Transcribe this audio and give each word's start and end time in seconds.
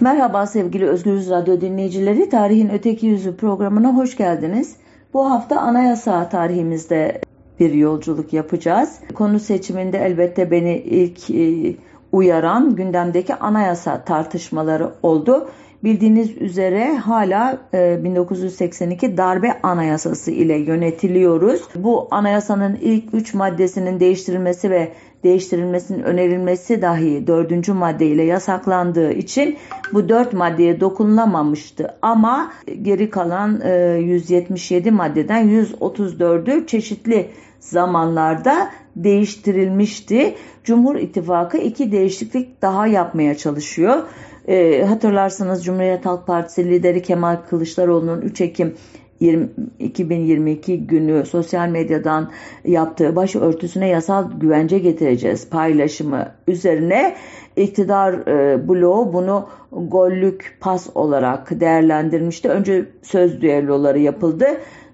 Merhaba 0.00 0.46
sevgili 0.46 0.86
Özgürüz 0.86 1.30
Radyo 1.30 1.60
dinleyicileri. 1.60 2.28
Tarihin 2.28 2.68
Öteki 2.68 3.06
Yüzü 3.06 3.36
programına 3.36 3.96
hoş 3.96 4.16
geldiniz. 4.16 4.76
Bu 5.14 5.30
hafta 5.30 5.60
anayasa 5.60 6.28
tarihimizde 6.28 7.20
bir 7.60 7.74
yolculuk 7.74 8.32
yapacağız. 8.32 8.98
Konu 9.14 9.40
seçiminde 9.40 9.98
elbette 9.98 10.50
beni 10.50 10.78
ilk 10.78 11.30
e, 11.30 11.74
uyaran 12.12 12.76
gündemdeki 12.76 13.34
anayasa 13.34 14.04
tartışmaları 14.04 14.90
oldu. 15.02 15.48
Bildiğiniz 15.84 16.36
üzere 16.36 16.96
hala 16.96 17.58
1982 17.72 19.06
e, 19.06 19.16
darbe 19.16 19.60
anayasası 19.62 20.30
ile 20.30 20.54
yönetiliyoruz. 20.54 21.62
Bu 21.74 22.08
anayasanın 22.10 22.78
ilk 22.80 23.14
3 23.14 23.34
maddesinin 23.34 24.00
değiştirilmesi 24.00 24.70
ve 24.70 24.92
değiştirilmesinin 25.24 26.02
önerilmesi 26.02 26.82
dahi 26.82 27.26
dördüncü 27.26 27.72
maddeyle 27.72 28.22
yasaklandığı 28.22 29.12
için 29.12 29.56
bu 29.92 30.08
dört 30.08 30.32
maddeye 30.32 30.80
dokunulamamıştı. 30.80 31.94
Ama 32.02 32.52
geri 32.82 33.10
kalan 33.10 33.60
177 33.98 34.88
e, 34.88 34.90
maddeden 34.90 35.48
134'ü 35.48 36.66
çeşitli 36.66 37.28
zamanlarda 37.60 38.70
değiştirilmişti. 38.96 40.34
Cumhur 40.64 40.96
İttifakı 40.96 41.58
iki 41.58 41.92
değişiklik 41.92 42.62
daha 42.62 42.86
yapmaya 42.86 43.36
çalışıyor. 43.36 44.02
E, 44.48 44.84
hatırlarsınız 44.84 45.64
Cumhuriyet 45.64 46.06
Halk 46.06 46.26
Partisi 46.26 46.70
lideri 46.70 47.02
Kemal 47.02 47.36
Kılıçdaroğlu'nun 47.50 48.20
3 48.20 48.40
Ekim 48.40 48.74
20, 49.20 49.48
2022 49.78 50.86
günü 50.86 51.26
sosyal 51.26 51.68
medyadan 51.68 52.30
yaptığı 52.64 53.16
başörtüsüne 53.16 53.88
yasal 53.88 54.30
güvence 54.40 54.78
getireceğiz 54.78 55.50
paylaşımı 55.50 56.28
üzerine 56.48 57.16
iktidar 57.56 58.14
e, 58.14 58.68
bloğu 58.68 59.12
bunu 59.12 59.48
gollük 59.72 60.56
pas 60.60 60.88
olarak 60.94 61.60
değerlendirmişti. 61.60 62.48
Önce 62.48 62.84
söz 63.02 63.40
düelloları 63.40 63.98
yapıldı. 63.98 64.46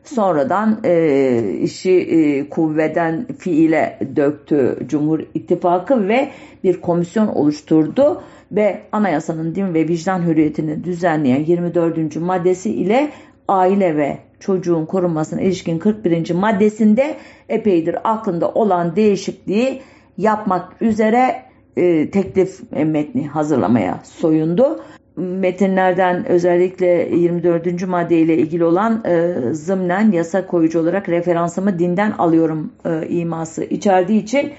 Sonradan 0.05 0.81
e, 0.85 1.59
işi 1.61 1.91
e, 1.91 2.49
kuvveden 2.49 3.27
fiile 3.39 3.99
döktü 4.17 4.79
Cumhur 4.87 5.21
İttifakı 5.35 6.09
ve 6.09 6.29
bir 6.65 6.81
komisyon 6.81 7.27
oluşturdu 7.27 8.23
ve 8.53 8.83
anayasanın 8.93 9.55
din 9.55 9.75
ve 9.75 9.89
vicdan 9.89 10.23
hürriyetini 10.23 10.85
düzenleyen 10.85 11.45
24. 11.45 12.17
maddesi 12.17 12.71
ile 12.71 13.11
aile 13.49 13.97
ve 13.97 14.19
çocuğun 14.41 14.87
korunmasına 14.87 15.41
ilişkin 15.41 15.79
41. 15.79 16.31
maddesinde 16.31 17.17
epeydir 17.49 17.97
aklında 18.05 18.49
olan 18.49 18.97
değişikliği 18.97 19.83
yapmak 20.19 20.83
üzere 20.83 21.43
e, 21.77 22.11
teklif 22.11 22.73
metni 22.73 23.29
hazırlamaya 23.29 24.01
soyundu. 24.05 24.81
Metinlerden 25.17 26.27
özellikle 26.27 26.87
24. 27.17 27.89
madde 27.89 28.19
ile 28.19 28.37
ilgili 28.37 28.65
olan 28.65 29.05
e, 29.05 29.35
zımnen 29.53 30.13
yasa 30.13 30.47
koyucu 30.47 30.81
olarak 30.81 31.09
referansımı 31.09 31.79
dinden 31.79 32.11
alıyorum 32.11 32.73
e, 32.85 33.09
iması 33.09 33.65
içerdiği 33.65 34.23
için 34.23 34.53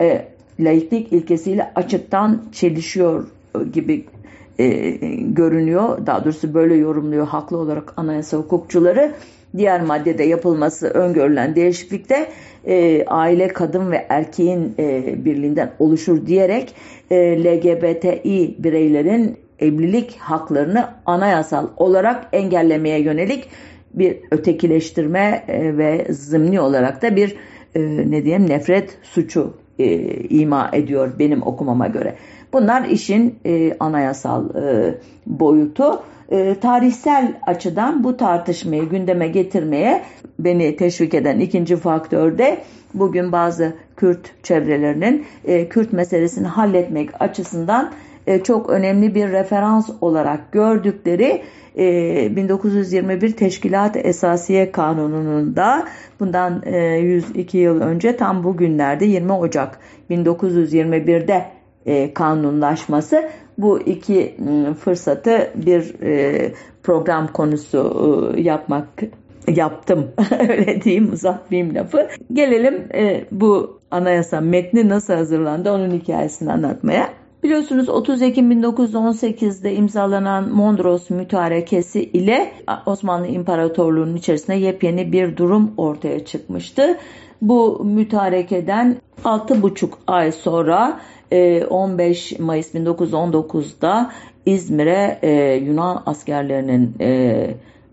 e, 0.00 0.26
laiklik 0.60 1.12
ilkesiyle 1.12 1.72
açıktan 1.74 2.42
çelişiyor 2.52 3.26
gibi 3.72 4.04
e, 4.58 4.90
görünüyor. 5.20 6.06
Daha 6.06 6.24
doğrusu 6.24 6.54
böyle 6.54 6.74
yorumluyor 6.74 7.26
haklı 7.26 7.56
olarak 7.56 7.92
anayasa 7.96 8.36
hukukçuları. 8.36 9.12
Diğer 9.56 9.82
maddede 9.82 10.24
yapılması 10.24 10.88
öngörülen 10.88 11.56
değişiklikte 11.56 12.28
e, 12.66 13.04
aile 13.04 13.48
kadın 13.48 13.90
ve 13.90 14.06
erkeğin 14.08 14.74
e, 14.78 15.14
birliğinden 15.24 15.70
oluşur 15.78 16.26
diyerek 16.26 16.74
e, 17.10 17.44
LGBTİ 17.44 18.56
bireylerin 18.58 19.36
evlilik 19.58 20.16
haklarını 20.18 20.88
anayasal 21.06 21.68
olarak 21.76 22.28
engellemeye 22.32 23.00
yönelik 23.00 23.48
bir 23.94 24.16
ötekileştirme 24.30 25.44
e, 25.48 25.76
ve 25.76 26.06
zımni 26.10 26.60
olarak 26.60 27.02
da 27.02 27.16
bir 27.16 27.36
e, 27.74 27.80
ne 28.10 28.24
diyeyim 28.24 28.48
nefret 28.48 28.98
suçu 29.02 29.54
e, 29.78 29.86
ima 30.14 30.70
ediyor 30.72 31.18
benim 31.18 31.42
okumama 31.42 31.86
göre. 31.86 32.14
Bunlar 32.52 32.84
işin 32.84 33.38
e, 33.46 33.76
anayasal 33.80 34.56
e, 34.56 34.94
boyutu. 35.26 36.02
E, 36.30 36.54
tarihsel 36.54 37.34
açıdan 37.46 38.04
bu 38.04 38.16
tartışmayı 38.16 38.88
gündeme 38.88 39.28
getirmeye 39.28 40.02
beni 40.38 40.76
teşvik 40.76 41.14
eden 41.14 41.40
ikinci 41.40 41.76
faktör 41.76 42.38
de 42.38 42.58
bugün 42.94 43.32
bazı 43.32 43.72
Kürt 43.96 44.42
çevrelerinin 44.42 45.26
e, 45.44 45.68
Kürt 45.68 45.92
meselesini 45.92 46.46
halletmek 46.46 47.22
açısından 47.22 47.92
e, 48.26 48.42
çok 48.42 48.70
önemli 48.70 49.14
bir 49.14 49.28
referans 49.28 49.90
olarak 50.00 50.52
gördükleri 50.52 51.42
1921 51.76 53.28
e, 53.28 53.32
Teşkilat 53.32 53.96
Esasiye 53.96 54.72
Kanunu'nun 54.72 55.56
da 55.56 55.86
bundan 56.20 56.62
102 57.00 57.58
e, 57.58 57.60
yıl 57.60 57.80
önce 57.80 58.16
tam 58.16 58.44
bugünlerde 58.44 59.04
20 59.04 59.32
Ocak 59.32 59.78
1921'de 60.10 61.59
kanunlaşması 62.14 63.30
bu 63.58 63.80
iki 63.80 64.36
fırsatı 64.80 65.50
bir 65.54 65.94
program 66.82 67.32
konusu 67.32 68.34
yapmak 68.36 68.88
yaptım 69.48 70.10
öyle 70.48 70.82
diyeyim 70.82 71.12
uzatmayayım 71.12 71.74
lafı. 71.74 72.08
Gelelim 72.32 72.88
bu 73.32 73.80
anayasa 73.90 74.40
metni 74.40 74.88
nasıl 74.88 75.14
hazırlandı 75.14 75.72
onun 75.72 75.90
hikayesini 75.90 76.52
anlatmaya. 76.52 77.10
Biliyorsunuz 77.42 77.88
30 77.88 78.22
Ekim 78.22 78.52
1918'de 78.52 79.74
imzalanan 79.74 80.48
Mondros 80.48 81.10
Mütarekesi 81.10 82.02
ile 82.02 82.52
Osmanlı 82.86 83.26
İmparatorluğu'nun 83.26 84.16
içerisinde 84.16 84.56
yepyeni 84.56 85.12
bir 85.12 85.36
durum 85.36 85.72
ortaya 85.76 86.24
çıkmıştı. 86.24 86.96
Bu 87.42 87.84
mütarekeden 87.84 88.96
6,5 89.24 89.88
ay 90.06 90.32
sonra 90.32 91.00
15 91.70 92.32
e, 92.32 92.42
Mayıs 92.42 92.74
1919'da 92.74 94.12
İzmir'e 94.46 95.18
e, 95.22 95.54
Yunan 95.54 96.02
askerlerinin 96.06 96.94
e, 97.00 97.50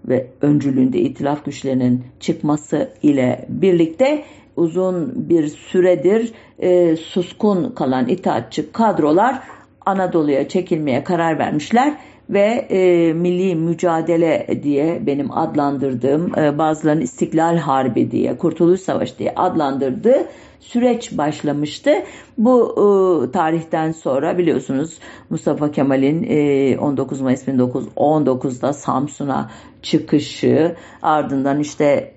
ve 0.07 0.27
öncülüğünde 0.41 0.99
itilaf 0.99 1.45
güçlerinin 1.45 2.03
çıkması 2.19 2.89
ile 3.03 3.45
birlikte 3.49 4.23
uzun 4.55 5.29
bir 5.29 5.47
süredir 5.47 6.33
e, 6.59 6.95
suskun 6.95 7.71
kalan 7.71 8.07
itaatçı 8.07 8.71
kadrolar 8.71 9.39
Anadolu'ya 9.85 10.47
çekilmeye 10.47 11.03
karar 11.03 11.39
vermişler 11.39 11.97
ve 12.29 12.67
e, 12.69 13.13
milli 13.13 13.55
mücadele 13.55 14.59
diye 14.63 15.05
benim 15.05 15.31
adlandırdığım 15.31 16.39
e, 16.39 16.57
bazılarının 16.57 17.01
İstiklal 17.01 17.57
Harbi 17.57 18.11
diye 18.11 18.37
Kurtuluş 18.37 18.81
Savaşı 18.81 19.17
diye 19.17 19.33
adlandırdığı 19.35 20.27
süreç 20.59 21.17
başlamıştı. 21.17 21.91
Bu 22.37 22.71
e, 22.71 23.31
tarihten 23.31 23.91
sonra 23.91 24.37
biliyorsunuz 24.37 24.99
Mustafa 25.29 25.71
Kemal'in 25.71 26.25
e, 26.29 26.77
19 26.77 27.21
Mayıs 27.21 27.47
1919'da 27.47 28.73
Samsun'a 28.73 29.51
çıkışı 29.81 30.75
ardından 31.01 31.59
işte 31.59 32.13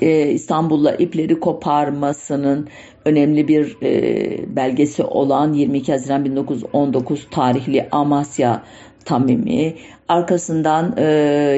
e, 0.00 0.30
İstanbul'la 0.30 0.94
ipleri 0.94 1.40
koparmasının 1.40 2.68
önemli 3.04 3.48
bir 3.48 3.76
e, 3.82 4.56
belgesi 4.56 5.04
olan 5.04 5.52
22 5.52 5.92
Haziran 5.92 6.24
1919 6.24 7.26
tarihli 7.30 7.88
Amasya 7.90 8.62
Tamimi, 9.08 9.74
arkasından 10.08 10.94
e, 10.96 11.02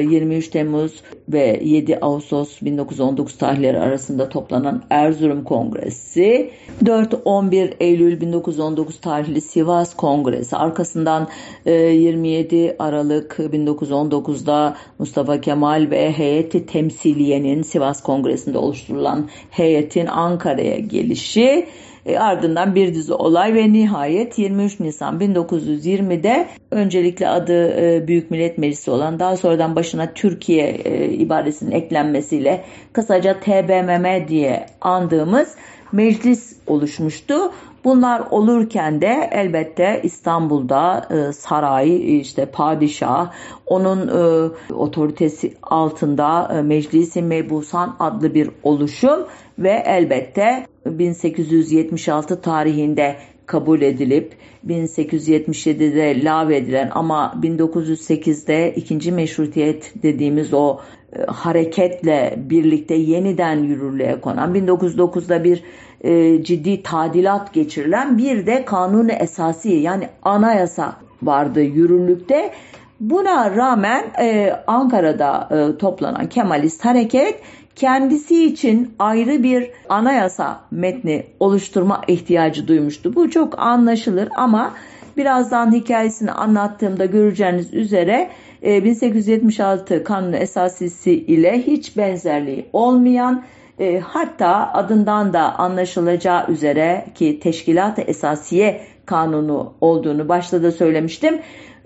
23 0.09 0.47
Temmuz 0.47 0.91
ve 1.29 1.59
7 1.63 1.97
Ağustos 1.99 2.61
1919 2.61 3.37
tarihleri 3.37 3.79
arasında 3.79 4.29
toplanan 4.29 4.83
Erzurum 4.89 5.43
Kongresi, 5.43 6.51
4-11 6.83 7.73
Eylül 7.79 8.21
1919 8.21 9.01
tarihli 9.01 9.41
Sivas 9.41 9.95
Kongresi, 9.95 10.55
arkasından 10.55 11.27
e, 11.65 11.73
27 11.73 12.75
Aralık 12.79 13.35
1919'da 13.39 14.75
Mustafa 14.99 15.41
Kemal 15.41 15.87
ve 15.91 16.11
heyeti 16.11 16.65
temsiliyenin 16.65 17.61
Sivas 17.61 18.03
Kongresi'nde 18.03 18.57
oluşturulan 18.57 19.29
heyetin 19.49 20.05
Ankara'ya 20.05 20.79
gelişi, 20.79 21.67
e, 22.05 22.17
ardından 22.17 22.75
bir 22.75 22.93
dizi 22.93 23.13
olay 23.13 23.53
ve 23.53 23.73
nihayet 23.73 24.37
23 24.37 24.79
Nisan 24.79 25.19
1920'de 25.19 26.47
öncelikle 26.71 27.27
adı 27.27 27.81
e, 27.81 28.07
Büyük 28.07 28.31
Millet 28.31 28.57
Meclisi 28.57 28.91
olan 28.91 29.19
daha 29.19 29.37
sonradan 29.37 29.75
başına 29.75 30.13
Türkiye 30.13 30.67
e, 30.69 31.09
ibaresinin 31.09 31.71
eklenmesiyle 31.71 32.63
kısaca 32.93 33.39
TBMM 33.39 34.27
diye 34.27 34.65
andığımız 34.81 35.55
meclis 35.91 36.55
oluşmuştu. 36.67 37.51
Bunlar 37.83 38.23
olurken 38.31 39.01
de 39.01 39.29
elbette 39.31 39.99
İstanbul'da 40.03 41.07
e, 41.09 41.33
saray, 41.33 42.19
işte 42.19 42.45
padişah, 42.45 43.31
onun 43.65 44.07
e, 44.07 44.49
otoritesi 44.73 45.53
altında 45.63 46.53
e, 46.57 46.61
Meclisi 46.61 47.21
Mebusan 47.21 47.95
adlı 47.99 48.33
bir 48.33 48.49
oluşum 48.63 49.25
ve 49.59 49.83
elbette 49.85 50.65
1876 50.85 52.41
tarihinde 52.41 53.15
kabul 53.45 53.81
edilip 53.81 54.33
1877'de 54.67 56.23
lağvedilen 56.23 56.89
ama 56.93 57.33
1908'de 57.41 58.73
ikinci 58.75 59.11
meşrutiyet 59.11 59.93
dediğimiz 60.03 60.53
o 60.53 60.79
e, 61.13 61.21
hareketle 61.23 62.33
birlikte 62.37 62.95
yeniden 62.95 63.63
yürürlüğe 63.63 64.21
konan 64.21 64.55
1909'da 64.55 65.43
bir 65.43 65.63
e, 66.03 66.43
ciddi 66.43 66.83
tadilat 66.83 67.53
geçirilen 67.53 68.17
bir 68.17 68.45
de 68.45 68.65
kanunu 68.65 69.11
esası 69.11 69.69
yani 69.69 70.07
anayasa 70.23 70.95
vardı 71.23 71.61
yürürlükte. 71.61 72.51
Buna 72.99 73.55
rağmen 73.55 74.05
e, 74.19 74.53
Ankara'da 74.67 75.49
e, 75.51 75.77
toplanan 75.77 76.29
Kemalist 76.29 76.85
hareket 76.85 77.39
kendisi 77.75 78.45
için 78.45 78.93
ayrı 78.99 79.43
bir 79.43 79.71
anayasa 79.89 80.59
metni 80.71 81.25
oluşturma 81.39 82.01
ihtiyacı 82.07 82.67
duymuştu. 82.67 83.15
Bu 83.15 83.29
çok 83.29 83.59
anlaşılır 83.59 84.29
ama 84.35 84.73
birazdan 85.17 85.73
hikayesini 85.73 86.31
anlattığımda 86.31 87.05
göreceğiniz 87.05 87.73
üzere 87.73 88.29
1876 88.63 89.93
e, 89.93 90.03
Kanunu 90.03 90.35
Esasisi 90.35 91.11
ile 91.11 91.61
hiç 91.61 91.97
benzerliği 91.97 92.65
olmayan 92.73 93.43
e, 93.81 93.99
hatta 93.99 94.73
adından 94.73 95.33
da 95.33 95.59
anlaşılacağı 95.59 96.51
üzere 96.51 97.05
ki 97.15 97.39
Teşkilat-ı 97.39 98.01
Esasiye 98.01 98.81
Kanunu 99.05 99.73
olduğunu 99.81 100.29
başta 100.29 100.63
da 100.63 100.71
söylemiştim. 100.71 101.39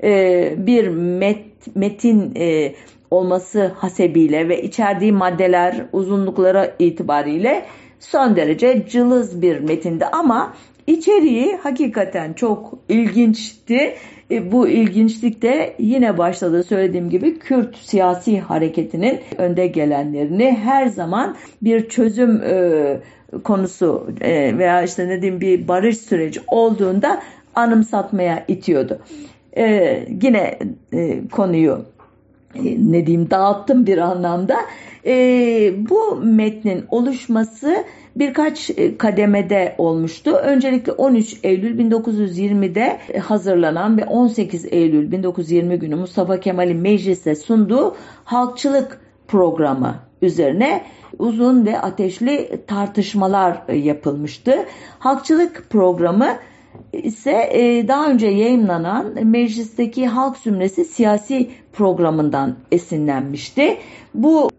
E, 0.03 0.53
bir 0.57 0.88
met, 0.88 1.75
metin 1.75 2.36
e, 2.36 2.75
olması 3.12 3.71
hasebiyle 3.77 4.50
ve 4.50 4.62
içerdiği 4.62 5.12
maddeler 5.12 5.86
uzunluklara 5.94 6.75
itibariyle 6.80 7.65
son 8.00 8.36
derece 8.36 8.86
cılız 8.89 9.41
bir 9.41 9.59
metindi 9.59 10.06
ama 10.06 10.53
içeriği 10.88 11.57
hakikaten 11.57 12.33
çok 12.33 12.74
ilginçti. 12.89 13.95
E, 14.31 14.51
bu 14.51 14.68
ilginçlik 14.68 15.42
de 15.42 15.75
yine 15.80 16.18
başta 16.18 16.54
da 16.54 16.63
söylediğim 16.63 17.10
gibi 17.10 17.39
Kürt 17.39 17.77
siyasi 17.77 18.39
hareketinin 18.39 19.19
önde 19.38 19.68
gelenlerini 19.68 20.51
her 20.63 20.88
zaman 20.88 21.36
bir 21.62 21.89
çözüm 21.89 22.42
e, 22.44 22.98
konusu 23.44 24.07
e, 24.22 24.57
veya 24.57 24.83
işte 24.83 25.07
ne 25.07 25.22
diyeyim 25.22 25.42
bir 25.42 25.68
barış 25.68 25.98
süreci 25.98 26.39
olduğunda 26.48 27.22
anımsatmaya 27.56 28.45
itiyordu. 28.48 29.00
Yine 30.22 30.60
konuyu 31.31 31.86
ne 32.63 33.07
diyeyim 33.07 33.30
dağıttım 33.30 33.86
bir 33.86 33.98
anlamda. 33.98 34.57
E, 35.06 35.13
bu 35.89 36.16
metnin 36.24 36.86
oluşması 36.89 37.83
birkaç 38.15 38.69
e, 38.69 38.97
kademede 38.97 39.75
olmuştu. 39.77 40.31
Öncelikle 40.31 40.91
13 40.91 41.39
Eylül 41.44 41.79
1920'de 41.79 43.00
hazırlanan 43.19 43.97
ve 43.97 44.06
18 44.06 44.65
Eylül 44.65 45.12
1920 45.12 45.79
günü 45.79 45.95
Mustafa 45.95 46.39
Kemal'in 46.39 46.77
meclise 46.77 47.35
sunduğu 47.35 47.95
halkçılık 48.23 49.01
programı 49.27 49.95
üzerine 50.21 50.81
uzun 51.19 51.65
ve 51.65 51.79
ateşli 51.79 52.62
tartışmalar 52.67 53.73
yapılmıştı. 53.73 54.65
Halkçılık 55.00 55.69
programı 55.69 56.27
ise 56.94 57.50
e, 57.51 57.88
daha 57.88 58.09
önce 58.09 58.27
yayınlanan 58.27 59.25
meclisteki 59.27 60.07
halk 60.07 60.38
zümresi 60.38 60.85
siyasi 60.85 61.50
programından 61.73 62.56
esinlenmişti. 62.71 63.77
Bu 64.13 64.50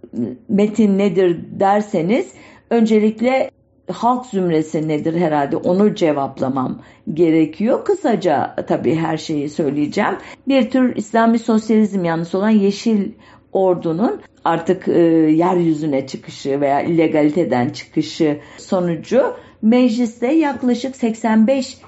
metin 0.49 0.99
nedir 0.99 1.39
derseniz 1.61 2.33
öncelikle 2.71 3.51
halk 3.93 4.27
zümresi 4.27 4.89
nedir 4.89 5.21
herhalde 5.21 5.57
onu 5.57 5.95
cevaplamam 5.95 6.83
gerekiyor. 7.15 7.85
Kısaca 7.85 8.57
tabii 8.69 8.95
her 8.95 9.17
şeyi 9.17 9.49
söyleyeceğim. 9.49 10.17
Bir 10.49 10.71
tür 10.71 10.97
İslami 10.97 11.39
sosyalizm 11.39 12.05
yanlısı 12.05 12.39
olan 12.39 12.51
Yeşil 12.51 13.13
Ordu'nun 13.53 14.21
artık 14.45 14.89
e, 14.89 15.01
yeryüzüne 15.31 16.07
çıkışı 16.07 16.61
veya 16.61 16.81
illegaliteden 16.81 17.69
çıkışı 17.69 18.41
sonucu 18.59 19.35
mecliste 19.63 20.27
yaklaşık 20.27 20.97
85 20.97 21.79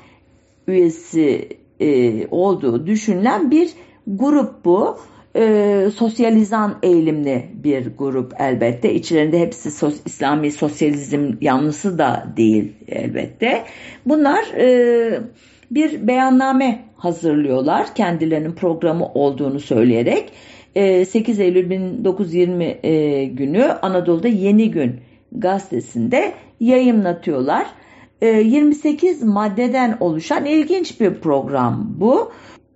üyesi 0.69 1.49
e, 1.81 2.27
olduğu 2.27 2.87
düşünülen 2.87 3.51
bir 3.51 3.71
grup 4.07 4.65
bu. 4.65 4.99
E, 5.39 5.91
sosyalizan 5.97 6.79
eğilimli 6.83 7.47
bir 7.55 7.97
grup 7.99 8.33
elbette. 8.39 8.95
İçlerinde 8.95 9.41
hepsi 9.41 9.71
sos, 9.71 9.95
İslami 10.07 10.53
sosyalizm 10.53 11.33
yanlısı 11.41 11.99
da 11.99 12.27
değil 12.37 12.73
elbette. 12.89 13.65
Bunlar 14.07 14.45
e, 14.59 15.21
bir 15.71 16.07
beyanname 16.07 16.85
hazırlıyorlar 16.97 17.95
kendilerinin 17.95 18.53
programı 18.53 19.07
olduğunu 19.07 19.61
söyleyerek. 19.61 20.33
E, 20.75 21.05
8 21.05 21.41
Eylül 21.41 21.71
1920 21.71 22.65
e, 22.83 23.25
günü 23.25 23.65
Anadolu'da 23.65 24.29
Yeni 24.29 24.71
Gün 24.71 25.01
gazetesinde 25.33 26.33
yayınlatıyorlar. 26.61 27.67
28 28.23 29.23
ee, 29.23 29.27
maddeden 29.27 29.97
oluşan 30.01 30.45
ilginç 30.45 31.01
bir 31.01 31.15
program 31.15 31.95
bu. 31.99 32.33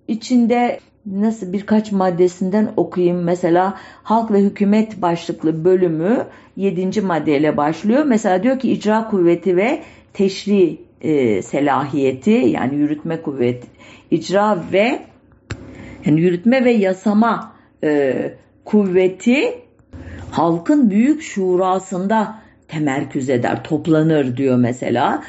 İçinde 0.08 0.80
nasıl 1.06 1.52
birkaç 1.52 1.92
maddesinden 1.92 2.72
okuyayım. 2.76 3.22
Mesela 3.22 3.78
halk 4.02 4.30
ve 4.30 4.40
hükümet 4.40 5.02
başlıklı 5.02 5.64
bölümü 5.64 6.26
7. 6.56 7.00
maddeyle 7.00 7.56
başlıyor. 7.56 8.04
Mesela 8.04 8.42
diyor 8.42 8.58
ki 8.58 8.72
icra 8.72 9.08
kuvveti 9.08 9.56
ve 9.56 9.82
teşri 10.12 10.78
e, 11.00 11.42
selahiyeti 11.42 12.30
yani 12.30 12.74
yürütme 12.74 13.22
kuvveti, 13.22 13.66
icra 14.10 14.64
ve 14.72 14.98
yani 16.04 16.20
yürütme 16.20 16.64
ve 16.64 16.72
yasama 16.72 17.52
e, 17.84 18.14
kuvveti 18.64 19.54
halkın 20.30 20.90
büyük 20.90 21.22
şurasında 21.22 22.42
temerküz 22.68 23.30
eder, 23.30 23.64
toplanır 23.64 24.36
diyor 24.36 24.56
mesela. 24.56 25.22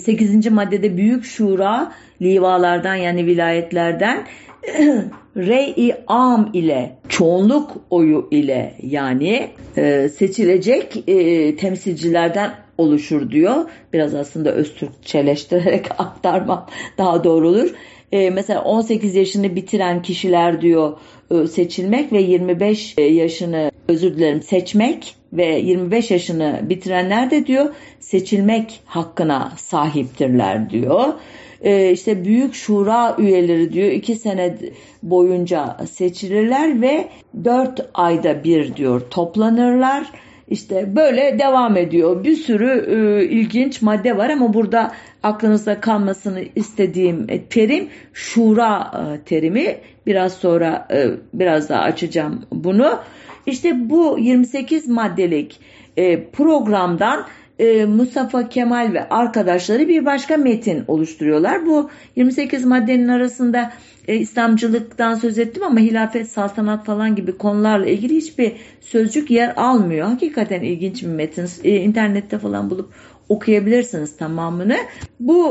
8. 0.00 0.46
E, 0.46 0.50
maddede 0.50 0.96
büyük 0.96 1.24
şura 1.24 1.92
livalardan 2.22 2.94
yani 2.94 3.26
vilayetlerden 3.26 4.26
rey-i 5.36 5.94
am 6.06 6.50
ile 6.52 6.96
çoğunluk 7.08 7.76
oyu 7.90 8.28
ile 8.30 8.74
yani 8.82 9.48
e, 9.76 10.08
seçilecek 10.08 11.08
e, 11.08 11.56
temsilcilerden 11.56 12.54
oluşur 12.78 13.30
diyor. 13.30 13.54
Biraz 13.92 14.14
aslında 14.14 14.52
Öztürkçeleştirerek 14.52 15.86
aktarmam 15.98 16.66
daha 16.98 17.24
doğru 17.24 17.48
olur. 17.48 17.70
E, 18.12 18.30
mesela 18.30 18.62
18 18.62 19.14
yaşını 19.14 19.56
bitiren 19.56 20.02
kişiler 20.02 20.60
diyor 20.60 20.92
e, 21.30 21.46
seçilmek 21.46 22.12
ve 22.12 22.20
25 22.20 22.94
e, 22.98 23.02
yaşını 23.02 23.70
özür 23.88 24.16
dilerim 24.16 24.42
seçmek 24.42 25.14
ve 25.32 25.46
25 25.46 26.10
yaşını 26.10 26.60
bitirenler 26.62 27.30
de 27.30 27.46
diyor 27.46 27.74
seçilmek 28.00 28.80
hakkına 28.84 29.52
sahiptirler 29.56 30.70
diyor. 30.70 31.14
Ee, 31.60 31.90
işte 31.90 32.24
büyük 32.24 32.54
şura 32.54 33.16
üyeleri 33.18 33.72
diyor 33.72 33.90
iki 33.90 34.16
sene 34.16 34.56
boyunca 35.02 35.76
seçilirler 35.90 36.82
ve 36.82 37.08
dört 37.44 37.80
ayda 37.94 38.44
bir 38.44 38.76
diyor 38.76 39.00
toplanırlar. 39.10 40.06
İşte 40.48 40.96
böyle 40.96 41.38
devam 41.38 41.76
ediyor. 41.76 42.24
Bir 42.24 42.36
sürü 42.36 42.86
e, 42.88 43.24
ilginç 43.24 43.82
madde 43.82 44.16
var 44.16 44.30
ama 44.30 44.54
burada 44.54 44.92
aklınızda 45.22 45.80
kalmasını 45.80 46.42
istediğim 46.56 47.26
terim 47.50 47.88
şura 48.12 48.92
e, 48.94 49.24
terimi. 49.24 49.76
Biraz 50.06 50.32
sonra 50.32 50.88
e, 50.92 51.06
biraz 51.32 51.68
daha 51.68 51.82
açacağım 51.82 52.42
bunu. 52.52 52.98
İşte 53.46 53.90
bu 53.90 54.18
28 54.18 54.88
maddelik 54.88 55.60
e, 55.96 56.24
programdan 56.24 57.26
e, 57.58 57.84
Mustafa 57.84 58.48
Kemal 58.48 58.92
ve 58.92 59.08
arkadaşları 59.08 59.88
bir 59.88 60.04
başka 60.04 60.36
metin 60.36 60.84
oluşturuyorlar. 60.88 61.66
Bu 61.66 61.90
28 62.16 62.64
maddenin 62.64 63.08
arasında 63.08 63.72
e, 64.08 64.16
İslamcılıktan 64.16 65.14
söz 65.14 65.38
ettim 65.38 65.62
ama 65.62 65.80
hilafet, 65.80 66.30
saltanat 66.30 66.86
falan 66.86 67.16
gibi 67.16 67.38
konularla 67.38 67.86
ilgili 67.86 68.16
hiçbir 68.16 68.52
sözcük 68.80 69.30
yer 69.30 69.52
almıyor. 69.56 70.06
Hakikaten 70.08 70.60
ilginç 70.60 71.02
bir 71.02 71.08
metin. 71.08 71.48
E, 71.64 71.76
internette 71.76 72.38
falan 72.38 72.70
bulup 72.70 72.92
okuyabilirsiniz 73.28 74.16
tamamını. 74.16 74.76
Bu 75.20 75.46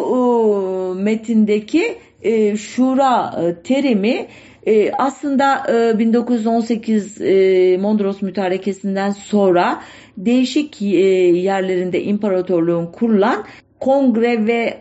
e, 0.97 1.03
metindeki 1.03 1.97
e, 2.21 2.57
şura 2.57 3.33
e, 3.43 3.63
terimi 3.63 4.27
e, 4.65 4.91
aslında 4.91 5.63
e, 5.73 5.99
1918 5.99 7.21
e, 7.21 7.77
Mondros 7.77 8.21
mütarekesinden 8.21 9.11
sonra 9.11 9.81
değişik 10.17 10.81
e, 10.81 10.85
yerlerinde 10.85 12.03
imparatorluğun 12.03 12.85
kurulan 12.85 13.45
kongre 13.79 14.47
ve 14.47 14.77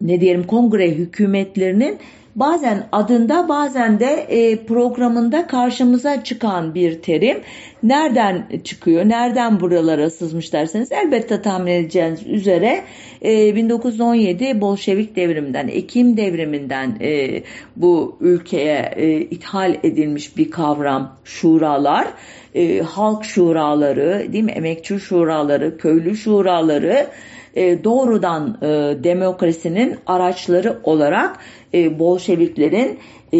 ne 0.00 0.20
diyelim 0.20 0.46
kongre 0.46 0.90
hükümetlerinin 0.90 1.98
bazen 2.36 2.88
adında 2.92 3.48
bazen 3.48 4.00
de 4.00 4.06
e, 4.06 4.64
programında 4.66 5.46
karşımıza 5.46 6.24
çıkan 6.24 6.74
bir 6.74 7.02
terim. 7.02 7.40
Nereden 7.82 8.46
çıkıyor, 8.64 9.04
nereden 9.08 9.60
buralara 9.60 10.10
sızmış 10.10 10.52
derseniz 10.52 10.92
elbette 10.92 11.42
tahmin 11.42 11.72
edeceğiniz 11.72 12.26
üzere 12.26 12.84
e, 13.24 13.56
1917 13.56 14.60
Bolşevik 14.60 15.16
devriminden, 15.16 15.68
Ekim 15.68 16.16
devriminden 16.16 16.96
e, 17.00 17.42
bu 17.76 18.16
ülkeye 18.20 18.92
e, 18.96 19.20
ithal 19.20 19.74
edilmiş 19.82 20.36
bir 20.36 20.50
kavram 20.50 21.16
şuralar, 21.24 22.08
e, 22.54 22.80
halk 22.80 23.24
şuraları, 23.24 24.32
değil 24.32 24.44
mi? 24.44 24.52
Emekçi 24.52 25.00
şuraları, 25.00 25.78
köylü 25.78 26.16
şuraları 26.16 27.06
e, 27.54 27.84
doğrudan 27.84 28.58
e, 28.62 28.66
demokrasinin 29.04 29.96
araçları 30.06 30.78
olarak 30.84 31.38
e, 31.74 31.98
Bolşeviklerin 31.98 32.98
e, 33.32 33.38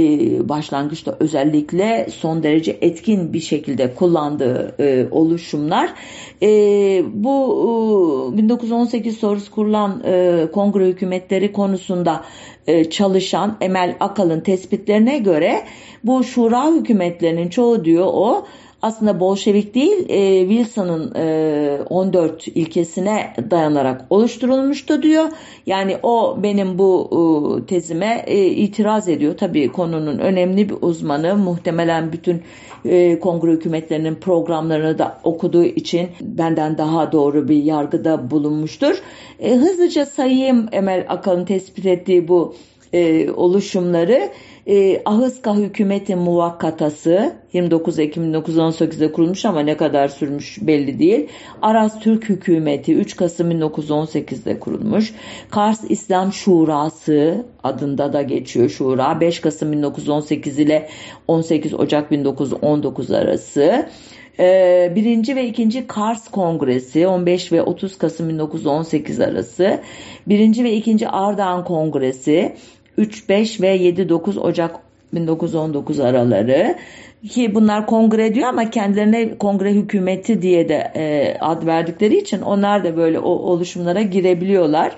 başlangıçta 0.49 1.17
özellikle 1.21 2.07
son 2.11 2.43
derece 2.43 2.79
etkin 2.81 3.33
bir 3.33 3.41
şekilde 3.41 3.95
kullandığı 3.95 4.75
e, 4.79 5.07
oluşumlar. 5.11 5.95
Bu 7.15 8.33
e, 8.35 8.39
1918 8.39 9.17
sonrası 9.17 9.51
kurulan 9.51 10.03
kongre 10.53 10.87
hükümetleri 10.89 11.53
konusunda 11.53 12.25
çalışan 12.91 13.57
Emel 13.61 13.97
Akal'ın 14.01 14.41
tespitlerine 14.41 15.19
göre 15.19 15.63
bu 16.05 16.25
şura 16.25 16.73
hükümetlerinin 16.73 17.49
çoğu 17.49 17.85
diyor 17.85 18.07
o 18.13 18.47
aslında 18.83 19.21
Bolşevik 19.21 19.75
değil 19.75 20.09
e, 20.09 20.49
Wilson'ın 20.49 21.15
e, 21.15 21.79
14 21.91 22.49
ilkesine 22.49 23.35
dayanarak 23.51 24.05
oluşturulmuştu 24.11 25.03
diyor. 25.03 25.25
Yani 25.67 25.97
o 26.03 26.39
benim 26.43 26.79
bu 26.79 27.11
e, 27.63 27.67
tezime 27.67 28.25
e, 28.27 28.47
itiraz 28.47 29.09
ediyor. 29.09 29.37
Tabii 29.37 29.73
konunun 29.73 30.19
önemli 30.19 30.69
bir 30.69 30.77
uzmanı 30.81 31.37
muhtemelen 31.37 32.13
bütün 32.13 32.43
e, 32.85 33.19
kongre 33.19 33.51
hükümetlerinin 33.51 34.15
programlarını 34.15 34.99
da 34.99 35.19
okuduğu 35.25 35.65
için 35.65 36.09
benden 36.21 36.79
daha 36.79 37.13
doğru 37.13 37.49
bir 37.49 37.63
yargıda 37.63 38.31
bulunmuştur. 38.31 39.03
E, 39.41 39.55
hızlıca 39.55 40.07
sayayım 40.07 40.69
Emel 40.73 41.07
Akal'ın 41.09 41.45
tespit 41.45 41.87
ettiği 41.87 42.29
bu 42.29 42.55
e, 42.93 43.31
oluşumları 43.31 44.29
e, 44.67 45.03
Ahıska 45.05 45.57
Hükümeti 45.57 46.17
Muvakkatası 46.17 47.33
29 47.53 47.99
Ekim 47.99 48.35
1918'de 48.35 49.13
kurulmuş 49.13 49.45
ama 49.45 49.61
ne 49.61 49.77
kadar 49.77 50.09
sürmüş 50.09 50.59
belli 50.63 50.99
değil. 50.99 51.29
Aras 51.63 52.01
Türk 52.01 52.29
Hükümeti 52.29 52.95
3 52.95 53.17
Kasım 53.17 53.51
1918'de 53.51 54.61
kurulmuş. 54.61 55.15
Kars 55.51 55.81
İslam 55.89 56.33
Şurası 56.33 57.47
adında 57.63 58.13
da 58.13 58.23
geçiyor 58.23 58.69
Şura 58.69 59.21
5 59.21 59.41
Kasım 59.41 59.73
1918 59.73 60.59
ile 60.59 60.89
18 61.29 61.75
Ocak 61.75 62.11
1919 62.11 63.11
arası. 63.11 63.87
Ee, 64.39 64.93
birinci 64.95 65.37
ve 65.37 65.47
ikinci 65.47 65.87
Kars 65.87 66.31
Kongresi 66.31 67.07
15 67.07 67.53
ve 67.53 67.63
30 67.63 67.99
Kasım 67.99 68.29
1918 68.29 69.21
arası. 69.21 69.81
Birinci 70.27 70.65
ve 70.65 70.73
ikinci 70.73 71.09
Ardahan 71.09 71.65
Kongresi 71.65 72.57
3, 72.99 73.29
5 73.29 73.61
ve 73.61 73.69
7, 73.69 74.09
9 74.09 74.39
Ocak 74.39 74.77
1919 75.13 76.01
araları 76.01 76.77
ki 77.29 77.55
bunlar 77.55 77.87
kongre 77.87 78.35
diyor 78.35 78.49
ama 78.49 78.71
kendilerine 78.71 79.39
kongre 79.39 79.73
hükümeti 79.73 80.43
diye 80.43 80.69
de 80.69 80.93
e, 80.97 81.37
ad 81.41 81.67
verdikleri 81.67 82.19
için 82.19 82.41
onlar 82.41 82.85
da 82.85 82.97
böyle 82.97 83.19
o 83.19 83.31
oluşumlara 83.31 84.03
girebiliyorlar. 84.03 84.93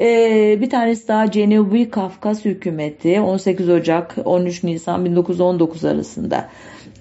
E, 0.00 0.58
bir 0.60 0.70
tanesi 0.70 1.08
daha 1.08 1.30
Cenubi 1.30 1.90
Kafkas 1.90 2.44
hükümeti 2.44 3.20
18 3.20 3.68
Ocak 3.68 4.16
13 4.24 4.62
Nisan 4.62 5.04
1919 5.04 5.84
arasında 5.84 6.48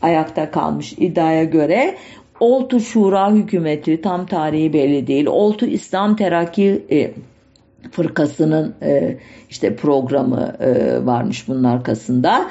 ayakta 0.01 0.51
kalmış 0.51 0.93
iddiaya 0.97 1.43
göre. 1.43 1.97
Oltu 2.39 2.79
Şura 2.79 3.31
hükümeti 3.31 4.01
tam 4.01 4.25
tarihi 4.25 4.73
belli 4.73 5.07
değil. 5.07 5.25
Oltu 5.25 5.65
İslam 5.65 6.15
Terakki 6.15 6.83
e, 6.91 7.11
fırkasının 7.91 8.75
e, 8.81 9.17
işte 9.49 9.75
programı 9.75 10.55
e, 10.59 11.05
varmış 11.05 11.47
bunun 11.47 11.63
arkasında. 11.63 12.49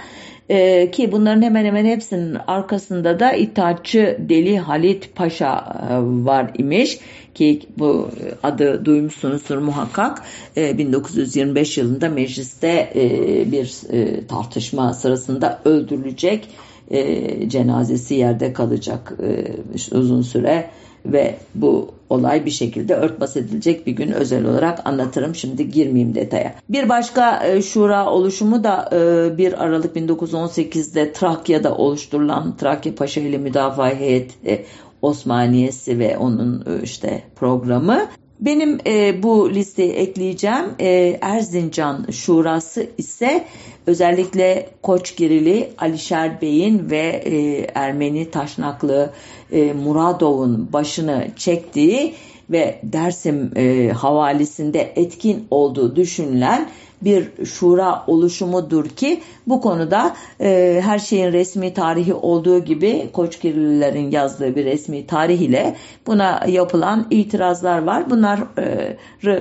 E, 0.49 0.91
ki 0.91 1.13
bunların 1.13 1.43
hemen 1.43 1.65
hemen 1.65 1.85
hepsinin 1.85 2.37
arkasında 2.47 3.21
da 3.21 3.33
İttihatçı 3.33 4.17
Deli 4.21 4.59
Halit 4.59 5.17
Paşa 5.17 5.81
e, 5.91 5.95
var 6.25 6.51
imiş 6.59 6.99
ki 7.35 7.61
bu 7.79 8.09
adı 8.43 8.85
duymuşsunuzdur 8.85 9.59
muhakkak 9.59 10.23
e, 10.57 10.79
1925 10.79 11.79
yılında 11.79 12.09
mecliste 12.09 12.93
e, 12.95 13.53
bir 13.53 13.93
e, 13.93 14.27
tartışma 14.27 14.95
sırasında 14.95 15.61
öldürülecek 15.65 16.49
e, 16.91 17.49
cenazesi 17.49 18.15
yerde 18.15 18.53
kalacak 18.53 19.13
e, 19.23 19.97
uzun 19.97 20.23
süre 20.23 20.71
ve 21.07 21.37
bu 21.55 21.95
olay 22.13 22.47
bir 22.47 22.51
şekilde 22.51 22.95
örtbas 22.95 23.37
edilecek 23.37 23.87
bir 23.87 23.93
gün 23.93 24.13
özel 24.13 24.45
olarak 24.45 24.87
anlatırım. 24.87 25.35
Şimdi 25.35 25.71
girmeyeyim 25.71 26.15
detaya. 26.15 26.55
Bir 26.69 26.89
başka 26.89 27.47
e, 27.47 27.63
şura 27.63 28.11
oluşumu 28.11 28.65
da 28.65 28.91
e, 28.93 29.39
1 29.39 29.65
Aralık 29.65 29.97
1918'de 29.97 31.13
Trakya'da 31.13 31.75
oluşturulan 31.75 32.57
Trakya 32.57 32.95
Paşa 32.95 33.21
ile 33.21 33.39
Müdafaa 33.39 33.95
Heyeti 33.95 34.65
Osmaniyesi 35.03 35.99
ve 35.99 36.19
onun 36.19 36.65
e, 36.67 36.83
işte 36.83 37.23
programı. 37.37 38.07
Benim 38.43 38.79
e, 38.87 39.23
bu 39.23 39.51
listeye 39.55 39.93
ekleyeceğim 39.93 40.65
e, 40.81 41.19
Erzincan 41.21 42.07
Şurası 42.11 42.87
ise 42.99 43.45
özellikle 43.87 44.69
Koçgirili 44.83 45.71
Alişer 45.79 46.41
Bey'in 46.41 46.91
ve 46.91 47.23
e, 47.25 47.67
Ermeni 47.75 48.31
Taşnaklı 48.31 49.11
e, 49.53 49.73
Muradov'un 49.73 50.73
başını 50.73 51.29
çektiği 51.37 52.15
ve 52.51 52.81
Dersim 52.83 53.51
e, 53.57 53.89
havalisinde 53.89 54.93
etkin 54.97 55.47
olduğu 55.51 55.97
düşünülen 55.97 56.69
bir 57.05 57.47
şura 57.47 58.05
oluşumudur 58.07 58.89
ki 58.89 59.21
bu 59.47 59.61
konuda 59.61 60.17
e, 60.41 60.81
her 60.85 60.99
şeyin 60.99 61.33
resmi 61.33 61.75
tarihi 61.75 62.15
olduğu 62.15 62.59
gibi 62.59 63.09
Koçgirlilerin 63.13 64.11
yazdığı 64.11 64.57
bir 64.57 64.65
resmi 64.65 65.07
tarih 65.07 65.41
ile 65.41 65.77
buna 66.07 66.45
yapılan 66.49 67.07
itirazlar 67.11 67.83
var. 67.83 68.11
Bunlar 68.11 68.41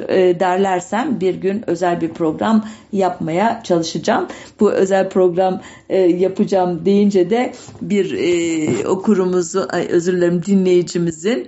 e, 0.10 0.40
derlersem 0.40 1.20
bir 1.20 1.36
gün 1.36 1.70
özel 1.70 2.02
bir 2.02 2.10
program 2.10 2.66
yapmaya 2.92 3.62
çalışacağım. 3.64 4.28
Bu 4.60 4.72
özel 4.72 5.10
program 5.10 5.62
e, 5.90 6.00
yapacağım 6.00 6.86
deyince 6.86 7.30
de 7.30 7.54
bir 7.82 8.14
e, 8.18 8.88
okurumuzu, 8.88 9.68
özür 9.90 10.18
dilerim 10.18 10.44
dinleyicimizin 10.46 11.48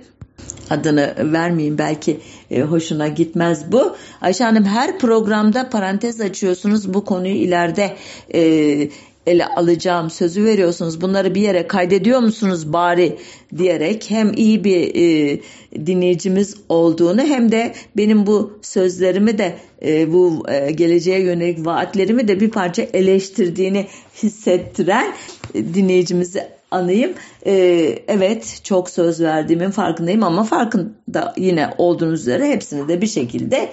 adını 0.74 1.14
vermeyeyim 1.32 1.78
belki 1.78 2.20
e, 2.50 2.62
hoşuna 2.62 3.08
gitmez 3.08 3.72
bu. 3.72 3.96
Ayşe 4.20 4.44
Hanım 4.44 4.64
her 4.64 4.98
programda 4.98 5.70
parantez 5.70 6.20
açıyorsunuz 6.20 6.94
bu 6.94 7.04
konuyu 7.04 7.34
ileride 7.34 7.96
e, 8.34 8.88
ele 9.26 9.46
alacağım 9.46 10.10
sözü 10.10 10.44
veriyorsunuz 10.44 11.00
bunları 11.00 11.34
bir 11.34 11.40
yere 11.40 11.66
kaydediyor 11.66 12.20
musunuz 12.20 12.72
bari 12.72 13.18
diyerek 13.56 14.10
hem 14.10 14.32
iyi 14.36 14.64
bir 14.64 14.94
e, 14.94 15.40
dinleyicimiz 15.86 16.56
olduğunu 16.68 17.22
hem 17.22 17.52
de 17.52 17.74
benim 17.96 18.26
bu 18.26 18.58
sözlerimi 18.62 19.38
de 19.38 19.54
e, 19.82 20.12
bu 20.12 20.42
e, 20.48 20.70
geleceğe 20.70 21.20
yönelik 21.20 21.66
vaatlerimi 21.66 22.28
de 22.28 22.40
bir 22.40 22.50
parça 22.50 22.82
eleştirdiğini 22.82 23.86
hissettiren 24.22 25.14
e, 25.54 25.74
dinleyicimizi 25.74 26.42
anayım. 26.74 27.12
Ee, 27.46 27.98
evet 28.08 28.60
çok 28.64 28.90
söz 28.90 29.20
verdiğimin 29.20 29.70
farkındayım 29.70 30.22
ama 30.22 30.44
farkında 30.44 31.34
yine 31.36 31.74
olduğunuz 31.78 32.20
üzere 32.20 32.48
hepsini 32.48 32.88
de 32.88 33.00
bir 33.00 33.06
şekilde 33.06 33.68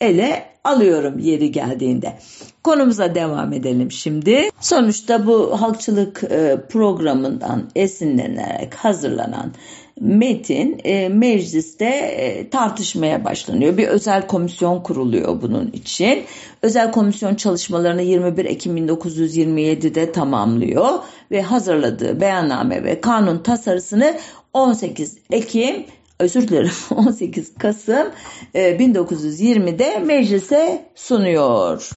ele 0.00 0.44
alıyorum 0.64 1.18
yeri 1.18 1.52
geldiğinde. 1.52 2.18
Konumuza 2.64 3.14
devam 3.14 3.52
edelim 3.52 3.90
şimdi. 3.90 4.50
Sonuçta 4.60 5.26
bu 5.26 5.60
halkçılık 5.60 6.24
e, 6.30 6.56
programından 6.68 7.70
esinlenerek 7.74 8.74
hazırlanan 8.74 9.52
metin 10.00 10.80
e, 10.84 11.08
mecliste 11.08 11.86
e, 11.86 12.50
tartışmaya 12.50 13.24
başlanıyor. 13.24 13.76
Bir 13.76 13.88
özel 13.88 14.26
komisyon 14.26 14.80
kuruluyor 14.80 15.42
bunun 15.42 15.70
için. 15.70 16.24
Özel 16.62 16.92
komisyon 16.92 17.34
çalışmalarını 17.34 18.02
21 18.02 18.44
Ekim 18.44 18.78
1927'de 18.78 20.12
tamamlıyor 20.12 20.90
ve 21.30 21.42
hazırladığı 21.42 22.20
beyanname 22.20 22.84
ve 22.84 23.00
kanun 23.00 23.38
tasarısını 23.38 24.14
18 24.52 25.18
Ekim 25.30 25.84
özür 26.18 26.48
dilerim 26.48 26.70
18 26.90 27.54
Kasım 27.54 28.08
1920'de 28.54 29.84
e, 29.84 29.98
meclise 29.98 30.84
sunuyor. 30.94 31.90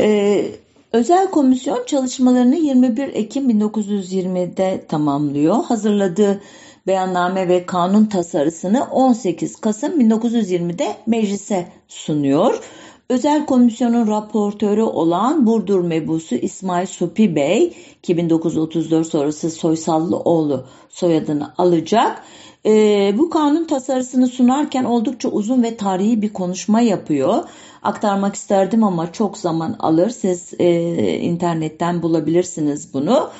Ee, 0.00 0.44
özel 0.92 1.30
komisyon 1.30 1.84
çalışmalarını 1.86 2.56
21 2.56 3.02
Ekim 3.02 3.50
1920'de 3.50 4.84
tamamlıyor. 4.88 5.64
Hazırladığı 5.64 6.40
beyanname 6.86 7.48
ve 7.48 7.66
kanun 7.66 8.04
tasarısını 8.04 8.84
18 8.84 9.56
Kasım 9.56 10.00
1920'de 10.00 10.96
meclise 11.06 11.68
sunuyor. 11.88 12.60
Özel 13.08 13.46
komisyonun 13.46 14.06
raportörü 14.06 14.82
olan 14.82 15.46
Burdur 15.46 15.80
mebusu 15.80 16.34
İsmail 16.34 16.86
Supi 16.86 17.36
Bey 17.36 17.76
2934 18.02 19.06
sonrası 19.06 19.50
Soysallıoğlu 19.50 20.66
soyadını 20.88 21.52
alacak. 21.58 22.22
E, 22.66 23.14
bu 23.18 23.30
kanun 23.30 23.64
tasarısını 23.64 24.26
sunarken 24.26 24.84
oldukça 24.84 25.28
uzun 25.28 25.62
ve 25.62 25.76
tarihi 25.76 26.22
bir 26.22 26.32
konuşma 26.32 26.80
yapıyor. 26.80 27.44
Aktarmak 27.82 28.34
isterdim 28.34 28.84
ama 28.84 29.12
çok 29.12 29.38
zaman 29.38 29.76
alır. 29.78 30.10
Siz 30.10 30.54
e, 30.58 31.18
internetten 31.18 32.02
bulabilirsiniz 32.02 32.94
bunu. 32.94 33.30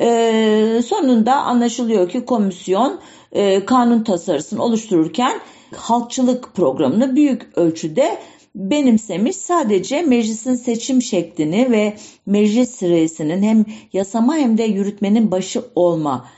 E, 0.00 0.80
sonunda 0.86 1.34
anlaşılıyor 1.34 2.08
ki 2.08 2.24
komisyon 2.24 3.00
e, 3.32 3.64
kanun 3.64 4.04
tasarısını 4.04 4.62
oluştururken 4.62 5.40
halkçılık 5.76 6.54
programını 6.54 7.16
büyük 7.16 7.58
ölçüde 7.58 8.18
benimsemiş. 8.54 9.36
Sadece 9.36 10.02
meclisin 10.02 10.54
seçim 10.54 11.02
şeklini 11.02 11.70
ve 11.70 11.96
meclis 12.26 12.82
reisinin 12.82 13.42
hem 13.42 13.64
yasama 13.92 14.36
hem 14.36 14.58
de 14.58 14.62
yürütmenin 14.62 15.30
başı 15.30 15.64
olma 15.74 16.28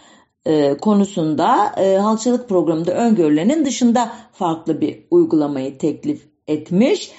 e, 0.47 0.77
konusunda 0.77 1.75
e, 1.77 1.97
halkçılık 1.97 2.49
programında 2.49 2.93
öngörülenin 2.93 3.65
dışında 3.65 4.13
farklı 4.33 4.81
bir 4.81 4.99
uygulamayı 5.11 5.79
teklif 5.79 6.23
etmiş. 6.49 7.11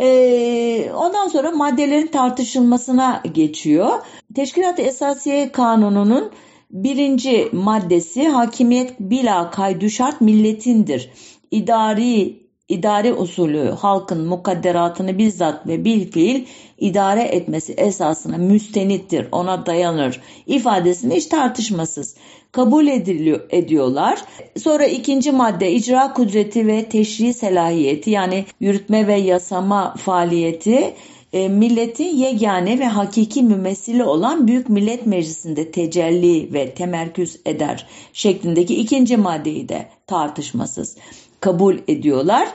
E, 0.00 0.90
ondan 0.94 1.28
sonra 1.28 1.50
maddelerin 1.50 2.06
tartışılmasına 2.06 3.22
geçiyor. 3.32 3.88
Teşkilat 4.34 4.80
Esasiye 4.80 5.52
Kanunu'nun 5.52 6.30
birinci 6.70 7.48
maddesi 7.52 8.28
hakimiyet 8.28 9.00
bila 9.00 9.50
kaydu 9.50 9.90
şart 9.90 10.20
milletindir. 10.20 11.10
İdari 11.50 12.46
idare 12.68 13.12
usulü 13.12 13.70
halkın 13.70 14.26
mukadderatını 14.26 15.18
bizzat 15.18 15.66
ve 15.66 15.84
bilfiil 15.84 16.46
idare 16.78 17.22
etmesi 17.22 17.72
esasına 17.72 18.36
müstenittir, 18.36 19.28
ona 19.32 19.66
dayanır 19.66 20.20
ifadesini 20.46 21.14
hiç 21.14 21.26
tartışmasız 21.26 22.16
kabul 22.56 22.86
ediliyor, 22.86 23.40
ediyorlar. 23.50 24.24
Sonra 24.56 24.86
ikinci 24.86 25.32
madde 25.32 25.72
icra 25.72 26.12
kudreti 26.12 26.66
ve 26.66 26.84
teşri 26.84 27.34
selahiyeti 27.34 28.10
yani 28.10 28.44
yürütme 28.60 29.06
ve 29.06 29.14
yasama 29.14 29.94
faaliyeti 29.96 30.94
e, 31.32 31.48
milletin 31.48 32.16
yegane 32.16 32.78
ve 32.78 32.84
hakiki 32.84 33.42
mümessili 33.42 34.04
olan 34.04 34.48
Büyük 34.48 34.68
Millet 34.68 35.06
Meclisi'nde 35.06 35.70
tecelli 35.70 36.52
ve 36.52 36.74
temerküz 36.74 37.36
eder 37.46 37.86
şeklindeki 38.12 38.76
ikinci 38.76 39.16
maddeyi 39.16 39.68
de 39.68 39.86
tartışmasız 40.06 40.96
kabul 41.40 41.76
ediyorlar. 41.88 42.48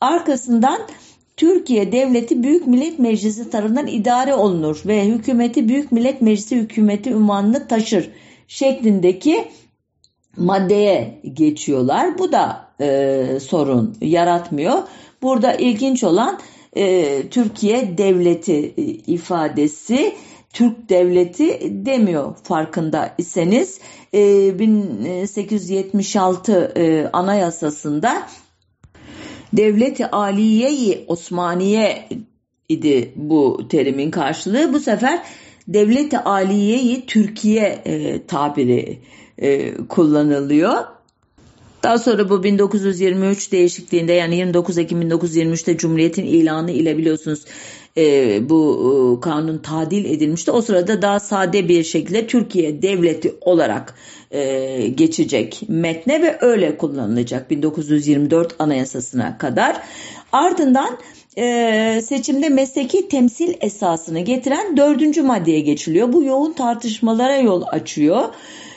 Arkasından 0.00 0.78
Türkiye 1.36 1.92
Devleti 1.92 2.42
Büyük 2.42 2.66
Millet 2.66 2.98
Meclisi 2.98 3.50
tarafından 3.50 3.86
idare 3.86 4.34
olunur 4.34 4.82
ve 4.86 5.04
hükümeti 5.04 5.68
Büyük 5.68 5.92
Millet 5.92 6.22
Meclisi 6.22 6.56
hükümeti 6.56 7.10
ünvanını 7.10 7.68
taşır 7.68 8.10
şeklindeki 8.48 9.48
maddeye 10.36 11.20
geçiyorlar. 11.32 12.18
Bu 12.18 12.32
da 12.32 12.68
e, 12.80 13.26
sorun 13.40 13.96
yaratmıyor. 14.00 14.82
Burada 15.22 15.54
ilginç 15.54 16.04
olan 16.04 16.38
e, 16.76 17.22
Türkiye 17.28 17.98
Devleti 17.98 18.74
e, 18.76 18.82
ifadesi 18.82 20.14
Türk 20.52 20.88
Devleti 20.88 21.58
demiyor 21.86 22.36
farkında 22.42 23.14
iseniz. 23.18 23.80
E, 24.14 24.58
1876 24.58 26.72
e, 26.76 27.10
Anayasası'nda 27.12 28.26
Devleti 29.52 30.06
Aliye-i 30.06 31.04
Osmaniye 31.08 32.08
idi 32.68 33.12
bu 33.16 33.68
terimin 33.68 34.10
karşılığı. 34.10 34.72
Bu 34.72 34.80
sefer 34.80 35.22
Devleti 35.68 36.18
Aliye-i 36.18 37.06
Türkiye 37.06 37.82
e, 37.84 38.26
tabiri 38.26 38.98
e, 39.38 39.74
kullanılıyor. 39.88 40.84
Daha 41.82 41.98
sonra 41.98 42.30
bu 42.30 42.42
1923 42.42 43.52
değişikliğinde 43.52 44.12
yani 44.12 44.36
29 44.36 44.78
Ekim 44.78 45.02
1923'te 45.02 45.76
Cumhuriyet'in 45.76 46.24
ilanı 46.24 46.70
ile 46.70 46.98
biliyorsunuz 46.98 47.44
e, 47.96 48.40
bu 48.48 49.18
e, 49.18 49.20
kanun 49.20 49.58
tadil 49.58 50.04
edilmişti. 50.04 50.50
O 50.50 50.62
sırada 50.62 51.02
daha 51.02 51.20
sade 51.20 51.68
bir 51.68 51.84
şekilde 51.84 52.26
Türkiye 52.26 52.82
devleti 52.82 53.34
olarak 53.40 53.94
e, 54.30 54.88
geçecek 54.94 55.62
metne 55.68 56.22
ve 56.22 56.38
öyle 56.40 56.78
kullanılacak 56.78 57.50
1924 57.50 58.54
anayasasına 58.58 59.38
kadar. 59.38 59.80
Ardından 60.32 60.98
e, 61.36 62.00
seçimde 62.04 62.48
mesleki 62.48 63.08
temsil 63.08 63.54
esasını 63.60 64.20
getiren 64.20 64.76
dördüncü 64.76 65.22
maddeye 65.22 65.60
geçiliyor. 65.60 66.12
Bu 66.12 66.24
yoğun 66.24 66.52
tartışmalara 66.52 67.36
yol 67.36 67.62
açıyor. 67.66 68.24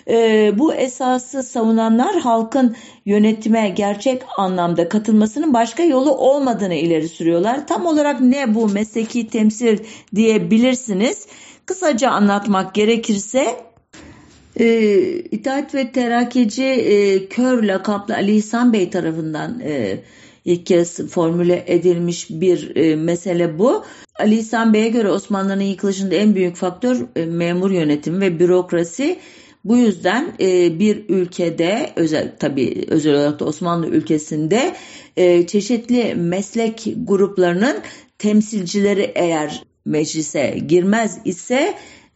E, 0.07 0.51
bu 0.57 0.73
esası 0.73 1.43
savunanlar 1.43 2.19
halkın 2.19 2.75
yönetime 3.05 3.69
gerçek 3.69 4.21
anlamda 4.37 4.89
katılmasının 4.89 5.53
başka 5.53 5.83
yolu 5.83 6.11
olmadığını 6.11 6.75
ileri 6.75 7.09
sürüyorlar. 7.09 7.67
Tam 7.67 7.85
olarak 7.85 8.21
ne 8.21 8.55
bu 8.55 8.67
mesleki 8.67 9.27
temsil 9.27 9.77
diyebilirsiniz. 10.15 11.27
Kısaca 11.65 12.09
anlatmak 12.09 12.73
gerekirse 12.73 13.55
e, 14.59 14.89
İttihat 15.09 15.75
ve 15.75 15.91
Terakkici 15.91 16.65
e, 16.65 17.27
Kör 17.29 17.63
lakaplı 17.63 18.15
Ali 18.15 18.35
İhsan 18.35 18.73
Bey 18.73 18.89
tarafından 18.89 19.59
e, 19.59 19.99
ilk 20.45 20.65
kez 20.65 21.07
formüle 21.07 21.63
edilmiş 21.67 22.29
bir 22.29 22.75
e, 22.75 22.95
mesele 22.95 23.59
bu. 23.59 23.83
Ali 24.19 24.35
İhsan 24.35 24.73
Bey'e 24.73 24.89
göre 24.89 25.09
Osmanlı'nın 25.09 25.61
yıkılışında 25.61 26.15
en 26.15 26.35
büyük 26.35 26.55
faktör 26.55 26.97
e, 27.15 27.25
memur 27.25 27.71
yönetimi 27.71 28.21
ve 28.21 28.39
bürokrasi. 28.39 29.19
Bu 29.65 29.77
yüzden 29.77 30.33
e, 30.39 30.79
bir 30.79 31.09
ülkede 31.09 31.89
özel 31.95 32.35
tabi 32.39 32.85
özel 32.87 33.13
olarak 33.13 33.39
da 33.39 33.45
Osmanlı 33.45 33.87
ülkesinde 33.87 34.75
e, 35.17 35.47
çeşitli 35.47 36.15
meslek 36.15 36.93
gruplarının 37.03 37.77
temsilcileri 38.17 39.11
eğer 39.15 39.63
meclise 39.85 40.57
girmez 40.67 41.19
ise 41.25 41.73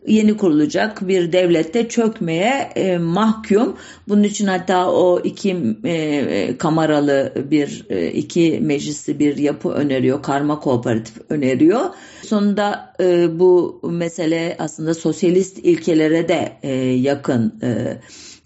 yeni 0.07 0.37
kurulacak 0.37 1.07
bir 1.07 1.31
devlette 1.31 1.89
çökmeye 1.89 2.71
e, 2.75 2.97
mahkum. 2.97 3.77
Bunun 4.07 4.23
için 4.23 4.47
hatta 4.47 4.91
o 4.91 5.21
iki 5.23 5.57
e, 5.83 6.57
kamaralı 6.57 7.33
bir 7.51 7.85
e, 7.89 8.11
iki 8.11 8.59
meclisli 8.61 9.19
bir 9.19 9.37
yapı 9.37 9.69
öneriyor. 9.69 10.23
Karma 10.23 10.59
kooperatif 10.59 11.15
öneriyor. 11.29 11.81
Sonunda 12.23 12.93
e, 12.99 13.39
bu 13.39 13.81
mesele 13.91 14.55
aslında 14.59 14.93
sosyalist 14.93 15.57
ilkelere 15.57 16.27
de 16.27 16.51
e, 16.63 16.73
yakın 16.83 17.59
e, 17.63 17.97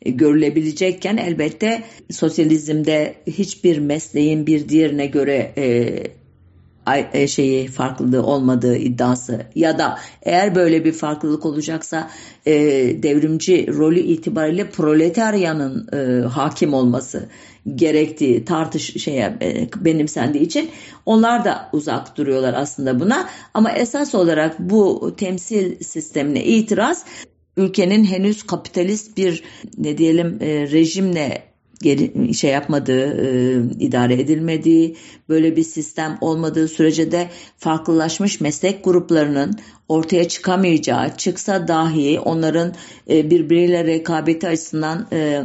görülebilecekken 0.06 1.17
elbette 1.17 1.84
sosyalizmde 2.12 3.15
hiçbir 3.28 3.78
mesleğin 3.78 4.48
bir 4.48 4.69
diğerine 4.69 5.06
göre 5.06 5.54
e, 5.56 5.65
e, 5.65 6.04
şeyi 7.28 7.67
farklılığı 7.67 8.23
olmadığı 8.23 8.75
iddiası. 8.75 9.45
Ya 9.56 9.80
da 9.80 9.99
eğer 10.23 10.56
böyle 10.56 10.86
bir 10.86 10.93
farklılık 10.93 11.45
olacaksa 11.45 12.12
e, 12.45 12.54
devrimci 13.04 13.67
rolü 13.67 13.99
itibariyle 13.99 14.69
proletaryanın 14.69 15.88
e, 15.93 16.28
hakim 16.28 16.73
olması 16.73 17.30
gerektiği 17.75 18.45
tartış 18.45 19.04
şeye 19.04 19.38
e, 19.41 19.69
benimsendiği 19.86 20.43
için 20.43 20.69
onlar 21.06 21.45
da 21.45 21.69
uzak 21.73 22.17
duruyorlar 22.17 22.54
aslında 22.54 22.99
buna. 22.99 23.30
Ama 23.54 23.71
esas 23.71 24.15
olarak 24.15 24.60
bu 24.60 25.13
temsil 25.17 25.84
sistemine 25.84 26.43
itiraz 26.43 27.06
ülkenin 27.58 28.04
henüz 28.04 28.43
kapitalist 28.43 29.17
bir 29.17 29.43
ne 29.78 29.97
diyelim 29.97 30.38
e, 30.41 30.47
rejimle 30.71 31.49
şey 32.34 32.52
yapmadığı, 32.52 33.26
e, 33.26 33.62
idare 33.80 34.13
edilmediği, 34.13 34.96
böyle 35.30 35.56
bir 35.56 35.63
sistem 35.63 36.18
olmadığı 36.22 36.68
sürece 36.68 37.12
de 37.12 37.30
farklılaşmış 37.58 38.42
meslek 38.42 38.84
gruplarının 38.84 39.56
ortaya 39.89 40.28
çıkamayacağı, 40.28 41.18
çıksa 41.18 41.68
dahi 41.68 42.20
onların 42.20 42.74
e, 43.10 43.30
birbiriyle 43.30 43.86
rekabeti 43.86 44.48
açısından 44.48 45.08
e, 45.12 45.44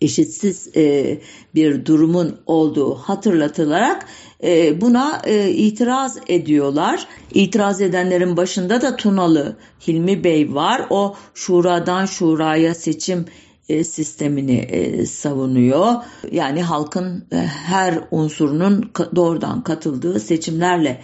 eşitsiz 0.00 0.76
e, 0.76 1.18
bir 1.54 1.86
durumun 1.86 2.36
olduğu 2.46 2.94
hatırlatılarak 2.94 4.06
e, 4.44 4.80
buna 4.80 5.22
e, 5.24 5.50
itiraz 5.50 6.18
ediyorlar. 6.28 7.06
İtiraz 7.34 7.80
edenlerin 7.80 8.36
başında 8.36 8.82
da 8.82 8.96
Tunalı 8.96 9.56
Hilmi 9.86 10.24
Bey 10.24 10.54
var. 10.54 10.86
O 10.90 11.16
şuradan 11.34 12.06
şuraya 12.06 12.74
seçim 12.74 13.24
sistemini 13.68 14.58
e, 14.58 15.06
savunuyor. 15.06 15.94
Yani 16.32 16.62
halkın 16.62 17.24
e, 17.32 17.36
her 17.36 17.98
unsurunun 18.10 18.90
doğrudan 19.16 19.64
katıldığı 19.64 20.20
seçimlerle 20.20 21.00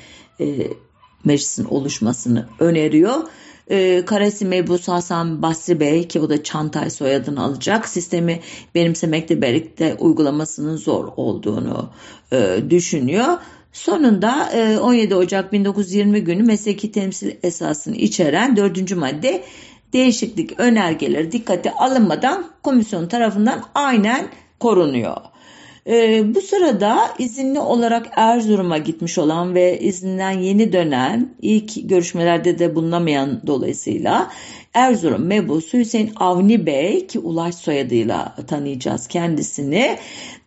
meclisin 1.24 1.64
oluşmasını 1.64 2.48
öneriyor. 2.58 3.14
Karesi 4.06 4.44
Mebus 4.44 4.88
Hasan 4.88 5.42
Basri 5.42 5.80
Bey 5.80 6.08
ki 6.08 6.20
o 6.20 6.28
da 6.28 6.42
Çantay 6.42 6.90
soyadını 6.90 7.42
alacak 7.42 7.88
sistemi 7.88 8.40
benimsemekle 8.74 9.42
birlikte 9.42 9.94
uygulamasının 9.94 10.76
zor 10.76 11.08
olduğunu 11.16 11.90
düşünüyor. 12.70 13.38
Sonunda 13.72 14.50
17 14.82 15.14
Ocak 15.14 15.52
1920 15.52 16.24
günü 16.24 16.42
mesleki 16.42 16.92
temsil 16.92 17.30
esasını 17.42 17.96
içeren 17.96 18.56
dördüncü 18.56 18.94
madde 18.94 19.44
değişiklik 19.92 20.60
önergeleri 20.60 21.32
dikkate 21.32 21.72
alınmadan 21.72 22.44
komisyon 22.62 23.08
tarafından 23.08 23.64
aynen 23.74 24.28
korunuyor. 24.60 25.16
Ee, 25.86 26.34
bu 26.34 26.40
sırada 26.40 26.98
izinli 27.18 27.60
olarak 27.60 28.06
Erzurum'a 28.16 28.78
gitmiş 28.78 29.18
olan 29.18 29.54
ve 29.54 29.80
izinden 29.80 30.30
yeni 30.30 30.72
dönen 30.72 31.34
ilk 31.42 31.88
görüşmelerde 31.88 32.58
de 32.58 32.74
bulunamayan 32.74 33.40
dolayısıyla 33.46 34.30
Erzurum 34.74 35.26
mebusu 35.26 35.78
Hüseyin 35.78 36.12
Avni 36.16 36.66
Bey 36.66 37.06
ki 37.06 37.18
Ulaş 37.18 37.54
soyadıyla 37.54 38.36
tanıyacağız 38.46 39.06
kendisini 39.06 39.98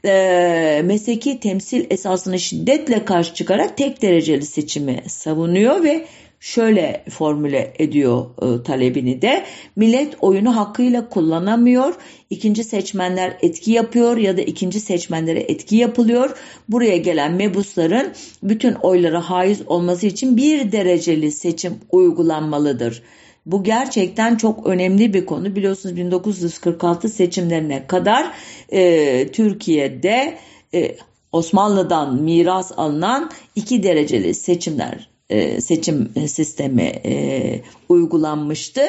e, 0.06 0.82
mesleki 0.86 1.40
temsil 1.40 1.86
esasını 1.90 2.40
şiddetle 2.40 3.06
karşı 3.06 3.34
çıkarak 3.34 3.78
tek 3.78 4.02
dereceli 4.02 4.46
seçimi 4.46 5.04
savunuyor 5.08 5.84
ve 5.84 6.06
şöyle 6.44 7.04
formüle 7.10 7.74
ediyor 7.80 8.26
e, 8.42 8.64
talebini 8.64 9.22
de 9.22 9.46
millet 9.76 10.16
oyunu 10.22 10.56
hakkıyla 10.56 11.10
kullanamıyor 11.10 11.94
ikinci 12.30 12.64
seçmenler 12.64 13.38
etki 13.42 13.72
yapıyor 13.72 14.18
ya 14.18 14.38
da 14.38 14.42
ikinci 14.42 14.80
seçmenlere 14.80 15.40
etki 15.40 15.76
yapılıyor 15.76 16.38
buraya 16.70 16.98
gelen 16.98 17.34
mebusların 17.34 18.14
bütün 18.44 18.74
oylara 18.74 19.30
haiz 19.30 19.68
olması 19.68 20.08
için 20.08 20.38
bir 20.38 20.72
dereceli 20.72 21.32
seçim 21.32 21.76
uygulanmalıdır. 21.92 23.04
Bu 23.46 23.64
gerçekten 23.64 24.36
çok 24.36 24.68
önemli 24.68 25.14
bir 25.14 25.26
konu. 25.26 25.56
Biliyorsunuz 25.56 25.96
1946 25.96 27.10
seçimlerine 27.10 27.88
kadar 27.88 28.34
e, 28.70 29.28
Türkiye'de 29.32 30.38
e, 30.74 30.96
Osmanlı'dan 31.32 32.22
miras 32.22 32.72
alınan 32.78 33.32
iki 33.56 33.84
dereceli 33.84 34.34
seçimler 34.34 35.12
e, 35.30 35.62
seçim 35.62 36.12
sistemi 36.28 36.92
e, 37.06 37.62
uygulanmıştı. 37.90 38.82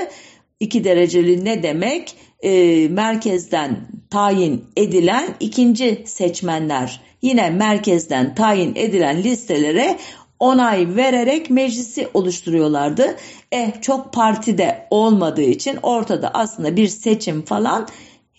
İki 0.61 0.85
dereceli 0.85 1.45
ne 1.45 1.63
demek? 1.63 2.17
E, 2.43 2.89
merkezden 2.89 3.89
tayin 4.11 4.65
edilen 4.77 5.29
ikinci 5.41 6.03
seçmenler 6.07 7.01
yine 7.23 7.51
merkezden 7.51 8.35
tayin 8.35 8.73
edilen 8.75 9.23
listelere 9.23 9.99
onay 10.39 10.97
vererek 10.97 11.51
meclisi 11.51 12.09
oluşturuyorlardı. 12.15 13.17
Eh 13.53 13.81
çok 13.81 14.13
partide 14.13 14.87
olmadığı 14.91 15.43
için 15.43 15.79
ortada 15.83 16.31
aslında 16.35 16.77
bir 16.77 16.89
seçim 16.89 17.43
falan 17.43 17.89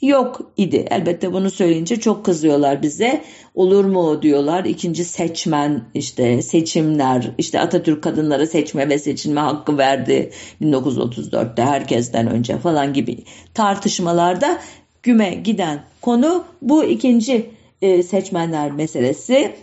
yok 0.02 0.52
idi. 0.58 0.86
Elbette 0.92 1.34
bunu 1.34 1.50
söyleyince 1.50 2.00
çok 2.00 2.26
kızıyorlar 2.26 2.82
bize. 2.82 3.24
Olur 3.56 3.86
mu 3.86 4.22
diyorlar. 4.22 4.66
İkinci 4.66 5.06
seçmen 5.06 5.84
işte 5.94 6.42
seçimler 6.42 7.32
işte 7.38 7.60
Atatürk 7.60 8.04
kadınlara 8.04 8.48
seçme 8.48 8.90
ve 8.90 9.00
seçilme 9.00 9.42
hakkı 9.42 9.78
verdi 9.78 10.32
1934'te 10.62 11.64
herkesten 11.64 12.28
önce 12.28 12.58
falan 12.58 12.94
gibi 12.94 13.18
tartışmalarda 13.54 14.60
güme 15.04 15.34
giden 15.36 15.84
konu 16.02 16.44
bu 16.62 16.84
ikinci 16.84 17.50
e, 17.82 18.04
seçmenler 18.04 18.72
meselesi 18.72 19.56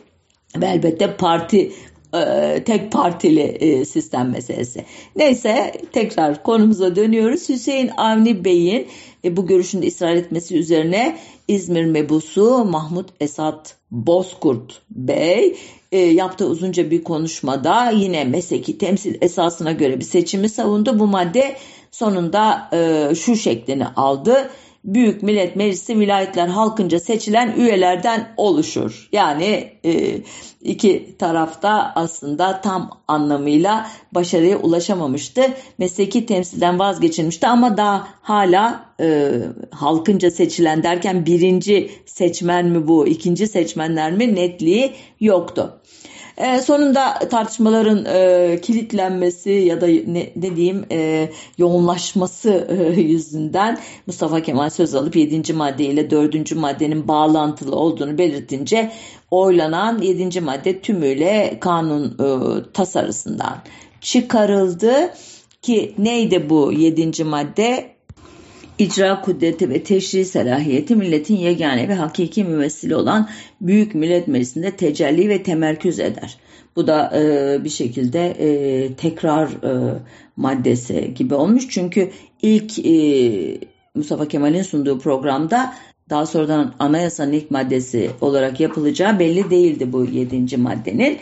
ve 0.56 0.66
elbette 0.66 1.16
parti 1.16 1.72
e, 2.14 2.62
tek 2.64 2.92
partili 2.92 3.40
e, 3.40 3.84
sistem 3.84 4.30
meselesi. 4.30 4.84
Neyse 5.16 5.72
tekrar 5.92 6.42
konumuza 6.42 6.96
dönüyoruz. 6.96 7.48
Hüseyin 7.48 7.90
Avni 7.96 8.44
Bey'in 8.44 8.86
e, 9.24 9.36
bu 9.36 9.46
görüşünde 9.46 9.86
ısrar 9.86 10.14
etmesi 10.14 10.58
üzerine 10.58 11.18
İzmir 11.48 11.84
mebusu 11.84 12.64
Mahmut 12.64 13.08
Esat 13.20 13.76
Bozkurt 13.90 14.82
Bey 14.90 15.56
yaptığı 15.92 16.46
uzunca 16.46 16.90
bir 16.90 17.04
konuşmada 17.04 17.90
yine 17.90 18.24
mesleki 18.24 18.78
temsil 18.78 19.14
esasına 19.20 19.72
göre 19.72 20.00
bir 20.00 20.04
seçimi 20.04 20.48
savundu. 20.48 20.98
Bu 20.98 21.06
madde 21.06 21.56
sonunda 21.90 22.70
şu 23.14 23.36
şeklini 23.36 23.86
aldı. 23.86 24.50
Büyük 24.84 25.22
Millet 25.22 25.56
Meclisi 25.56 26.00
vilayetler 26.00 26.48
halkınca 26.48 27.00
seçilen 27.00 27.54
üyelerden 27.56 28.34
oluşur. 28.36 29.08
Yani 29.12 29.72
e, 29.84 30.20
iki 30.60 31.16
tarafta 31.18 31.92
aslında 31.94 32.60
tam 32.60 32.90
anlamıyla 33.08 33.86
başarıya 34.12 34.58
ulaşamamıştı. 34.58 35.42
Mesleki 35.78 36.26
temsilden 36.26 36.78
vazgeçilmişti 36.78 37.46
ama 37.46 37.76
daha 37.76 38.08
hala 38.22 38.84
e, 39.00 39.30
halkınca 39.70 40.30
seçilen 40.30 40.82
derken 40.82 41.26
birinci 41.26 41.90
seçmen 42.06 42.66
mi 42.66 42.88
bu, 42.88 43.06
ikinci 43.06 43.46
seçmenler 43.46 44.12
mi 44.12 44.34
netliği 44.34 44.92
yoktu. 45.20 45.81
E, 46.36 46.60
sonunda 46.60 47.18
tartışmaların 47.18 48.04
e, 48.04 48.60
kilitlenmesi 48.60 49.50
ya 49.50 49.80
da 49.80 49.86
ne, 49.86 50.32
ne 50.36 50.56
diyeyim 50.56 50.84
e, 50.92 51.30
yoğunlaşması 51.58 52.68
e, 52.68 53.00
yüzünden 53.00 53.78
Mustafa 54.06 54.42
Kemal 54.42 54.70
söz 54.70 54.94
alıp 54.94 55.16
7. 55.16 55.52
madde 55.52 55.84
ile 55.84 56.10
4. 56.10 56.54
maddenin 56.56 57.08
bağlantılı 57.08 57.76
olduğunu 57.76 58.18
belirtince 58.18 58.92
oylanan 59.30 59.98
7. 59.98 60.40
madde 60.40 60.80
tümüyle 60.80 61.56
kanun 61.60 62.04
e, 62.04 62.26
tasarısından 62.72 63.62
çıkarıldı 64.00 65.14
ki 65.62 65.94
neydi 65.98 66.50
bu 66.50 66.72
7. 66.72 67.24
madde? 67.24 67.91
İcra 68.78 69.20
kudreti 69.20 69.70
ve 69.70 69.82
teşri 69.82 70.24
selahiyeti 70.24 70.96
milletin 70.96 71.36
yegane 71.36 71.88
ve 71.88 71.94
hakiki 71.94 72.44
mümessili 72.44 72.96
olan 72.96 73.28
Büyük 73.60 73.94
Millet 73.94 74.28
Meclisi'nde 74.28 74.70
tecelli 74.70 75.28
ve 75.28 75.42
temerküz 75.42 76.00
eder. 76.00 76.38
Bu 76.76 76.86
da 76.86 77.12
e, 77.18 77.64
bir 77.64 77.68
şekilde 77.68 78.26
e, 78.26 78.94
tekrar 78.94 79.48
e, 79.48 79.94
maddesi 80.36 81.14
gibi 81.14 81.34
olmuş. 81.34 81.68
Çünkü 81.68 82.10
ilk 82.42 82.86
e, 82.86 83.58
Mustafa 83.94 84.28
Kemal'in 84.28 84.62
sunduğu 84.62 84.98
programda 84.98 85.74
daha 86.10 86.26
sonradan 86.26 86.74
anayasanın 86.78 87.32
ilk 87.32 87.50
maddesi 87.50 88.10
olarak 88.20 88.60
yapılacağı 88.60 89.18
belli 89.18 89.50
değildi 89.50 89.92
bu 89.92 90.04
yedinci 90.04 90.56
maddenin. 90.56 91.18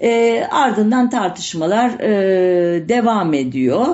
E, 0.00 0.42
ardından 0.50 1.10
tartışmalar 1.10 2.00
e, 2.00 2.88
devam 2.88 3.34
ediyor 3.34 3.86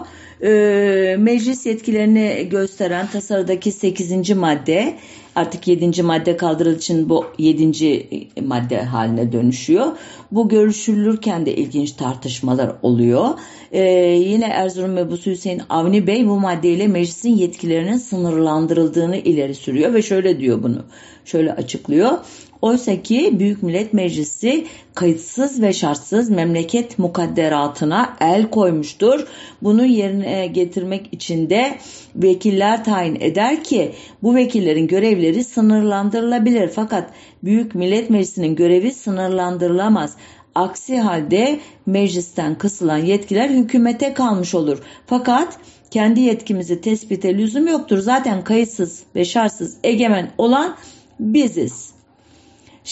e, 0.42 1.16
meclis 1.18 1.66
yetkilerini 1.66 2.48
gösteren 2.50 3.07
tasarıdaki 3.07 3.72
8. 3.72 4.31
madde 4.31 4.94
artık 5.35 5.68
7. 5.68 6.03
madde 6.03 6.37
kaldırıldığı 6.37 6.76
için 6.76 7.09
bu 7.09 7.24
7. 7.38 8.07
madde 8.42 8.83
haline 8.83 9.33
dönüşüyor. 9.33 9.87
Bu 10.33 10.48
görüşülürken 10.48 11.46
de 11.46 11.57
ilginç 11.57 11.92
tartışmalar 11.92 12.72
oluyor. 12.83 13.29
Ee, 13.72 13.83
yine 14.24 14.44
Erzurum 14.46 14.90
Mebusu 14.90 15.31
Hüseyin 15.31 15.62
Avni 15.68 16.07
Bey 16.07 16.29
bu 16.29 16.40
maddeyle 16.40 16.88
meclisin 16.88 17.37
yetkilerinin 17.37 17.96
sınırlandırıldığını 17.96 19.16
ileri 19.16 19.55
sürüyor 19.55 19.94
ve 19.94 20.03
şöyle 20.03 20.40
diyor 20.40 20.62
bunu. 20.62 20.85
Şöyle 21.24 21.53
açıklıyor. 21.53 22.11
Oysa 22.62 23.02
ki 23.02 23.38
Büyük 23.38 23.62
Millet 23.62 23.92
Meclisi 23.92 24.66
kayıtsız 24.94 25.62
ve 25.62 25.72
şartsız 25.72 26.30
memleket 26.30 26.98
mukadderatına 26.98 28.16
el 28.20 28.50
koymuştur. 28.50 29.26
Bunu 29.62 29.86
yerine 29.86 30.46
getirmek 30.46 31.12
için 31.12 31.50
de 31.50 31.78
vekiller 32.16 32.84
tayin 32.84 33.18
eder 33.20 33.64
ki 33.64 33.92
bu 34.22 34.34
vekillerin 34.34 34.86
görevleri 34.86 35.44
sınırlandırılabilir. 35.44 36.68
Fakat 36.68 37.10
Büyük 37.44 37.74
Millet 37.74 38.10
Meclisi'nin 38.10 38.56
görevi 38.56 38.92
sınırlandırılamaz. 38.92 40.16
Aksi 40.54 40.98
halde 40.98 41.60
meclisten 41.86 42.58
kısılan 42.58 42.98
yetkiler 42.98 43.50
hükümete 43.50 44.14
kalmış 44.14 44.54
olur. 44.54 44.78
Fakat 45.06 45.58
kendi 45.90 46.20
yetkimizi 46.20 46.80
tespite 46.80 47.38
lüzum 47.38 47.68
yoktur. 47.68 47.98
Zaten 47.98 48.44
kayıtsız 48.44 49.02
ve 49.14 49.24
şartsız 49.24 49.78
egemen 49.84 50.30
olan 50.38 50.76
biziz. 51.20 51.99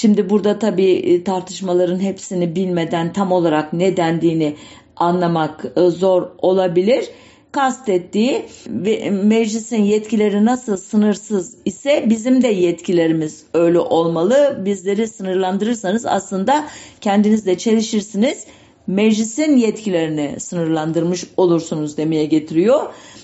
Şimdi 0.00 0.30
burada 0.30 0.58
tabii 0.58 0.92
e, 0.92 1.24
tartışmaların 1.24 2.00
hepsini 2.00 2.56
bilmeden 2.56 3.12
tam 3.12 3.32
olarak 3.32 3.72
ne 3.72 3.96
dendiğini 3.96 4.56
anlamak 4.96 5.64
e, 5.76 5.80
zor 5.90 6.28
olabilir. 6.38 7.04
Kastettiği 7.52 8.44
ve 8.66 9.10
meclisin 9.10 9.82
yetkileri 9.82 10.44
nasıl 10.44 10.76
sınırsız 10.76 11.54
ise 11.64 12.04
bizim 12.08 12.42
de 12.42 12.48
yetkilerimiz 12.48 13.44
öyle 13.54 13.78
olmalı. 13.78 14.62
Bizleri 14.64 15.08
sınırlandırırsanız 15.08 16.06
aslında 16.06 16.68
kendinizle 17.00 17.58
çelişirsiniz. 17.58 18.44
Meclisin 18.86 19.56
yetkilerini 19.56 20.40
sınırlandırmış 20.40 21.24
olursunuz 21.36 21.96
demeye 21.96 22.24
getiriyor. 22.24 22.82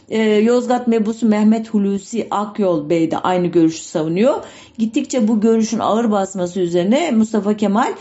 Ee, 0.08 0.22
Yozgat 0.22 0.88
mebusu 0.88 1.28
Mehmet 1.28 1.68
Hulusi 1.68 2.26
Akyol 2.30 2.90
Bey 2.90 3.10
de 3.10 3.18
aynı 3.18 3.46
görüşü 3.46 3.82
savunuyor. 3.82 4.34
Gittikçe 4.78 5.28
bu 5.28 5.40
görüşün 5.40 5.78
ağır 5.78 6.10
basması 6.10 6.60
üzerine 6.60 7.10
Mustafa 7.10 7.56
Kemal 7.56 7.92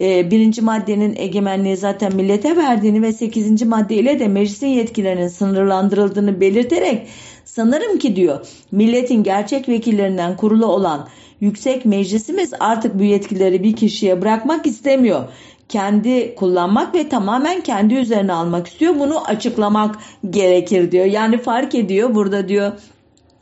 e, 0.00 0.30
birinci 0.30 0.62
maddenin 0.62 1.16
egemenliği 1.16 1.76
zaten 1.76 2.16
millete 2.16 2.56
verdiğini 2.56 3.02
ve 3.02 3.12
sekizinci 3.12 3.64
maddeyle 3.64 4.20
de 4.20 4.28
meclisin 4.28 4.66
yetkilerinin 4.66 5.28
sınırlandırıldığını 5.28 6.40
belirterek 6.40 7.06
sanırım 7.44 7.98
ki 7.98 8.16
diyor 8.16 8.46
milletin 8.72 9.22
gerçek 9.22 9.68
vekillerinden 9.68 10.36
kurulu 10.36 10.66
olan 10.66 11.08
yüksek 11.40 11.84
meclisimiz 11.84 12.52
artık 12.60 12.98
bu 12.98 13.02
yetkileri 13.02 13.62
bir 13.62 13.76
kişiye 13.76 14.22
bırakmak 14.22 14.66
istemiyor 14.66 15.24
kendi 15.70 16.34
kullanmak 16.34 16.94
ve 16.94 17.08
tamamen 17.08 17.60
kendi 17.60 17.94
üzerine 17.94 18.32
almak 18.32 18.66
istiyor. 18.66 18.94
Bunu 18.98 19.24
açıklamak 19.24 19.96
gerekir 20.30 20.92
diyor. 20.92 21.04
Yani 21.04 21.38
fark 21.38 21.74
ediyor 21.74 22.14
burada 22.14 22.48
diyor 22.48 22.72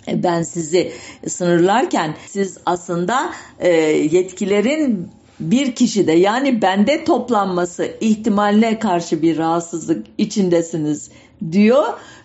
e, 0.08 0.22
ben 0.22 0.42
sizi 0.42 0.92
sınırlarken 1.28 2.14
siz 2.26 2.58
aslında 2.66 3.30
e, 3.58 3.70
yetkilerin 4.12 5.10
bir 5.40 5.74
kişide 5.74 6.12
yani 6.12 6.62
bende 6.62 7.04
toplanması 7.04 7.90
ihtimaline 8.00 8.78
karşı 8.78 9.22
bir 9.22 9.38
rahatsızlık 9.38 10.06
içindesiniz 10.18 11.10
diyor 11.52 11.84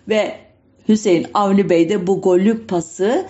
ve 0.09 0.35
Hüseyin 0.89 1.27
Avni 1.33 1.69
Bey 1.69 1.89
de 1.89 2.07
bu 2.07 2.21
gollük 2.21 2.69
pası 2.69 3.25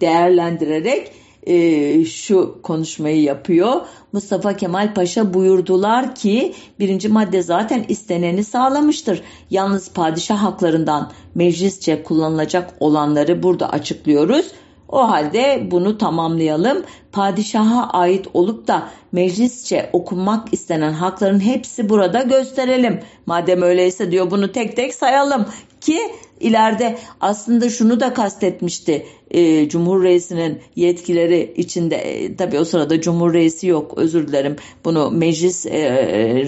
değerlendirerek 0.00 1.12
e, 1.46 2.04
şu 2.04 2.58
konuşmayı 2.62 3.22
yapıyor. 3.22 3.80
Mustafa 4.12 4.56
Kemal 4.56 4.94
Paşa 4.94 5.34
buyurdular 5.34 6.14
ki 6.14 6.54
birinci 6.78 7.08
madde 7.08 7.42
zaten 7.42 7.84
isteneni 7.88 8.44
sağlamıştır. 8.44 9.22
Yalnız 9.50 9.90
padişah 9.92 10.42
haklarından 10.42 11.12
meclisçe 11.34 12.02
kullanılacak 12.02 12.74
olanları 12.80 13.42
burada 13.42 13.70
açıklıyoruz. 13.70 14.46
O 14.88 15.10
halde 15.10 15.68
bunu 15.70 15.98
tamamlayalım. 15.98 16.84
Padişaha 17.12 17.90
ait 17.90 18.26
olup 18.34 18.68
da 18.68 18.88
meclisçe 19.12 19.90
okunmak 19.92 20.52
istenen 20.52 20.92
hakların 20.92 21.40
hepsi 21.40 21.88
burada 21.88 22.22
gösterelim. 22.22 23.00
Madem 23.26 23.62
öyleyse 23.62 24.10
diyor 24.10 24.30
bunu 24.30 24.52
tek 24.52 24.76
tek 24.76 24.94
sayalım 24.94 25.46
ki 25.80 25.98
ileride 26.44 26.96
aslında 27.20 27.70
şunu 27.70 28.00
da 28.00 28.14
kastetmişti 28.14 29.06
e, 29.30 29.68
Cumhur 29.68 30.02
Reisi'nin 30.02 30.58
yetkileri 30.76 31.54
içinde 31.56 31.96
e, 31.96 32.36
tabii 32.36 32.58
o 32.58 32.64
sırada 32.64 33.00
Cumhur 33.00 33.34
Reisi 33.34 33.66
yok 33.66 33.92
özür 33.96 34.28
dilerim 34.28 34.56
bunu 34.84 35.10
meclis 35.10 35.66
e, 35.66 35.72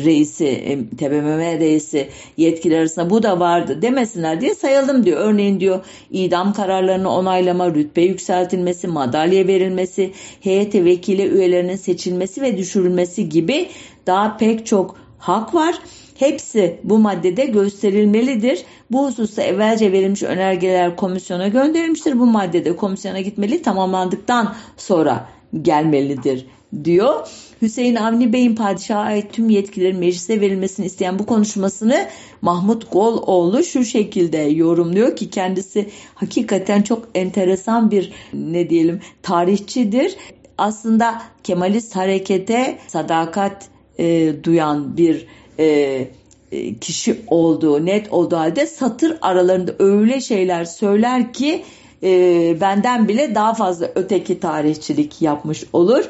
reisi 0.05 0.47
e, 0.47 0.89
TBMM 0.89 1.61
reisi 1.61 2.09
yetkileri 2.37 2.81
arasında 2.81 3.11
bu 3.11 3.23
da 3.23 3.41
vardı 3.41 3.83
demesinler 3.83 4.41
diye 4.41 4.55
sayalım 4.55 5.05
diyor. 5.05 5.21
Örneğin 5.21 5.61
diyor 5.61 5.85
idam 6.11 6.53
kararlarını 6.53 7.11
onaylama, 7.11 7.75
rütbe 7.75 8.03
yükseltilmesi, 8.03 8.89
madalya 8.89 9.47
verilmesi, 9.47 10.13
heyet 10.41 10.75
vekili 10.75 11.23
üyelerinin 11.23 11.77
seçilmesi 11.77 12.43
ve 12.43 12.59
düşürülmesi 12.59 13.29
gibi 13.29 13.69
daha 14.07 14.37
pek 14.37 14.67
çok 14.67 14.97
hak 15.19 15.55
var. 15.55 15.75
Hepsi 16.19 16.81
bu 16.85 16.99
maddede 16.99 17.45
gösterilmelidir. 17.47 18.65
Bu 18.91 19.07
hususta 19.07 19.43
evvelce 19.43 19.93
verilmiş 19.93 20.23
önergeler 20.23 20.97
komisyona 20.97 21.49
gönderilmiştir. 21.49 22.19
Bu 22.19 22.27
maddede 22.27 22.77
komisyona 22.77 23.21
gitmeli 23.21 23.63
tamamlandıktan 23.63 24.55
sonra 24.77 25.29
gelmelidir 25.63 26.47
diyor. 26.85 27.29
Hüseyin 27.63 27.95
Avni 27.95 28.33
Bey'in 28.33 28.57
padişaha 28.57 29.01
ait 29.01 29.33
tüm 29.33 29.51
yetkilerin 29.51 29.99
meclise 29.99 30.41
verilmesini 30.41 30.87
isteyen 30.87 31.19
bu 31.19 31.27
konuşmasını 31.27 32.07
Mahmut 32.43 32.93
Goloğlu 32.93 33.65
şu 33.65 33.85
şekilde 33.85 34.39
yorumluyor 34.39 35.17
ki 35.17 35.31
kendisi 35.31 35.91
hakikaten 36.15 36.83
çok 36.83 37.09
enteresan 37.15 37.91
bir 37.91 38.13
ne 38.33 38.71
diyelim 38.71 39.01
tarihçidir. 39.23 40.17
Aslında 40.59 41.23
Kemalist 41.45 41.97
harekete 41.97 42.79
sadakat 42.87 43.69
e, 43.99 44.33
duyan 44.45 44.97
bir 44.97 45.27
e, 45.59 46.09
e, 46.53 46.75
kişi 46.79 47.21
olduğu 47.27 47.87
net 47.87 48.13
olduğu 48.13 48.37
halde 48.37 48.67
satır 48.67 49.19
aralarında 49.21 49.73
öyle 49.79 50.21
şeyler 50.21 50.65
söyler 50.65 51.33
ki 51.33 51.63
e, 52.03 52.57
benden 52.61 53.09
bile 53.09 53.35
daha 53.35 53.55
fazla 53.55 53.91
öteki 53.95 54.41
tarihçilik 54.41 55.23
yapmış 55.23 55.65
olur. 55.73 56.05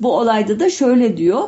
Bu 0.00 0.16
olayda 0.16 0.60
da 0.60 0.70
şöyle 0.70 1.16
diyor. 1.16 1.42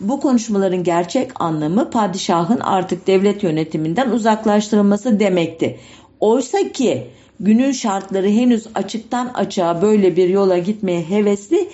Bu 0.00 0.20
konuşmaların 0.20 0.84
gerçek 0.84 1.40
anlamı 1.40 1.90
padişahın 1.90 2.60
artık 2.60 3.06
devlet 3.06 3.42
yönetiminden 3.42 4.10
uzaklaştırılması 4.10 5.20
demekti. 5.20 5.78
Oysa 6.20 6.72
ki 6.72 7.06
günün 7.40 7.72
şartları 7.72 8.28
henüz 8.28 8.66
açıktan 8.74 9.30
açığa 9.34 9.82
böyle 9.82 10.16
bir 10.16 10.28
yola 10.28 10.58
gitmeye 10.58 11.02
hevesli, 11.02 11.68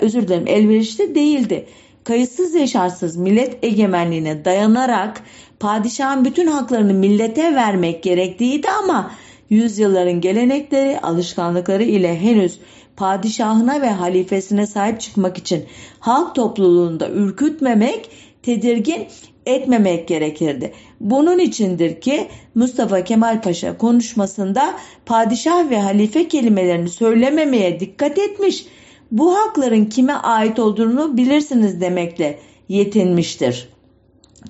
özür 0.00 0.22
dilerim 0.22 0.46
elverişli 0.46 1.14
değildi 1.14 1.66
kayıtsız 2.04 2.54
yaşarsız 2.54 3.16
millet 3.16 3.64
egemenliğine 3.64 4.44
dayanarak 4.44 5.22
padişahın 5.60 6.24
bütün 6.24 6.46
haklarını 6.46 6.94
millete 6.94 7.54
vermek 7.54 8.02
gerekliydi 8.02 8.68
ama 8.70 9.10
yüzyılların 9.50 10.20
gelenekleri, 10.20 11.00
alışkanlıkları 11.00 11.82
ile 11.82 12.20
henüz 12.20 12.58
padişahına 12.96 13.80
ve 13.80 13.90
halifesine 13.90 14.66
sahip 14.66 15.00
çıkmak 15.00 15.38
için 15.38 15.64
halk 15.98 16.34
topluluğunda 16.34 17.10
ürkütmemek, 17.10 18.10
tedirgin 18.42 19.06
etmemek 19.46 20.08
gerekirdi. 20.08 20.72
Bunun 21.00 21.38
içindir 21.38 22.00
ki 22.00 22.28
Mustafa 22.54 23.04
Kemal 23.04 23.42
Paşa 23.42 23.78
konuşmasında 23.78 24.74
padişah 25.06 25.70
ve 25.70 25.80
halife 25.80 26.28
kelimelerini 26.28 26.88
söylememeye 26.88 27.80
dikkat 27.80 28.18
etmiş 28.18 28.66
bu 29.12 29.36
hakların 29.36 29.84
kime 29.84 30.12
ait 30.12 30.58
olduğunu 30.58 31.16
bilirsiniz 31.16 31.80
demekle 31.80 32.38
yetinmiştir. 32.68 33.68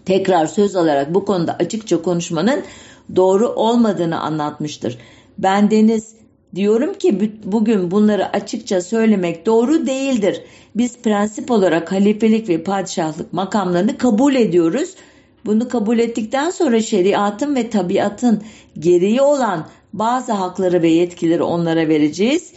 Tekrar 0.05 0.47
söz 0.47 0.77
alarak 0.77 1.15
bu 1.15 1.25
konuda 1.25 1.53
açıkça 1.53 2.03
konuşmanın 2.03 2.63
doğru 3.17 3.49
olmadığını 3.49 4.21
anlatmıştır. 4.21 4.99
Ben 5.39 5.71
Deniz 5.71 6.15
diyorum 6.55 6.95
ki 6.95 7.33
bugün 7.45 7.91
bunları 7.91 8.29
açıkça 8.29 8.81
söylemek 8.81 9.47
doğru 9.47 9.87
değildir. 9.87 10.43
Biz 10.77 10.99
prensip 10.99 11.51
olarak 11.51 11.93
halifelik 11.93 12.49
ve 12.49 12.63
padişahlık 12.63 13.33
makamlarını 13.33 13.99
kabul 13.99 14.35
ediyoruz. 14.35 14.95
Bunu 15.47 15.69
kabul 15.69 15.99
ettikten 15.99 16.51
sonra 16.51 16.81
şeriatın 16.81 17.55
ve 17.55 17.71
tabiatın 17.71 18.43
gereği 18.79 19.23
olan 19.23 19.67
bazı 19.93 20.33
hakları 20.33 20.83
ve 20.83 20.89
yetkileri 20.89 21.43
onlara 21.43 21.89
vereceğiz 21.89 22.53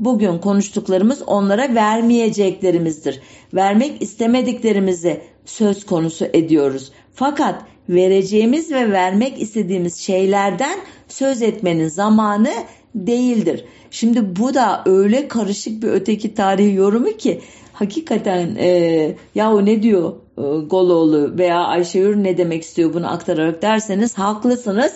bugün 0.00 0.38
konuştuklarımız 0.38 1.22
onlara 1.26 1.74
vermeyeceklerimizdir. 1.74 3.20
Vermek 3.54 4.02
istemediklerimizi 4.02 5.20
söz 5.44 5.86
konusu 5.86 6.24
ediyoruz. 6.32 6.92
Fakat 7.14 7.62
vereceğimiz 7.88 8.72
ve 8.72 8.92
vermek 8.92 9.42
istediğimiz 9.42 9.96
şeylerden 9.96 10.78
söz 11.08 11.42
etmenin 11.42 11.88
zamanı 11.88 12.50
değildir. 12.94 13.64
Şimdi 13.90 14.36
bu 14.36 14.54
da 14.54 14.82
öyle 14.86 15.28
karışık 15.28 15.82
bir 15.82 15.88
öteki 15.88 16.34
tarihi 16.34 16.74
yorumu 16.74 17.16
ki 17.16 17.40
hakikaten 17.72 18.56
e, 18.58 19.16
yahu 19.34 19.66
ne 19.66 19.82
diyor 19.82 20.12
e, 20.38 20.42
Goloğlu 20.66 21.38
veya 21.38 21.64
Ayşegül 21.64 22.16
ne 22.16 22.38
demek 22.38 22.62
istiyor 22.62 22.94
bunu 22.94 23.12
aktararak 23.12 23.62
derseniz 23.62 24.18
haklısınız. 24.18 24.92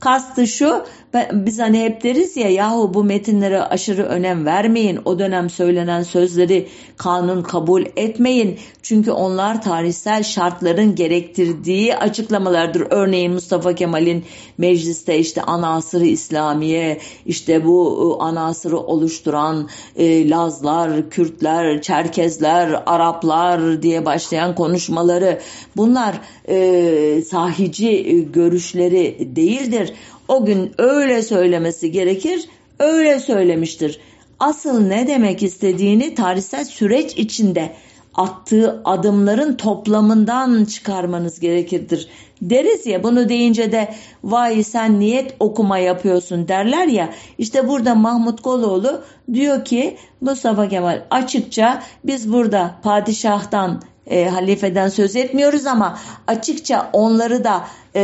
Kastı 0.00 0.46
şu 0.46 0.84
biz 1.32 1.58
hani 1.58 1.80
hep 1.80 2.02
deriz 2.02 2.36
ya 2.36 2.50
yahu 2.50 2.94
bu 2.94 3.04
metinlere 3.04 3.62
aşırı 3.62 4.02
önem 4.02 4.46
vermeyin. 4.46 5.00
O 5.04 5.18
dönem 5.18 5.50
söylenen 5.50 6.02
sözleri 6.02 6.68
kanun 6.96 7.42
kabul 7.42 7.84
etmeyin. 7.96 8.58
Çünkü 8.82 9.10
onlar 9.10 9.62
tarihsel 9.62 10.22
şartların 10.22 10.94
gerektirdiği 10.94 11.96
açıklamalardır. 11.96 12.86
Örneğin 12.90 13.32
Mustafa 13.32 13.74
Kemal'in 13.74 14.24
mecliste 14.58 15.18
işte 15.18 15.42
anasırı 15.42 16.06
İslamiye, 16.06 17.00
işte 17.26 17.64
bu 17.64 18.10
ıı, 18.10 18.24
anasırı 18.24 18.78
oluşturan 18.78 19.68
e, 19.96 20.30
Lazlar, 20.30 21.10
Kürtler, 21.10 21.82
Çerkezler, 21.82 22.82
Araplar 22.86 23.82
diye 23.82 24.04
başlayan 24.04 24.54
konuşmaları 24.54 25.40
bunlar 25.76 26.20
e, 26.48 27.22
sahici 27.22 27.88
e, 27.88 28.18
görüşleri 28.18 29.36
değildir. 29.36 29.92
O 30.28 30.44
gün 30.44 30.72
öyle 30.78 31.22
söylemesi 31.22 31.90
gerekir, 31.92 32.48
öyle 32.78 33.20
söylemiştir. 33.20 34.00
Asıl 34.40 34.80
ne 34.80 35.08
demek 35.08 35.42
istediğini 35.42 36.14
tarihsel 36.14 36.64
süreç 36.64 37.16
içinde 37.16 37.72
attığı 38.14 38.80
adımların 38.84 39.56
toplamından 39.56 40.64
çıkarmanız 40.64 41.40
gerekirdir. 41.40 42.08
Deriz 42.42 42.86
ya 42.86 43.02
bunu 43.02 43.28
deyince 43.28 43.72
de 43.72 43.94
vay 44.24 44.62
sen 44.62 45.00
niyet 45.00 45.36
okuma 45.40 45.78
yapıyorsun 45.78 46.48
derler 46.48 46.86
ya 46.86 47.10
işte 47.38 47.68
burada 47.68 47.94
Mahmut 47.94 48.44
Goloğlu 48.44 49.02
diyor 49.32 49.64
ki 49.64 49.96
Mustafa 50.20 50.68
Kemal 50.68 51.02
açıkça 51.10 51.82
biz 52.04 52.32
burada 52.32 52.74
padişahtan 52.82 53.82
e, 54.06 54.24
halifeden 54.24 54.88
söz 54.88 55.16
etmiyoruz 55.16 55.66
ama 55.66 55.98
açıkça 56.26 56.90
onları 56.92 57.44
da 57.44 57.66
e, 57.94 58.02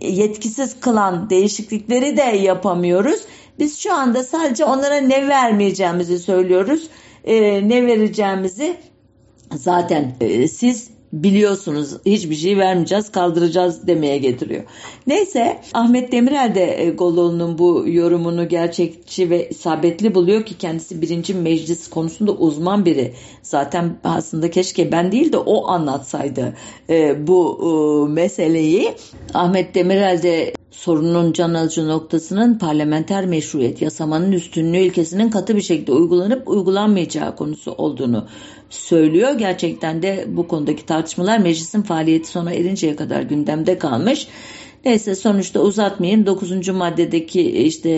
yetkisiz 0.00 0.80
kılan 0.80 1.30
değişiklikleri 1.30 2.16
de 2.16 2.22
yapamıyoruz. 2.22 3.20
Biz 3.58 3.78
şu 3.78 3.94
anda 3.94 4.22
sadece 4.22 4.64
onlara 4.64 4.96
ne 4.96 5.28
vermeyeceğimizi 5.28 6.18
söylüyoruz. 6.18 6.88
E, 7.24 7.68
ne 7.68 7.86
vereceğimizi 7.86 8.76
zaten 9.54 10.14
e, 10.20 10.48
siz 10.48 10.90
biliyorsunuz 11.12 11.96
hiçbir 12.06 12.34
şey 12.34 12.58
vermeyeceğiz 12.58 13.12
kaldıracağız 13.12 13.86
demeye 13.86 14.18
getiriyor. 14.18 14.62
Neyse 15.06 15.60
Ahmet 15.74 16.12
Demirel 16.12 16.54
de 16.54 16.82
e, 16.82 16.90
Goloğlu'nun 16.90 17.58
bu 17.58 17.84
yorumunu 17.86 18.48
gerçekçi 18.48 19.30
ve 19.30 19.48
isabetli 19.48 20.14
buluyor 20.14 20.44
ki 20.44 20.58
kendisi 20.58 21.02
birinci 21.02 21.34
meclis 21.34 21.90
konusunda 21.90 22.32
uzman 22.32 22.84
biri. 22.84 23.14
Zaten 23.42 23.96
aslında 24.04 24.50
keşke 24.50 24.92
ben 24.92 25.12
değil 25.12 25.32
de 25.32 25.38
o 25.38 25.66
anlatsaydı 25.66 26.54
e, 26.90 27.26
bu 27.26 27.58
e, 28.08 28.12
meseleyi. 28.12 28.94
Ahmet 29.34 29.74
Demirel 29.74 30.22
de 30.22 30.52
sorunun 30.72 31.32
can 31.32 31.54
alıcı 31.54 31.88
noktasının 31.88 32.58
parlamenter 32.58 33.26
meşruiyet 33.26 33.82
yasamanın 33.82 34.32
üstünlüğü 34.32 34.78
ilkesinin 34.78 35.30
katı 35.30 35.56
bir 35.56 35.62
şekilde 35.62 35.92
uygulanıp 35.92 36.48
uygulanmayacağı 36.48 37.36
konusu 37.36 37.72
olduğunu 37.72 38.26
söylüyor. 38.70 39.32
Gerçekten 39.32 40.02
de 40.02 40.24
bu 40.28 40.48
konudaki 40.48 40.86
tartışmalar 40.86 41.38
meclisin 41.38 41.82
faaliyeti 41.82 42.28
sona 42.28 42.52
erinceye 42.52 42.96
kadar 42.96 43.22
gündemde 43.22 43.78
kalmış. 43.78 44.28
Neyse 44.84 45.14
sonuçta 45.14 45.60
uzatmayayım. 45.60 46.26
9. 46.26 46.68
maddedeki 46.68 47.50
işte 47.50 47.90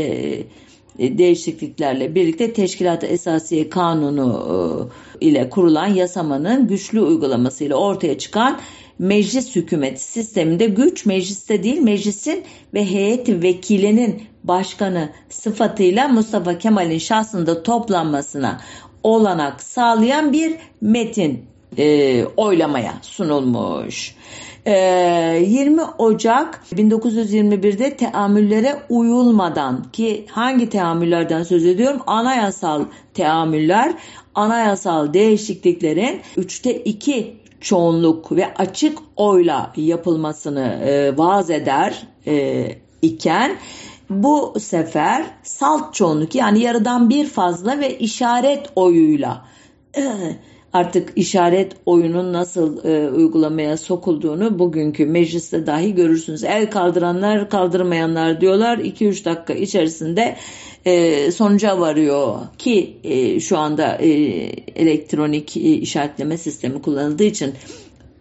e, 0.99 1.19
değişikliklerle 1.19 2.15
birlikte 2.15 2.53
Teşkilat-ı 2.53 3.07
Esasiye 3.07 3.69
Kanunu 3.69 4.89
e, 5.21 5.27
ile 5.27 5.51
kurulan 5.51 5.87
yasamanın 5.87 6.69
güçlü 6.69 7.01
uygulamasıyla 7.01 7.77
ortaya 7.77 8.19
çıkan 8.19 8.59
meclis 8.99 9.57
hükümeti 9.57 10.03
sisteminde 10.03 10.67
güç 10.67 11.07
mecliste 11.07 11.63
değil 11.63 11.81
meclisin 11.81 12.45
ve 12.75 12.91
heyet 12.91 13.29
vekilinin 13.29 14.23
başkanı 14.45 15.09
sıfatıyla 15.29 16.09
Mustafa 16.09 16.59
Kemal'in 16.59 16.99
şahsında 16.99 17.63
toplanmasına 17.63 18.61
olanak 19.03 19.63
sağlayan 19.63 20.33
bir 20.33 20.55
metin 20.81 21.45
e, 21.79 22.25
oylamaya 22.25 22.95
sunulmuş. 23.03 24.15
20 24.67 25.81
ee, 25.81 25.85
Ocak 25.99 26.61
1921'de 26.73 27.97
teamüllere 27.97 28.77
uyulmadan 28.89 29.85
ki 29.93 30.27
hangi 30.31 30.69
teamüllerden 30.69 31.43
söz 31.43 31.67
ediyorum? 31.67 32.01
Anayasal 32.07 32.85
teamüller, 33.15 33.95
anayasal 34.35 35.15
değişikliklerin 35.15 36.21
3'te 36.37 36.75
2 36.75 37.37
çoğunluk 37.64 38.33
ve 38.33 38.55
açık 38.55 38.98
oyla 39.16 39.72
yapılmasını 39.77 40.81
e, 40.85 41.18
vaaz 41.18 41.50
eder 41.50 42.07
e, 42.27 42.66
iken 43.03 43.57
bu 44.11 44.55
sefer 44.61 45.27
salt 45.42 45.94
çoğunluk 45.94 46.35
yani 46.35 46.61
yarıdan 46.61 47.11
bir 47.11 47.27
fazla 47.27 47.81
ve 47.81 47.98
işaret 47.98 48.66
oyuyla 48.77 49.44
artık 50.75 51.13
işaret 51.17 51.73
oyunun 51.87 52.33
nasıl 52.33 52.85
e, 52.85 53.11
uygulamaya 53.11 53.77
sokulduğunu 53.77 54.59
bugünkü 54.59 55.07
mecliste 55.07 55.67
dahi 55.67 55.95
görürsünüz. 55.95 56.45
El 56.45 56.71
kaldıranlar 56.71 57.51
kaldırmayanlar 57.51 58.41
diyorlar 58.41 58.79
2-3 58.79 59.25
dakika 59.25 59.53
içerisinde 59.55 60.37
e, 60.85 61.31
sonuca 61.33 61.81
varıyor 61.81 62.39
ki 62.59 62.97
e, 63.05 63.41
şu 63.41 63.59
anda 63.59 63.97
e, 63.97 64.09
elektronik 64.77 65.57
e, 65.57 65.61
işaretleme 65.61 66.39
sistemi 66.39 66.83
kullanıldığı 66.83 67.25
için 67.25 67.55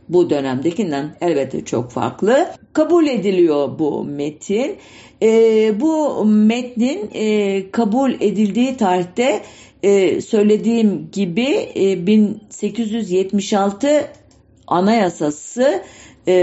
bu 0.10 0.30
dönemdekinden 0.30 1.16
elbette 1.22 1.66
çok 1.66 1.92
farklı. 1.92 2.48
Kabul 2.74 3.08
ediliyor 3.08 3.80
bu 3.80 4.04
metin. 4.04 4.76
E, 5.22 5.72
bu 5.80 6.26
metnin 6.26 7.10
e, 7.13 7.72
kabul 7.72 8.12
edildiği 8.12 8.78
tarihte 8.78 9.42
e, 9.84 10.22
söylediğim 10.22 11.10
gibi 11.12 11.69
e, 11.76 12.08
1876 12.08 13.88
anayasası 14.67 15.84
e, 16.28 16.34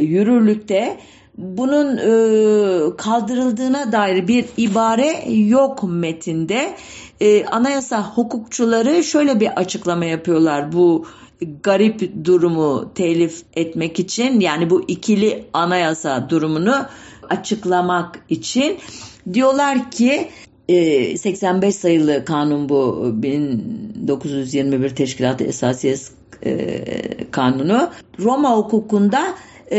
yürürlükte. 0.00 0.98
Bunun 1.38 1.96
e, 1.96 2.96
kaldırıldığına 2.96 3.92
dair 3.92 4.28
bir 4.28 4.44
ibare 4.56 5.32
yok 5.32 5.82
metinde. 5.82 6.74
E, 7.20 7.44
anayasa 7.44 8.02
hukukçuları 8.02 9.04
şöyle 9.04 9.40
bir 9.40 9.60
açıklama 9.60 10.04
yapıyorlar 10.04 10.72
bu 10.72 11.06
garip 11.62 12.24
durumu 12.24 12.90
telif 12.94 13.42
etmek 13.56 13.98
için. 13.98 14.40
Yani 14.40 14.70
bu 14.70 14.84
ikili 14.88 15.44
anayasa 15.52 16.30
durumunu 16.30 16.86
açıklamak 17.30 18.20
için. 18.28 18.78
Diyorlar 19.32 19.90
ki 19.90 20.28
85 20.68 21.68
e, 21.68 21.72
sayılı 21.72 22.24
kanun 22.24 22.68
bu 22.68 23.10
1921 23.12 24.90
Teşkilatı 24.90 25.44
Esasiye 25.44 25.96
e, 26.44 26.84
Kanunu 27.30 27.90
Roma 28.20 28.56
hukukunda 28.56 29.34
e, 29.70 29.78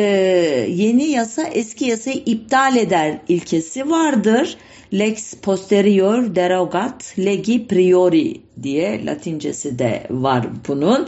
yeni 0.70 1.04
yasa 1.04 1.44
eski 1.44 1.86
yasayı 1.86 2.16
iptal 2.26 2.76
eder 2.76 3.18
ilkesi 3.28 3.90
vardır. 3.90 4.58
Lex 4.94 5.34
posterior 5.34 6.36
derogat 6.36 7.16
legi 7.20 7.68
priori 7.68 8.42
diye 8.64 9.06
latincesi 9.06 9.80
de 9.80 10.08
var 10.10 10.48
bunun. 10.68 11.08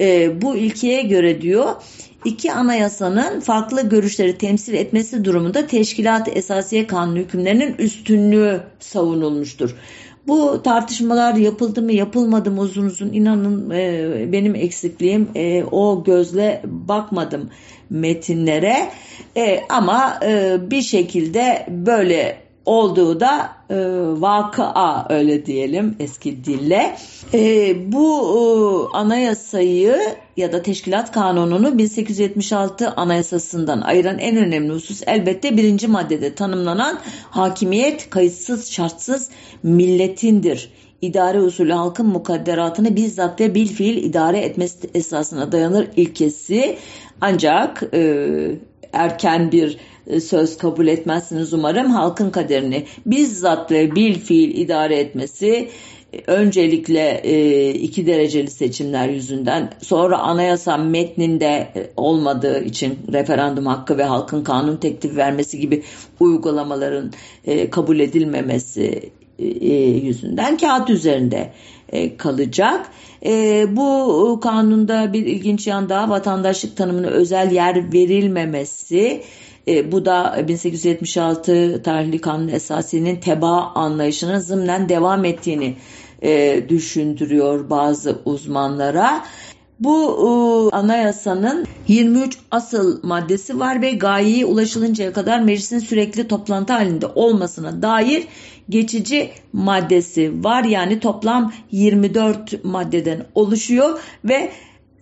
E, 0.00 0.42
bu 0.42 0.56
ilkeye 0.56 1.02
göre 1.02 1.42
diyor 1.42 1.74
iki 2.26 2.52
anayasanın 2.52 3.40
farklı 3.40 3.88
görüşleri 3.88 4.38
temsil 4.38 4.74
etmesi 4.74 5.24
durumunda 5.24 5.66
teşkilat 5.66 6.36
esasiye 6.36 6.86
kanunu 6.86 7.18
hükümlerinin 7.18 7.74
üstünlüğü 7.78 8.60
savunulmuştur. 8.80 9.76
Bu 10.26 10.62
tartışmalar 10.62 11.34
yapıldı 11.34 11.82
mı 11.82 11.92
yapılmadı 11.92 12.50
mı 12.50 12.60
uzun 12.60 12.86
uzun 12.86 13.12
inanın 13.12 13.70
e, 13.70 14.32
benim 14.32 14.54
eksikliğim 14.54 15.28
e, 15.34 15.64
o 15.64 16.04
gözle 16.04 16.62
bakmadım 16.64 17.50
metinlere 17.90 18.90
e, 19.36 19.60
ama 19.68 20.20
e, 20.24 20.56
bir 20.70 20.82
şekilde 20.82 21.66
böyle 21.68 22.45
olduğu 22.66 23.20
da 23.20 23.50
e, 23.70 23.76
vakıa 24.20 25.06
öyle 25.10 25.46
diyelim 25.46 25.96
eski 26.00 26.44
dille. 26.44 26.96
E, 27.34 27.74
bu 27.92 28.90
e, 28.92 28.96
anayasayı 28.96 29.98
ya 30.36 30.52
da 30.52 30.62
teşkilat 30.62 31.12
kanununu 31.12 31.78
1876 31.78 32.90
anayasasından 32.90 33.80
ayıran 33.80 34.18
en 34.18 34.36
önemli 34.36 34.72
husus 34.72 35.02
elbette 35.06 35.56
birinci 35.56 35.88
maddede 35.88 36.34
tanımlanan 36.34 36.98
hakimiyet 37.30 38.10
kayıtsız 38.10 38.72
şartsız 38.72 39.30
milletindir. 39.62 40.72
İdare 41.02 41.40
usulü 41.40 41.72
halkın 41.72 42.06
mukadderatını 42.06 42.96
bizzat 42.96 43.40
ve 43.40 43.54
bilfiil 43.54 44.04
idare 44.04 44.38
etmesi 44.38 44.90
esasına 44.94 45.52
dayanır 45.52 45.88
ilkesi 45.96 46.78
ancak 47.20 47.82
e, 47.94 48.26
erken 48.92 49.52
bir 49.52 49.78
söz 50.20 50.58
kabul 50.58 50.86
etmezsiniz 50.86 51.52
umarım. 51.52 51.90
Halkın 51.90 52.30
kaderini 52.30 52.84
bizzat 53.06 53.70
ve 53.70 53.94
bil 53.94 54.14
fiil 54.14 54.58
idare 54.58 54.98
etmesi 54.98 55.68
e, 56.12 56.18
öncelikle 56.26 57.20
e, 57.24 57.70
iki 57.70 58.06
dereceli 58.06 58.50
seçimler 58.50 59.08
yüzünden 59.08 59.70
sonra 59.82 60.18
anayasa 60.18 60.76
metninde 60.76 61.68
olmadığı 61.96 62.64
için 62.64 62.98
referandum 63.12 63.66
hakkı 63.66 63.98
ve 63.98 64.04
halkın 64.04 64.44
kanun 64.44 64.76
teklif 64.76 65.16
vermesi 65.16 65.60
gibi 65.60 65.82
uygulamaların 66.20 67.12
kabul 67.70 68.00
edilmemesi 68.00 69.10
yüzünden 70.02 70.56
kağıt 70.56 70.90
üzerinde 70.90 71.52
kalacak. 72.18 72.90
Bu 73.68 74.40
kanunda 74.42 75.12
bir 75.12 75.26
ilginç 75.26 75.66
yan 75.66 75.88
daha 75.88 76.10
vatandaşlık 76.10 76.76
tanımına 76.76 77.06
özel 77.06 77.52
yer 77.52 77.92
verilmemesi 77.92 79.22
e, 79.68 79.92
bu 79.92 80.04
da 80.04 80.44
1876 80.48 81.82
tarihli 81.82 82.20
kanun 82.20 82.48
esasinin 82.48 83.16
teba 83.16 83.72
anlayışının 83.74 84.38
zımnen 84.38 84.88
devam 84.88 85.24
ettiğini 85.24 85.76
e, 86.22 86.62
düşündürüyor 86.68 87.70
bazı 87.70 88.18
uzmanlara. 88.24 89.24
Bu 89.80 90.70
e, 90.72 90.76
anayasanın 90.76 91.66
23 91.88 92.38
asıl 92.50 93.02
maddesi 93.02 93.60
var 93.60 93.82
ve 93.82 93.90
gayeye 93.90 94.46
ulaşılıncaya 94.46 95.12
kadar 95.12 95.40
meclisin 95.40 95.78
sürekli 95.78 96.28
toplantı 96.28 96.72
halinde 96.72 97.06
olmasına 97.06 97.82
dair 97.82 98.26
geçici 98.68 99.30
maddesi 99.52 100.44
var. 100.44 100.64
Yani 100.64 101.00
toplam 101.00 101.52
24 101.72 102.64
maddeden 102.64 103.26
oluşuyor 103.34 103.98
ve 104.24 104.52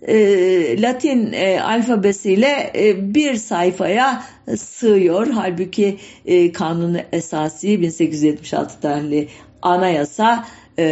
e, 0.01 0.81
Latin 0.81 1.33
e, 1.33 1.61
alfabesiyle 1.61 2.71
e, 2.75 3.13
bir 3.13 3.35
sayfaya 3.35 4.23
sığıyor. 4.57 5.27
Halbuki 5.27 5.97
e, 6.25 6.51
kanunu 6.51 6.97
esası 7.11 7.67
1876 7.67 8.79
tarihli 8.81 9.27
anayasa 9.61 10.45
e, 10.77 10.85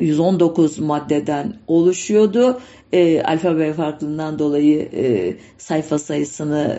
119 0.00 0.78
maddeden 0.78 1.54
oluşuyordu. 1.66 2.60
E, 2.92 3.22
alfabe 3.22 3.72
farklılığından 3.72 4.38
dolayı 4.38 4.88
sayfa 5.58 5.98
sayısını 5.98 6.78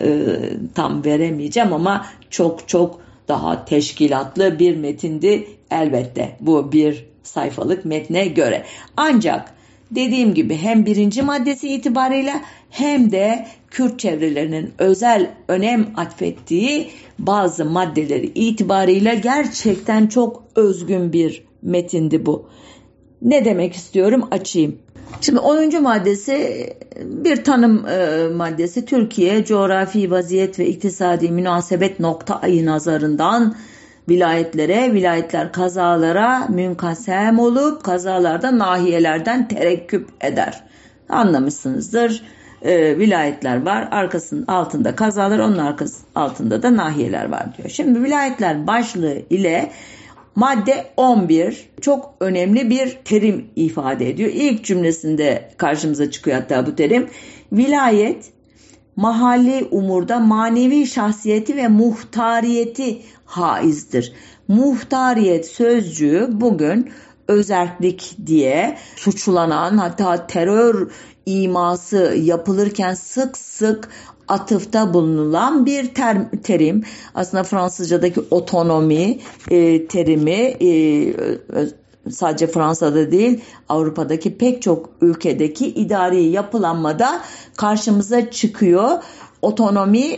tam 0.74 1.04
veremeyeceğim 1.04 1.72
ama 1.72 2.06
çok 2.30 2.68
çok 2.68 3.00
daha 3.28 3.64
teşkilatlı 3.64 4.58
bir 4.58 4.76
metindi 4.76 5.46
elbette 5.70 6.36
bu 6.40 6.72
bir 6.72 7.04
sayfalık 7.22 7.84
metne 7.84 8.26
göre. 8.26 8.64
Ancak 8.96 9.54
dediğim 9.90 10.34
gibi 10.34 10.56
hem 10.56 10.86
birinci 10.86 11.22
maddesi 11.22 11.68
itibariyle 11.68 12.34
hem 12.70 13.12
de 13.12 13.46
Kürt 13.70 13.98
çevrelerinin 13.98 14.72
özel 14.78 15.30
önem 15.48 15.86
atfettiği 15.96 16.90
bazı 17.18 17.64
maddeleri 17.64 18.26
itibariyle 18.26 19.14
gerçekten 19.14 20.06
çok 20.06 20.44
özgün 20.56 21.12
bir 21.12 21.44
metindi 21.62 22.26
bu. 22.26 22.48
Ne 23.22 23.44
demek 23.44 23.74
istiyorum 23.74 24.28
açayım. 24.30 24.78
Şimdi 25.20 25.38
10. 25.38 25.82
maddesi 25.82 26.66
bir 27.04 27.44
tanım 27.44 27.86
e, 27.86 28.28
maddesi 28.28 28.84
Türkiye 28.84 29.44
coğrafi 29.44 30.10
vaziyet 30.10 30.58
ve 30.58 30.66
iktisadi 30.66 31.28
münasebet 31.28 32.00
nokta 32.00 32.40
ayı 32.40 32.66
nazarından 32.66 33.54
vilayetlere, 34.08 34.94
vilayetler 34.94 35.52
kazalara 35.52 36.46
münkasem 36.48 37.38
olup 37.38 37.84
kazalarda 37.84 38.58
nahiyelerden 38.58 39.48
terekküp 39.48 40.08
eder. 40.20 40.64
Anlamışsınızdır. 41.08 42.22
E, 42.62 42.98
vilayetler 42.98 43.66
var. 43.66 43.88
Arkasının 43.90 44.46
altında 44.46 44.96
kazalar, 44.96 45.38
onun 45.38 45.58
arkası 45.58 46.02
altında 46.14 46.62
da 46.62 46.76
nahiyeler 46.76 47.30
var 47.30 47.56
diyor. 47.56 47.68
Şimdi 47.68 48.02
vilayetler 48.02 48.66
başlığı 48.66 49.22
ile 49.30 49.70
Madde 50.34 50.86
11 50.96 51.68
çok 51.80 52.14
önemli 52.20 52.70
bir 52.70 52.98
terim 53.04 53.46
ifade 53.56 54.10
ediyor. 54.10 54.30
İlk 54.34 54.64
cümlesinde 54.64 55.50
karşımıza 55.56 56.10
çıkıyor 56.10 56.36
hatta 56.36 56.66
bu 56.66 56.76
terim. 56.76 57.10
Vilayet 57.52 58.32
mahalli 58.96 59.68
umurda 59.70 60.18
manevi 60.18 60.86
şahsiyeti 60.86 61.56
ve 61.56 61.68
muhtariyeti 61.68 63.02
haizdir. 63.24 64.12
Muhtariyet 64.48 65.46
sözcüğü 65.46 66.28
bugün 66.30 66.90
özerklik 67.28 68.16
diye 68.26 68.78
suçlanan 68.96 69.78
hatta 69.78 70.26
terör 70.26 70.90
iması 71.26 72.14
yapılırken 72.22 72.94
sık 72.94 73.36
sık 73.36 73.88
atıfta 74.28 74.94
bulunulan 74.94 75.66
bir 75.66 75.94
ter, 75.94 76.30
terim. 76.42 76.84
Aslında 77.14 77.44
Fransızcadaki 77.44 78.20
otonomi 78.30 79.18
e, 79.50 79.86
terimi 79.86 80.54
e, 80.62 80.68
sadece 82.10 82.46
Fransa'da 82.46 83.12
değil 83.12 83.40
Avrupa'daki 83.68 84.38
pek 84.38 84.62
çok 84.62 84.90
ülkedeki 85.00 85.66
idari 85.66 86.22
yapılanmada 86.22 87.20
karşımıza 87.56 88.30
çıkıyor. 88.30 88.90
Otonomi 89.42 90.16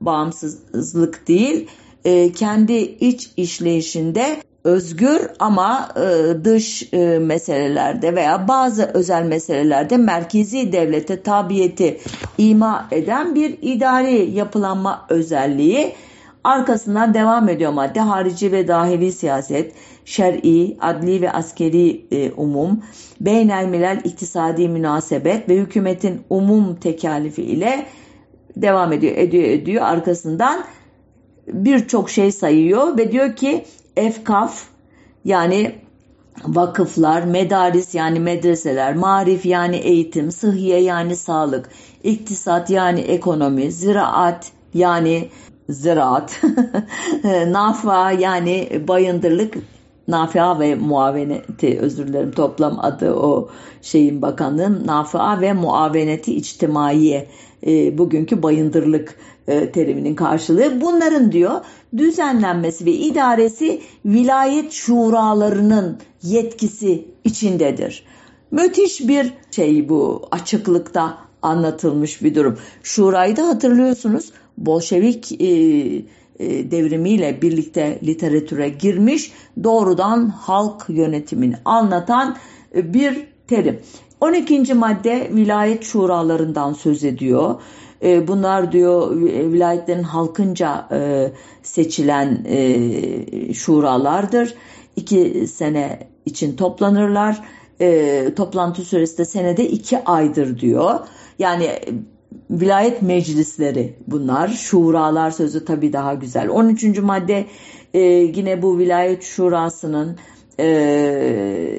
bağımsızlık 0.00 1.28
değil 1.28 1.68
e, 2.04 2.32
kendi 2.32 2.72
iç 2.82 3.30
işleyişinde 3.36 4.36
özgür 4.64 5.20
ama 5.38 5.88
e, 5.96 6.44
dış 6.44 6.92
e, 6.92 7.18
meselelerde 7.18 8.14
veya 8.14 8.48
bazı 8.48 8.90
özel 8.94 9.22
meselelerde 9.22 9.96
merkezi 9.96 10.72
devlete 10.72 11.22
tabiyeti 11.22 12.00
ima 12.38 12.88
eden 12.90 13.34
bir 13.34 13.58
idari 13.62 14.30
yapılanma 14.30 15.06
özelliği 15.08 15.94
arkasından 16.44 17.14
devam 17.14 17.48
ediyor 17.48 17.72
madde 17.72 18.00
harici 18.00 18.52
ve 18.52 18.68
dahili 18.68 19.12
siyaset, 19.12 19.72
şer'i, 20.04 20.76
adli 20.80 21.22
ve 21.22 21.32
askeri 21.32 22.06
e, 22.10 22.30
umum, 22.30 22.82
beynelmilel 23.20 24.00
iktisadi 24.04 24.68
münasebet 24.68 25.48
ve 25.48 25.56
hükümetin 25.56 26.20
umum 26.30 26.74
tekalifi 26.74 27.42
ile 27.42 27.86
devam 28.56 28.92
ediyor, 28.92 29.16
ediyor, 29.16 29.44
ediyor. 29.44 29.82
Arkasından 29.82 30.64
birçok 31.46 32.10
şey 32.10 32.32
sayıyor 32.32 32.98
ve 32.98 33.12
diyor 33.12 33.36
ki 33.36 33.64
efkaf 33.96 34.64
yani 35.24 35.74
vakıflar, 36.46 37.22
medaris 37.22 37.94
yani 37.94 38.20
medreseler, 38.20 38.96
marif 38.96 39.46
yani 39.46 39.76
eğitim, 39.76 40.32
sıhhiye 40.32 40.80
yani 40.80 41.16
sağlık, 41.16 41.68
iktisat 42.04 42.70
yani 42.70 43.00
ekonomi, 43.00 43.72
ziraat 43.72 44.52
yani 44.74 45.28
ziraat, 45.68 46.40
nafa 47.46 48.12
yani 48.12 48.82
bayındırlık, 48.88 49.54
nafa 50.08 50.60
ve 50.60 50.74
muaveneti 50.74 51.78
özür 51.80 52.08
dilerim 52.08 52.32
toplam 52.32 52.78
adı 52.80 53.14
o 53.14 53.48
şeyin 53.82 54.22
bakanlığın 54.22 54.86
nafa 54.86 55.40
ve 55.40 55.52
muaveneti 55.52 56.36
içtimaiye 56.36 57.28
e, 57.66 57.98
bugünkü 57.98 58.42
bayındırlık 58.42 59.16
e, 59.48 59.72
teriminin 59.72 60.14
karşılığı. 60.14 60.80
Bunların 60.80 61.32
diyor 61.32 61.60
düzenlenmesi 61.96 62.86
ve 62.86 62.92
idaresi 62.92 63.80
vilayet 64.04 64.72
şuralarının 64.72 65.98
yetkisi 66.22 67.08
içindedir. 67.24 68.04
Müthiş 68.50 69.08
bir 69.08 69.32
şey 69.50 69.88
bu 69.88 70.22
açıklıkta 70.30 71.18
anlatılmış 71.42 72.22
bir 72.22 72.34
durum. 72.34 72.58
Şurayı 72.82 73.36
da 73.36 73.48
hatırlıyorsunuz 73.48 74.32
Bolşevik 74.58 75.42
e, 75.42 75.46
e, 76.38 76.70
devrimiyle 76.70 77.42
birlikte 77.42 77.98
literatüre 78.02 78.68
girmiş 78.68 79.32
doğrudan 79.64 80.28
halk 80.28 80.84
yönetimini 80.88 81.56
anlatan 81.64 82.36
e, 82.74 82.94
bir 82.94 83.26
terim. 83.46 83.80
12. 84.20 84.74
madde 84.74 85.30
vilayet 85.32 85.84
şuralarından 85.84 86.72
söz 86.72 87.04
ediyor. 87.04 87.60
E, 88.02 88.28
bunlar 88.28 88.72
diyor 88.72 89.16
vilayetlerin 89.52 90.02
halkınca 90.02 90.88
e, 90.92 91.32
seçilen 91.62 92.44
e, 92.48 93.54
şuralardır. 93.54 94.54
İki 94.96 95.46
sene 95.46 96.08
için 96.26 96.56
toplanırlar. 96.56 97.42
Toplantı 98.36 98.82
süresi 98.82 99.18
de 99.18 99.24
senede 99.24 99.68
iki 99.68 100.04
aydır 100.04 100.58
diyor. 100.58 101.00
Yani 101.38 101.70
vilayet 102.50 103.02
meclisleri 103.02 103.94
bunlar. 104.06 104.48
Şuralar 104.48 105.30
sözü 105.30 105.64
tabii 105.64 105.92
daha 105.92 106.14
güzel. 106.14 106.48
13. 106.48 106.98
madde 106.98 107.46
yine 108.34 108.62
bu 108.62 108.78
vilayet 108.78 109.22
şurasının 109.22 110.16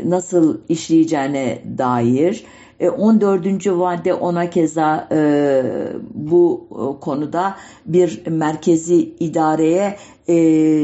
nasıl 0.10 0.58
işleyeceğine 0.70 1.62
dair 1.78 2.46
14. 2.90 3.68
E, 3.68 3.72
madde 3.72 4.14
ona 4.14 4.50
keza 4.50 5.08
e, 5.12 5.64
bu 6.14 6.68
e, 6.72 7.00
konuda 7.00 7.56
bir 7.86 8.28
merkezi 8.28 8.96
idareye 9.20 9.98
e, 10.28 10.36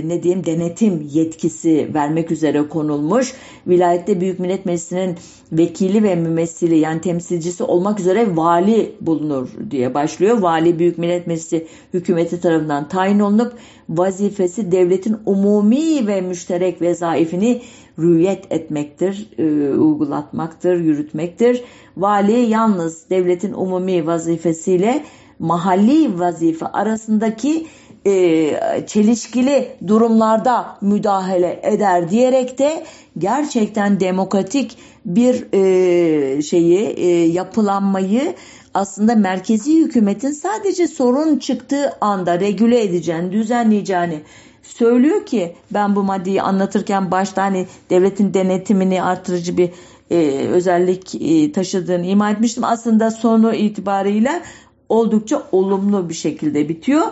ne 0.05 0.23
diyeyim 0.23 0.45
denetim 0.45 1.07
yetkisi 1.11 1.89
vermek 1.93 2.31
üzere 2.31 2.67
konulmuş. 2.67 3.33
Vilayette 3.67 4.21
Büyük 4.21 4.39
Millet 4.39 4.65
Meclisi'nin 4.65 5.15
vekili 5.51 6.03
ve 6.03 6.15
mümessili 6.15 6.77
yani 6.77 7.01
temsilcisi 7.01 7.63
olmak 7.63 7.99
üzere 7.99 8.35
vali 8.35 8.95
bulunur 9.01 9.49
diye 9.71 9.93
başlıyor. 9.93 10.37
Vali 10.37 10.79
Büyük 10.79 10.97
Millet 10.97 11.27
Meclisi 11.27 11.67
hükümeti 11.93 12.41
tarafından 12.41 12.87
tayin 12.87 13.19
olunup 13.19 13.53
vazifesi 13.89 14.71
devletin 14.71 15.17
umumi 15.25 16.07
ve 16.07 16.21
müşterek 16.21 16.81
vezaifini 16.81 17.61
rüyet 17.99 18.51
etmektir, 18.51 19.29
e, 19.37 19.43
uygulatmaktır, 19.73 20.79
yürütmektir. 20.79 21.63
Vali 21.97 22.39
yalnız 22.39 23.09
devletin 23.09 23.53
umumi 23.53 24.07
vazifesiyle 24.07 25.03
mahalli 25.39 26.19
vazife 26.19 26.65
arasındaki 26.65 27.67
e, 28.05 28.85
çelişkili 28.87 29.67
durumlarda 29.87 30.77
müdahale 30.81 31.59
eder 31.63 32.09
diyerek 32.09 32.59
de 32.59 32.83
gerçekten 33.17 33.99
demokratik 33.99 34.77
bir 35.05 35.53
e, 35.53 36.41
şeyi 36.41 36.79
e, 36.79 37.07
yapılanmayı 37.25 38.35
aslında 38.73 39.15
merkezi 39.15 39.77
hükümetin 39.77 40.31
sadece 40.31 40.87
sorun 40.87 41.37
çıktığı 41.37 41.93
anda 42.01 42.39
regüle 42.39 42.83
edeceğini, 42.83 43.31
düzenleyeceğini 43.31 44.21
söylüyor 44.63 45.25
ki 45.25 45.55
ben 45.71 45.95
bu 45.95 46.03
maddeyi 46.03 46.41
anlatırken 46.41 47.11
başta 47.11 47.43
hani 47.43 47.67
devletin 47.89 48.33
denetimini 48.33 49.03
artırıcı 49.03 49.57
bir 49.57 49.69
e, 50.11 50.47
özellik 50.47 51.15
e, 51.15 51.51
taşıdığını 51.51 52.05
ima 52.05 52.31
etmiştim. 52.31 52.63
Aslında 52.63 53.11
sonu 53.11 53.53
itibarıyla 53.53 54.41
oldukça 54.89 55.43
olumlu 55.51 56.09
bir 56.09 56.13
şekilde 56.13 56.69
bitiyor. 56.69 57.03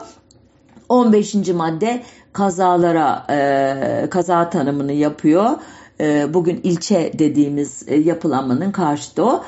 15. 0.89 1.35
madde 1.35 2.03
kazalara 2.33 3.25
e, 3.29 4.09
kaza 4.09 4.49
tanımını 4.49 4.93
yapıyor. 4.93 5.49
E, 5.99 6.33
bugün 6.33 6.61
ilçe 6.63 7.11
dediğimiz 7.19 7.83
e, 7.87 7.95
yapılanmanın 7.95 8.71
karşıtı 8.71 9.25
o. 9.25 9.43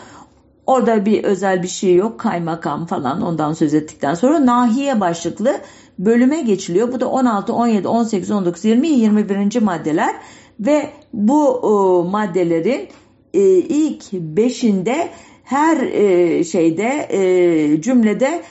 Orada 0.65 1.05
bir 1.05 1.23
özel 1.23 1.63
bir 1.63 1.67
şey 1.67 1.95
yok. 1.95 2.19
Kaymakam 2.19 2.85
falan 2.85 3.21
ondan 3.21 3.53
söz 3.53 3.73
ettikten 3.73 4.13
sonra 4.13 4.45
nahiye 4.45 4.99
başlıklı 4.99 5.57
bölüme 5.99 6.41
geçiliyor. 6.41 6.93
Bu 6.93 6.99
da 6.99 7.09
16, 7.09 7.53
17, 7.53 7.87
18, 7.87 8.31
19, 8.31 8.65
20, 8.65 8.87
21. 8.87 9.61
maddeler 9.61 10.15
ve 10.59 10.89
bu 11.13 11.49
o, 11.49 12.03
maddelerin 12.03 12.87
e, 13.33 13.41
ilk 13.57 14.13
beşinde 14.13 15.09
her 15.43 15.77
e, 15.77 16.43
şeyde 16.43 17.07
e, 17.09 17.81
cümlede 17.81 18.41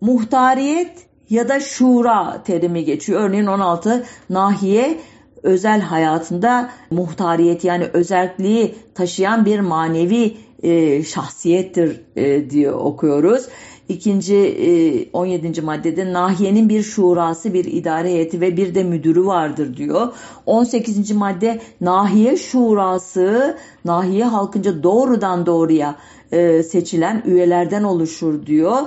muhtariyet 0.00 1.11
ya 1.32 1.48
da 1.48 1.60
şura 1.60 2.42
terimi 2.44 2.84
geçiyor. 2.84 3.20
Örneğin 3.20 3.46
16 3.46 4.04
nahiye 4.30 5.00
özel 5.42 5.80
hayatında 5.80 6.70
muhtariyet 6.90 7.64
yani 7.64 7.84
özelliği 7.92 8.74
taşıyan 8.94 9.44
bir 9.44 9.60
manevi 9.60 10.36
e, 10.62 11.02
şahsiyettir 11.02 12.00
e, 12.16 12.50
diye 12.50 12.72
okuyoruz. 12.72 13.48
İkinci 13.88 15.08
17. 15.12 15.60
E, 15.60 15.62
maddede 15.62 16.12
nahiyenin 16.12 16.68
bir 16.68 16.82
şurası, 16.82 17.54
bir 17.54 17.64
idare 17.64 18.08
heyeti 18.08 18.40
ve 18.40 18.56
bir 18.56 18.74
de 18.74 18.84
müdürü 18.84 19.26
vardır 19.26 19.76
diyor. 19.76 20.12
18. 20.46 21.10
madde 21.10 21.60
nahiye 21.80 22.36
şurası, 22.36 23.56
nahiye 23.84 24.24
halkınca 24.24 24.82
doğrudan 24.82 25.46
doğruya 25.46 25.96
e, 26.32 26.62
seçilen 26.62 27.22
üyelerden 27.26 27.82
oluşur 27.82 28.46
diyor. 28.46 28.78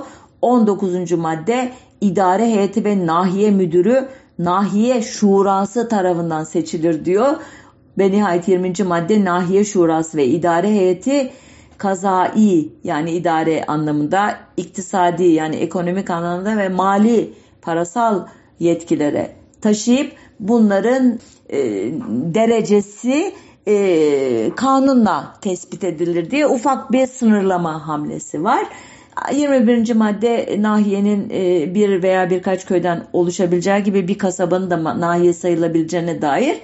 19. 0.42 1.12
madde 1.12 1.72
idare 2.00 2.46
heyeti 2.46 2.84
ve 2.84 3.06
nahiye 3.06 3.50
müdürü 3.50 4.08
nahiye 4.38 5.02
şurası 5.02 5.88
tarafından 5.88 6.44
seçilir 6.44 7.04
diyor. 7.04 7.36
Ve 7.98 8.10
nihayet 8.10 8.48
20. 8.48 8.72
madde 8.86 9.24
nahiye 9.24 9.64
şurası 9.64 10.18
ve 10.18 10.26
idare 10.26 10.68
heyeti 10.68 11.32
kazai 11.78 12.68
yani 12.84 13.10
idare 13.10 13.64
anlamında 13.64 14.36
iktisadi 14.56 15.24
yani 15.24 15.56
ekonomik 15.56 16.10
anlamda 16.10 16.56
ve 16.56 16.68
mali 16.68 17.32
parasal 17.62 18.26
yetkilere 18.58 19.32
taşıyıp 19.60 20.12
bunların 20.40 21.18
e, 21.48 21.58
derecesi 22.34 23.34
e, 23.68 24.50
kanunla 24.56 25.36
tespit 25.40 25.84
edilir 25.84 26.30
diye 26.30 26.46
ufak 26.46 26.92
bir 26.92 27.06
sınırlama 27.06 27.88
hamlesi 27.88 28.44
var. 28.44 28.66
21. 29.32 29.94
madde 29.94 30.56
nahiyenin 30.58 31.30
e, 31.30 31.74
bir 31.74 32.02
veya 32.02 32.30
birkaç 32.30 32.66
köyden 32.66 33.04
oluşabileceği 33.12 33.82
gibi 33.82 34.08
bir 34.08 34.18
kasabanın 34.18 34.70
da 34.70 35.00
nahiye 35.00 35.32
sayılabileceğine 35.32 36.22
dair 36.22 36.56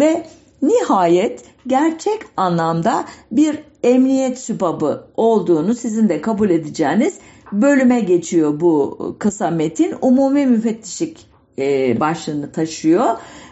ve 0.00 0.26
nihayet 0.62 1.44
gerçek 1.66 2.18
anlamda 2.36 3.04
bir 3.32 3.58
emniyet 3.82 4.38
sübabı 4.38 5.06
olduğunu 5.16 5.74
sizin 5.74 6.08
de 6.08 6.20
kabul 6.20 6.50
edeceğiniz 6.50 7.18
bölüme 7.52 8.00
geçiyor 8.00 8.60
bu 8.60 8.98
kısa 9.18 9.50
metin. 9.50 9.94
Umumi 10.00 10.46
müfettişlik 10.46 11.26
e, 11.58 12.00
başlığını 12.00 12.52
taşıyor 12.52 13.06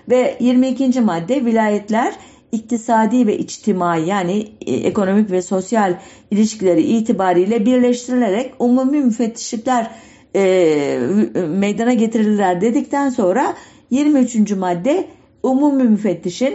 ve 0.08 0.36
22. 0.40 1.00
madde 1.00 1.44
vilayetler 1.44 2.14
iktisadi 2.52 3.26
ve 3.26 3.38
içtimai 3.38 4.08
yani 4.08 4.48
e, 4.66 4.74
ekonomik 4.74 5.30
ve 5.30 5.42
sosyal 5.42 5.94
ilişkileri 6.30 6.82
itibariyle 6.82 7.66
birleştirilerek 7.66 8.54
umumi 8.58 9.00
müfettişlikler 9.00 9.90
e, 10.36 10.98
meydana 11.48 11.92
getirirler 11.92 12.60
dedikten 12.60 13.10
sonra 13.10 13.54
23. 13.90 14.50
madde 14.50 15.06
umumi 15.42 15.82
müfettişin 15.84 16.54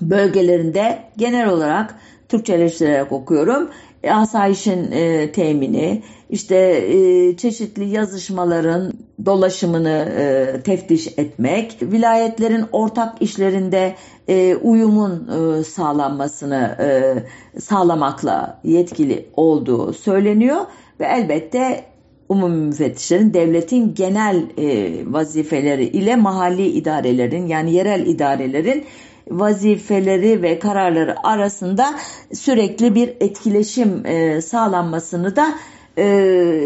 bölgelerinde 0.00 0.98
genel 1.16 1.48
olarak 1.48 1.94
Türkçeleştirerek 2.28 3.12
okuyorum. 3.12 3.70
Asayişin 4.08 4.92
e, 4.92 5.32
temini, 5.32 6.02
işte 6.30 6.56
e, 6.56 7.36
çeşitli 7.36 7.88
yazışmaların 7.88 8.92
dolaşımını 9.26 10.08
e, 10.18 10.60
teftiş 10.62 11.06
etmek, 11.06 11.78
vilayetlerin 11.82 12.64
ortak 12.72 13.22
işlerinde 13.22 13.94
e, 14.28 14.56
uyumun 14.56 15.28
e, 15.28 15.64
sağlanmasını 15.64 16.76
e, 16.80 17.60
sağlamakla 17.60 18.60
yetkili 18.64 19.26
olduğu 19.36 19.92
söyleniyor 19.92 20.60
ve 21.00 21.04
elbette 21.04 21.84
umumi 22.28 22.66
müfettişlerin 22.66 23.34
devletin 23.34 23.94
genel 23.94 24.42
e, 24.58 24.92
vazifeleri 25.12 25.84
ile 25.84 26.16
mahalli 26.16 26.66
idarelerin 26.66 27.46
yani 27.46 27.72
yerel 27.72 28.06
idarelerin 28.06 28.84
vazifeleri 29.28 30.42
ve 30.42 30.58
kararları 30.58 31.26
arasında 31.26 31.94
sürekli 32.32 32.94
bir 32.94 33.08
etkileşim 33.20 34.06
e, 34.06 34.40
sağlanmasını 34.40 35.36
da 35.36 35.54
e, 35.96 36.04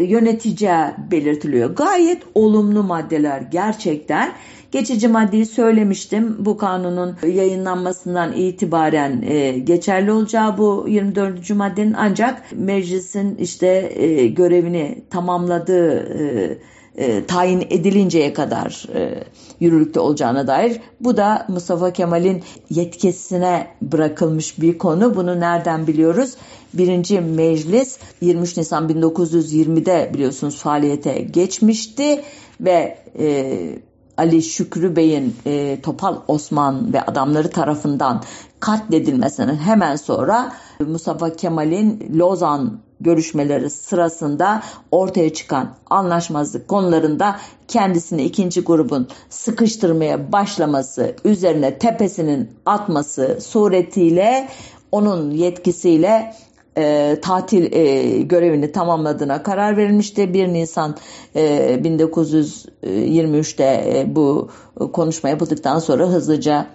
yöneteceği 0.09 0.87
belirtiliyor. 1.11 1.71
Gayet 1.71 2.23
olumlu 2.35 2.83
maddeler 2.83 3.41
gerçekten. 3.41 4.33
Geçici 4.73 5.09
maddeyi 5.09 5.47
söylemiştim. 5.47 6.37
Bu 6.39 6.57
kanunun 6.57 7.17
yayınlanmasından 7.27 8.33
itibaren 8.33 9.23
e, 9.23 9.59
geçerli 9.59 10.13
olacağı 10.13 10.59
bu 10.59 10.87
24. 10.89 11.51
maddenin 11.51 11.95
ancak 11.99 12.43
meclisin 12.53 13.37
işte 13.37 13.93
e, 13.95 14.27
görevini 14.27 15.05
tamamladığı 15.11 15.97
e, 15.99 16.59
e, 16.97 17.27
tayin 17.27 17.67
edilinceye 17.71 18.33
kadar 18.33 18.87
e, 18.95 19.25
yürürlükte 19.61 20.01
olacağına 20.01 20.47
dair. 20.47 20.81
Bu 21.01 21.17
da 21.17 21.47
Mustafa 21.49 21.93
Kemal'in 21.93 22.43
yetkisine 22.71 23.67
bırakılmış 23.83 24.61
bir 24.61 24.79
konu. 24.79 25.17
Bunu 25.17 25.41
nereden 25.41 25.87
biliyoruz? 25.87 26.35
Birinci 26.75 27.21
meclis 27.21 27.99
23 28.21 28.57
Nisan 28.57 28.89
1920'de 28.89 30.11
biliyorsunuz 30.15 30.57
faaliyete 30.57 31.21
geçmişti 31.21 32.23
ve 32.61 32.99
e, 33.19 33.79
Ali 34.17 34.43
Şükrü 34.43 34.97
Bey'in 34.97 35.37
e, 35.47 35.81
Topal 35.83 36.17
Osman 36.29 36.93
ve 36.93 37.03
adamları 37.03 37.51
tarafından 37.51 38.23
katledilmesinin 38.61 39.57
hemen 39.57 39.97
sonra 39.97 40.53
Mustafa 40.81 41.37
Kemal'in 41.37 42.19
Lozan 42.19 42.81
görüşmeleri 43.01 43.71
sırasında 43.71 44.63
ortaya 44.91 45.33
çıkan 45.33 45.75
anlaşmazlık 45.91 46.69
konularında 46.69 47.37
kendisini 47.69 48.23
ikinci 48.23 48.61
grubun 48.61 49.09
sıkıştırmaya 49.29 50.33
başlaması, 50.33 51.17
üzerine 51.25 51.79
tepesinin 51.79 52.51
atması 52.67 53.39
suretiyle 53.41 54.49
onun 54.93 55.31
yetkisiyle 55.31 56.35
e, 56.79 57.17
tatil 57.23 57.73
e, 57.73 58.03
görevini 58.23 58.73
tamamladığına 58.73 59.43
karar 59.43 59.77
verilmişti. 59.77 60.35
1 60.35 60.49
Nisan 60.49 60.97
e, 61.35 61.75
1923'te 61.85 63.65
e, 63.65 64.17
bu 64.17 64.51
konuşma 64.93 65.29
yapıldıktan 65.29 65.79
sonra 65.79 66.07
hızlıca 66.07 66.67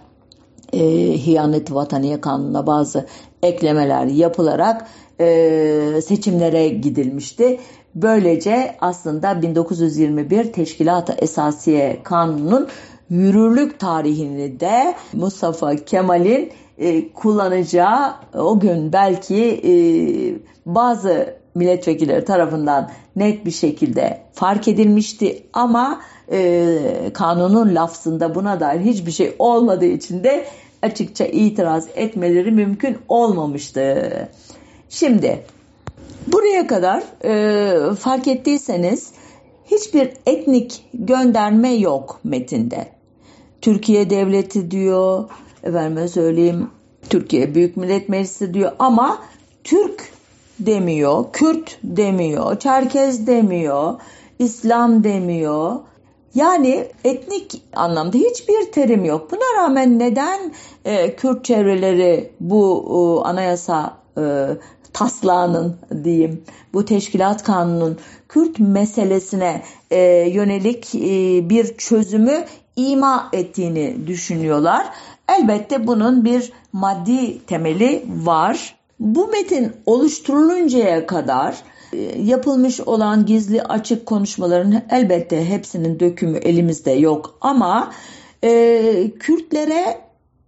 e, 0.73 0.79
Hiyanet 1.17 1.73
Vataniye 1.73 2.21
Kanunu'na 2.21 2.67
bazı 2.67 3.05
eklemeler 3.43 4.05
yapılarak 4.05 4.87
e, 5.19 6.01
seçimlere 6.01 6.69
gidilmişti. 6.69 7.59
Böylece 7.95 8.75
aslında 8.81 9.41
1921 9.41 10.53
Teşkilat-ı 10.53 11.15
Esasiye 11.17 11.99
Kanunu'nun 12.03 12.67
yürürlük 13.09 13.79
tarihini 13.79 14.59
de 14.59 14.95
Mustafa 15.13 15.75
Kemal'in 15.75 16.51
e, 16.77 17.13
kullanacağı 17.13 18.13
o 18.33 18.59
gün 18.59 18.93
belki 18.93 19.61
e, 19.63 19.73
bazı 20.65 21.35
milletvekilleri 21.55 22.25
tarafından 22.25 22.91
net 23.15 23.45
bir 23.45 23.51
şekilde 23.51 24.21
fark 24.33 24.67
edilmişti 24.67 25.43
ama 25.53 26.01
e, 26.31 26.77
kanunun 27.13 27.75
lafzında 27.75 28.35
buna 28.35 28.59
dair 28.59 28.79
hiçbir 28.79 29.11
şey 29.11 29.35
olmadığı 29.39 29.85
için 29.85 30.23
de 30.23 30.45
açıkça 30.81 31.25
itiraz 31.25 31.87
etmeleri 31.95 32.51
mümkün 32.51 32.97
olmamıştı. 33.07 34.29
Şimdi 34.89 35.43
buraya 36.27 36.67
kadar 36.67 37.03
e, 37.23 37.95
fark 37.95 38.27
ettiyseniz 38.27 39.11
hiçbir 39.65 40.13
etnik 40.25 40.85
gönderme 40.93 41.73
yok 41.73 42.19
metinde. 42.23 42.87
Türkiye 43.61 44.09
devleti 44.09 44.71
diyor, 44.71 45.29
efendime 45.63 46.07
söyleyeyim 46.07 46.69
Türkiye 47.09 47.55
Büyük 47.55 47.77
Millet 47.77 48.09
Meclisi 48.09 48.53
diyor 48.53 48.71
ama 48.79 49.21
Türk 49.63 50.11
demiyor, 50.59 51.25
Kürt 51.33 51.77
demiyor, 51.83 52.59
Çerkez 52.59 53.27
demiyor, 53.27 53.93
İslam 54.39 55.03
demiyor. 55.03 55.75
Yani 56.35 56.87
etnik 57.03 57.61
anlamda 57.73 58.17
hiçbir 58.17 58.71
terim 58.71 59.05
yok. 59.05 59.31
Buna 59.31 59.63
rağmen 59.63 59.99
neden 59.99 60.53
e, 60.85 61.15
Kürt 61.15 61.45
çevreleri 61.45 62.31
bu 62.39 62.85
e, 63.25 63.27
anayasa 63.27 63.97
e, 64.17 64.47
taslağının 64.93 65.77
diyeyim 66.03 66.43
bu 66.73 66.85
teşkilat 66.85 67.43
kanunun 67.43 67.97
Kürt 68.29 68.59
meselesine 68.59 69.61
e, 69.91 69.99
yönelik 70.29 70.95
e, 70.95 70.99
bir 71.49 71.77
çözümü 71.77 72.45
ima 72.75 73.29
ettiğini 73.33 74.07
düşünüyorlar. 74.07 74.85
Elbette 75.39 75.87
bunun 75.87 76.25
bir 76.25 76.51
maddi 76.73 77.45
temeli 77.45 78.05
var. 78.07 78.75
Bu 78.99 79.27
metin 79.27 79.71
oluşturuluncaya 79.85 81.07
kadar 81.07 81.55
e, 81.93 81.97
yapılmış 82.21 82.79
olan 82.79 83.25
gizli 83.25 83.63
açık 83.63 84.05
konuşmaların 84.05 84.81
elbette 84.89 85.49
hepsinin 85.49 85.99
dökümü 85.99 86.37
elimizde 86.37 86.91
yok 86.91 87.37
ama 87.41 87.93
e, 88.43 89.11
Kürtlere 89.19 90.01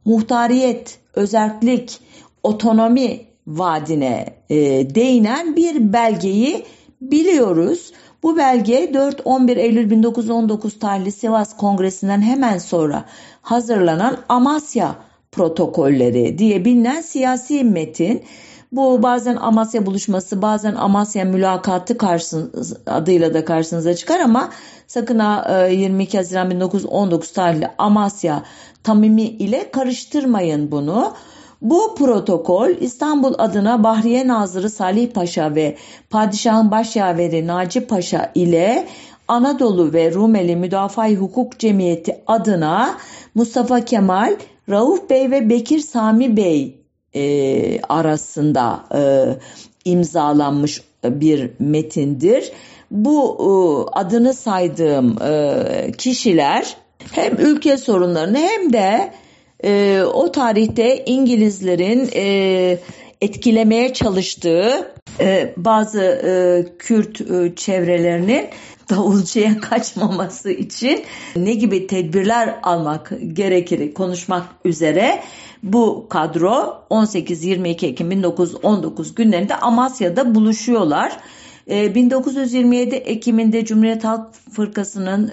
muhtariyet, 0.05 0.99
özellik, 1.15 1.99
otonomi 2.43 3.30
vaadine 3.47 4.25
e, 4.49 4.55
değinen 4.95 5.55
bir 5.55 5.93
belgeyi 5.93 6.65
biliyoruz. 7.01 7.91
Bu 8.23 8.37
belge 8.37 8.85
4-11 8.85 9.59
Eylül 9.59 9.89
1919 9.89 10.79
tarihli 10.79 11.11
Sivas 11.11 11.57
Kongresi'nden 11.57 12.21
hemen 12.21 12.57
sonra 12.57 13.05
hazırlanan 13.41 14.17
Amasya 14.29 14.95
protokolleri 15.31 16.37
diye 16.37 16.65
bilinen 16.65 17.01
siyasi 17.01 17.63
metin. 17.63 18.23
Bu 18.71 19.03
bazen 19.03 19.35
Amasya 19.35 19.85
buluşması, 19.85 20.41
bazen 20.41 20.75
Amasya 20.75 21.25
mülakatı 21.25 21.97
karşınız, 21.97 22.77
adıyla 22.85 23.33
da 23.33 23.45
karşınıza 23.45 23.95
çıkar 23.95 24.19
ama 24.19 24.49
sakın 24.87 25.19
ha 25.19 25.67
22 25.67 26.17
Haziran 26.17 26.49
1919 26.49 27.31
tarihli 27.31 27.67
Amasya 27.77 28.43
Tamimi 28.83 29.21
ile 29.21 29.71
karıştırmayın 29.71 30.71
bunu. 30.71 31.13
Bu 31.61 31.95
protokol 31.95 32.69
İstanbul 32.69 33.33
adına 33.37 33.83
Bahriye 33.83 34.27
Nazırı 34.27 34.69
Salih 34.69 35.11
Paşa 35.11 35.55
ve 35.55 35.77
Padişahın 36.09 36.71
Başyaveri 36.71 37.47
Naci 37.47 37.87
Paşa 37.87 38.31
ile 38.35 38.87
Anadolu 39.27 39.93
ve 39.93 40.13
Rumeli 40.13 40.55
Müdafaa 40.55 41.09
Hukuk 41.09 41.59
Cemiyeti 41.59 42.17
adına 42.27 42.97
Mustafa 43.35 43.85
Kemal, 43.85 44.35
Rauf 44.69 45.09
Bey 45.09 45.31
ve 45.31 45.49
Bekir 45.49 45.79
Sami 45.79 46.37
Bey 46.37 46.77
e, 47.15 47.81
arasında 47.81 48.83
e, 48.95 49.01
imzalanmış 49.85 50.81
bir 51.03 51.51
metindir. 51.59 52.51
Bu 52.91 53.37
e, 53.39 53.49
adını 53.99 54.33
saydığım 54.33 55.17
e, 55.23 55.91
kişiler 55.97 56.77
hem 57.11 57.37
ülke 57.37 57.77
sorunlarını 57.77 58.37
hem 58.37 58.73
de 58.73 59.11
e, 59.63 60.03
o 60.13 60.31
tarihte 60.31 61.05
İngilizlerin 61.05 62.09
e, 62.15 62.77
etkilemeye 63.21 63.93
çalıştığı 63.93 64.91
e, 65.19 65.53
bazı 65.57 66.01
e, 66.01 66.31
Kürt 66.77 67.21
e, 67.21 67.55
çevrelerinin 67.55 68.45
davulcuya 68.89 69.59
kaçmaması 69.61 70.51
için 70.51 71.03
ne 71.35 71.53
gibi 71.53 71.87
tedbirler 71.87 72.55
almak 72.63 73.11
gerekir 73.33 73.93
konuşmak 73.93 74.45
üzere 74.65 75.23
bu 75.63 76.07
kadro 76.09 76.83
18-22 76.89 77.85
Ekim 77.85 78.11
1919 78.11 79.15
günlerinde 79.15 79.55
Amasya'da 79.55 80.35
buluşuyorlar. 80.35 81.17
1927 81.67 82.95
Ekim'inde 82.95 83.65
Cumhuriyet 83.65 84.03
Halk 84.03 84.33
Fırkası'nın 84.51 85.31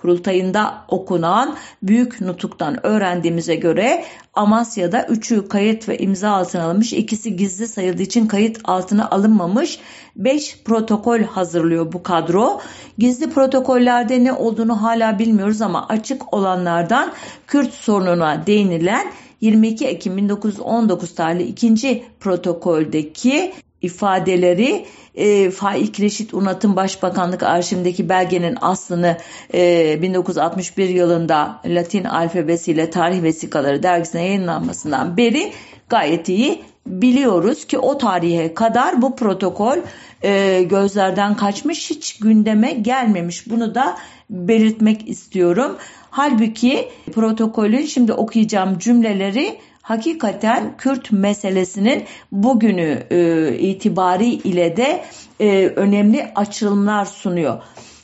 kurultayında 0.00 0.84
okunan 0.88 1.56
büyük 1.82 2.20
nutuktan 2.20 2.86
öğrendiğimize 2.86 3.54
göre 3.54 4.04
Amasya'da 4.34 5.06
üçü 5.06 5.48
kayıt 5.48 5.88
ve 5.88 5.98
imza 5.98 6.30
altına 6.30 6.64
alınmış, 6.64 6.92
ikisi 6.92 7.36
gizli 7.36 7.68
sayıldığı 7.68 8.02
için 8.02 8.26
kayıt 8.26 8.60
altına 8.64 9.10
alınmamış. 9.10 9.78
Beş 10.16 10.62
protokol 10.64 11.20
hazırlıyor 11.20 11.92
bu 11.92 12.02
kadro. 12.02 12.60
Gizli 12.98 13.30
protokollerde 13.30 14.24
ne 14.24 14.32
olduğunu 14.32 14.82
hala 14.82 15.18
bilmiyoruz 15.18 15.62
ama 15.62 15.86
açık 15.88 16.34
olanlardan 16.34 17.12
Kürt 17.46 17.72
sorununa 17.72 18.46
değinilen 18.46 19.12
22 19.40 19.86
Ekim 19.86 20.16
1919 20.16 21.14
tarihli 21.14 21.42
ikinci 21.42 22.04
protokoldeki 22.20 23.52
ifadeleri 23.82 24.86
e, 25.14 25.50
Faik 25.50 26.00
Reşit 26.00 26.34
Unat'ın 26.34 26.76
Başbakanlık 26.76 27.42
arşivindeki 27.42 28.08
belgenin 28.08 28.58
aslını 28.60 29.16
e, 29.54 30.02
1961 30.02 30.88
yılında 30.88 31.60
Latin 31.66 32.04
alfabesiyle 32.04 32.90
tarih 32.90 33.22
vesikaları 33.22 33.82
dergisine 33.82 34.26
yayınlanmasından 34.26 35.16
beri 35.16 35.52
gayet 35.88 36.28
iyi 36.28 36.62
biliyoruz 36.86 37.64
ki 37.64 37.78
o 37.78 37.98
tarihe 37.98 38.54
kadar 38.54 39.02
bu 39.02 39.16
protokol 39.16 39.76
e, 40.22 40.62
gözlerden 40.62 41.36
kaçmış 41.36 41.90
hiç 41.90 42.18
gündeme 42.18 42.72
gelmemiş. 42.72 43.50
Bunu 43.50 43.74
da 43.74 43.96
belirtmek 44.30 45.08
istiyorum. 45.08 45.76
Halbuki 46.10 46.88
protokolün 47.12 47.86
şimdi 47.86 48.12
okuyacağım 48.12 48.78
cümleleri 48.78 49.58
hakikaten 49.82 50.76
Kürt 50.76 51.12
meselesinin 51.12 52.04
bugünü 52.32 53.06
e, 53.10 53.58
itibari 53.58 54.44
de 54.76 55.04
e, 55.40 55.66
önemli 55.66 56.32
açılımlar 56.34 57.04
sunuyor. 57.04 57.62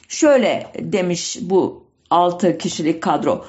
Şöyle 0.08 0.72
demiş 0.78 1.38
bu 1.42 1.84
6 2.10 2.58
kişilik 2.58 3.02
kadro. 3.02 3.44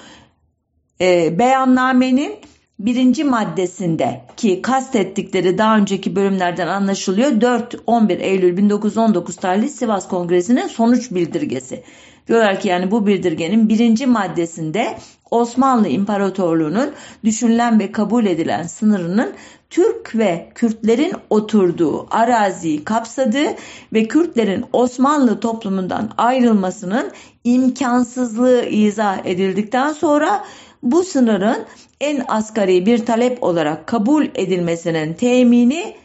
E, 1.01 1.39
beyannamenin 1.39 2.35
birinci 2.79 3.23
maddesinde 3.23 4.21
ki 4.37 4.61
kastettikleri 4.61 5.57
daha 5.57 5.77
önceki 5.77 6.15
bölümlerden 6.15 6.67
anlaşılıyor 6.67 7.31
4-11 7.31 8.21
Eylül 8.21 8.57
1919 8.57 9.35
tarihli 9.35 9.69
Sivas 9.69 10.07
Kongresi'nin 10.07 10.67
sonuç 10.67 11.11
bildirgesi. 11.11 11.83
Diyorlar 12.27 12.59
ki 12.59 12.67
yani 12.67 12.91
bu 12.91 13.07
bildirgenin 13.07 13.69
birinci 13.69 14.05
maddesinde 14.05 14.97
Osmanlı 15.31 15.87
İmparatorluğu'nun 15.87 16.91
düşünülen 17.23 17.79
ve 17.79 17.91
kabul 17.91 18.25
edilen 18.25 18.63
sınırının 18.63 19.33
Türk 19.69 20.15
ve 20.15 20.49
Kürtlerin 20.55 21.13
oturduğu 21.29 22.07
araziyi 22.11 22.83
kapsadığı 22.83 23.47
ve 23.93 24.07
Kürtlerin 24.07 24.65
Osmanlı 24.73 25.39
toplumundan 25.39 26.11
ayrılmasının 26.17 27.11
imkansızlığı 27.43 28.65
izah 28.65 29.25
edildikten 29.25 29.93
sonra 29.93 30.43
bu 30.83 31.03
sınırın 31.03 31.65
en 32.01 32.23
asgari 32.27 32.85
bir 32.85 33.05
talep 33.05 33.43
olarak 33.43 33.87
kabul 33.87 34.25
edilmesinin 34.35 35.13
temini 35.13 35.95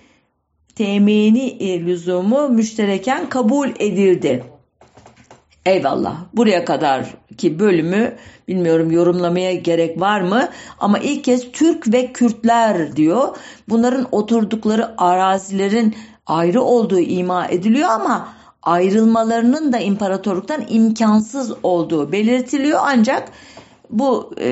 temini 0.75 1.87
lüzumu 1.87 2.49
müştereken 2.49 3.29
kabul 3.29 3.69
edildi. 3.79 4.45
Eyvallah. 5.67 6.17
Buraya 6.33 6.65
kadar 6.65 7.15
ki 7.39 7.59
bölümü 7.59 8.17
bilmiyorum 8.49 8.91
yorumlamaya 8.91 9.53
gerek 9.53 10.01
var 10.01 10.21
mı 10.21 10.49
ama 10.79 10.99
ilk 10.99 11.25
kez 11.25 11.53
Türk 11.53 11.93
ve 11.93 12.13
Kürtler 12.13 12.97
diyor. 12.97 13.37
Bunların 13.69 14.07
oturdukları 14.13 15.03
arazilerin 15.03 15.95
ayrı 16.27 16.63
olduğu 16.63 17.01
ima 17.01 17.47
ediliyor 17.47 17.89
ama 17.89 18.29
ayrılmalarının 18.63 19.73
da 19.73 19.79
imparatorluktan 19.79 20.65
imkansız 20.69 21.53
olduğu 21.63 22.13
belirtiliyor 22.13 22.81
ancak 22.83 23.29
bu 23.91 24.35
e, 24.37 24.49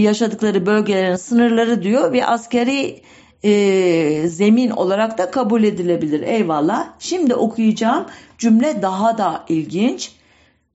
yaşadıkları 0.00 0.66
bölgelerin 0.66 1.16
sınırları 1.16 1.82
diyor 1.82 2.12
bir 2.12 2.32
askeri 2.32 3.02
e, 3.42 4.28
zemin 4.28 4.70
olarak 4.70 5.18
da 5.18 5.30
kabul 5.30 5.62
edilebilir. 5.62 6.20
Eyvallah. 6.20 6.88
Şimdi 6.98 7.34
okuyacağım 7.34 8.06
cümle 8.38 8.82
daha 8.82 9.18
da 9.18 9.44
ilginç. 9.48 10.17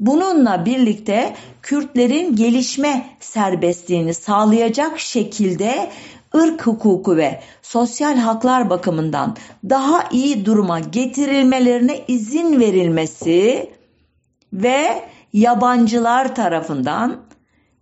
Bununla 0.03 0.65
birlikte 0.65 1.35
Kürtlerin 1.61 2.35
gelişme 2.35 3.05
serbestliğini 3.19 4.13
sağlayacak 4.13 4.99
şekilde 4.99 5.89
ırk 6.35 6.67
hukuku 6.67 7.17
ve 7.17 7.41
sosyal 7.61 8.17
haklar 8.17 8.69
bakımından 8.69 9.35
daha 9.69 10.09
iyi 10.11 10.45
duruma 10.45 10.79
getirilmelerine 10.79 12.01
izin 12.07 12.59
verilmesi 12.59 13.69
ve 14.53 15.03
yabancılar 15.33 16.35
tarafından 16.35 17.17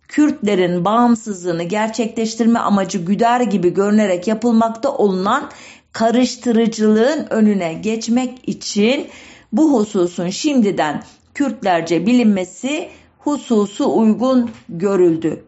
Kürtlerin 0.08 0.84
bağımsızlığını 0.84 1.62
gerçekleştirme 1.62 2.58
amacı 2.58 2.98
güder 2.98 3.40
gibi 3.40 3.74
görünerek 3.74 4.28
yapılmakta 4.28 4.96
olunan 4.96 5.50
karıştırıcılığın 5.92 7.26
önüne 7.30 7.74
geçmek 7.74 8.48
için 8.48 9.08
bu 9.52 9.72
hususun 9.72 10.28
şimdiden 10.28 11.02
Kürtlerce 11.34 12.06
bilinmesi 12.06 12.88
hususu 13.18 13.98
uygun 13.98 14.50
görüldü. 14.68 15.44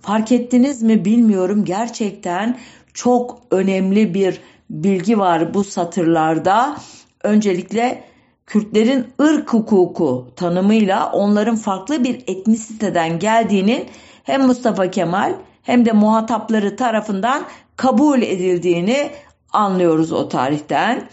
Fark 0.00 0.32
ettiniz 0.32 0.82
mi 0.82 1.04
bilmiyorum 1.04 1.64
gerçekten 1.64 2.58
çok 2.94 3.38
önemli 3.50 4.14
bir 4.14 4.40
bilgi 4.70 5.18
var 5.18 5.54
bu 5.54 5.64
satırlarda. 5.64 6.76
Öncelikle 7.22 8.04
Kürtlerin 8.46 9.06
ırk 9.20 9.52
hukuku 9.52 10.26
tanımıyla 10.36 11.12
onların 11.12 11.56
farklı 11.56 12.04
bir 12.04 12.22
etnisiteden 12.26 13.18
geldiğinin 13.18 13.86
hem 14.24 14.46
Mustafa 14.46 14.90
Kemal 14.90 15.34
hem 15.62 15.84
de 15.84 15.92
muhatapları 15.92 16.76
tarafından 16.76 17.44
kabul 17.76 18.22
edildiğini 18.22 19.10
anlıyoruz 19.52 20.12
o 20.12 20.28
tarihten. 20.28 21.08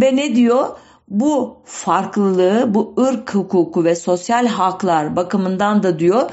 Ve 0.00 0.16
ne 0.16 0.36
diyor? 0.36 0.68
Bu 1.10 1.56
farklılığı, 1.64 2.74
bu 2.74 2.94
ırk 3.00 3.34
hukuku 3.34 3.84
ve 3.84 3.96
sosyal 3.96 4.46
haklar 4.46 5.16
bakımından 5.16 5.82
da 5.82 5.98
diyor 5.98 6.30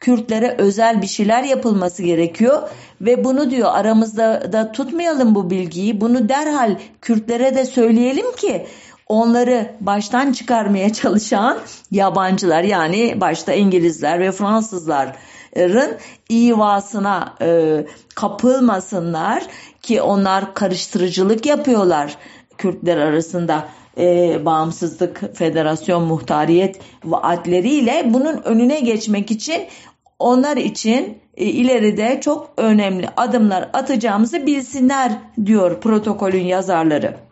Kürtlere 0.00 0.54
özel 0.58 1.02
bir 1.02 1.06
şeyler 1.06 1.42
yapılması 1.42 2.02
gerekiyor 2.02 2.68
ve 3.00 3.24
bunu 3.24 3.50
diyor 3.50 3.68
aramızda 3.72 4.52
da 4.52 4.72
tutmayalım 4.72 5.34
bu 5.34 5.50
bilgiyi. 5.50 6.00
Bunu 6.00 6.28
derhal 6.28 6.78
Kürtlere 7.00 7.54
de 7.54 7.64
söyleyelim 7.64 8.36
ki 8.36 8.66
onları 9.06 9.74
baştan 9.80 10.32
çıkarmaya 10.32 10.92
çalışan 10.92 11.58
yabancılar 11.90 12.62
yani 12.62 13.20
başta 13.20 13.52
İngilizler 13.52 14.20
ve 14.20 14.32
Fransızların 14.32 15.96
ivasına 16.30 17.34
e, 17.40 17.86
kapılmasınlar 18.14 19.42
ki 19.82 20.02
onlar 20.02 20.54
karıştırıcılık 20.54 21.46
yapıyorlar 21.46 22.16
Kürtler 22.58 22.96
arasında 22.96 23.68
e, 23.98 24.38
bağımsızlık, 24.44 25.36
federasyon, 25.36 26.02
muhtariyet 26.02 26.80
vaatleriyle 27.04 28.02
bunun 28.06 28.42
önüne 28.42 28.80
geçmek 28.80 29.30
için 29.30 29.62
onlar 30.18 30.56
için 30.56 31.18
e, 31.36 31.44
ileride 31.44 32.20
çok 32.20 32.50
önemli 32.56 33.08
adımlar 33.16 33.70
atacağımızı 33.72 34.46
bilsinler 34.46 35.12
diyor 35.46 35.80
protokolün 35.80 36.44
yazarları. 36.44 37.27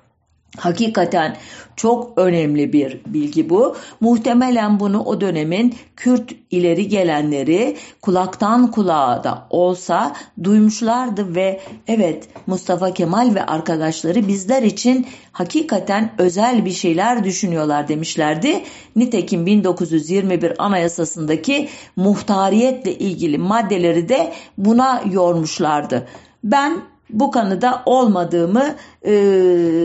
Hakikaten 0.57 1.36
çok 1.76 2.18
önemli 2.18 2.72
bir 2.72 3.01
bilgi 3.07 3.51
bu. 3.51 3.76
Muhtemelen 4.01 4.80
bunu 4.80 5.05
o 5.05 5.20
dönemin 5.20 5.74
Kürt 5.97 6.32
ileri 6.51 6.88
gelenleri 6.88 7.76
kulaktan 8.03 8.70
kulağa 8.70 9.24
da 9.24 9.47
olsa 9.51 10.16
duymuşlardı 10.44 11.34
ve 11.34 11.61
evet 11.86 12.28
Mustafa 12.47 12.94
Kemal 12.94 13.34
ve 13.34 13.47
arkadaşları 13.47 14.28
bizler 14.28 14.62
için 14.62 15.07
hakikaten 15.32 16.12
özel 16.18 16.64
bir 16.64 16.72
şeyler 16.72 17.24
düşünüyorlar 17.24 17.88
demişlerdi. 17.88 18.62
Nitekim 18.97 19.47
1921 19.47 20.64
Anayasası'ndaki 20.64 21.68
muhtariyetle 21.97 22.94
ilgili 22.94 23.38
maddeleri 23.38 24.09
de 24.09 24.32
buna 24.59 25.03
yormuşlardı. 25.12 26.09
Ben 26.44 26.82
bu 27.11 27.30
kanıda 27.30 27.82
olmadığımı 27.86 28.74
e, 29.02 29.12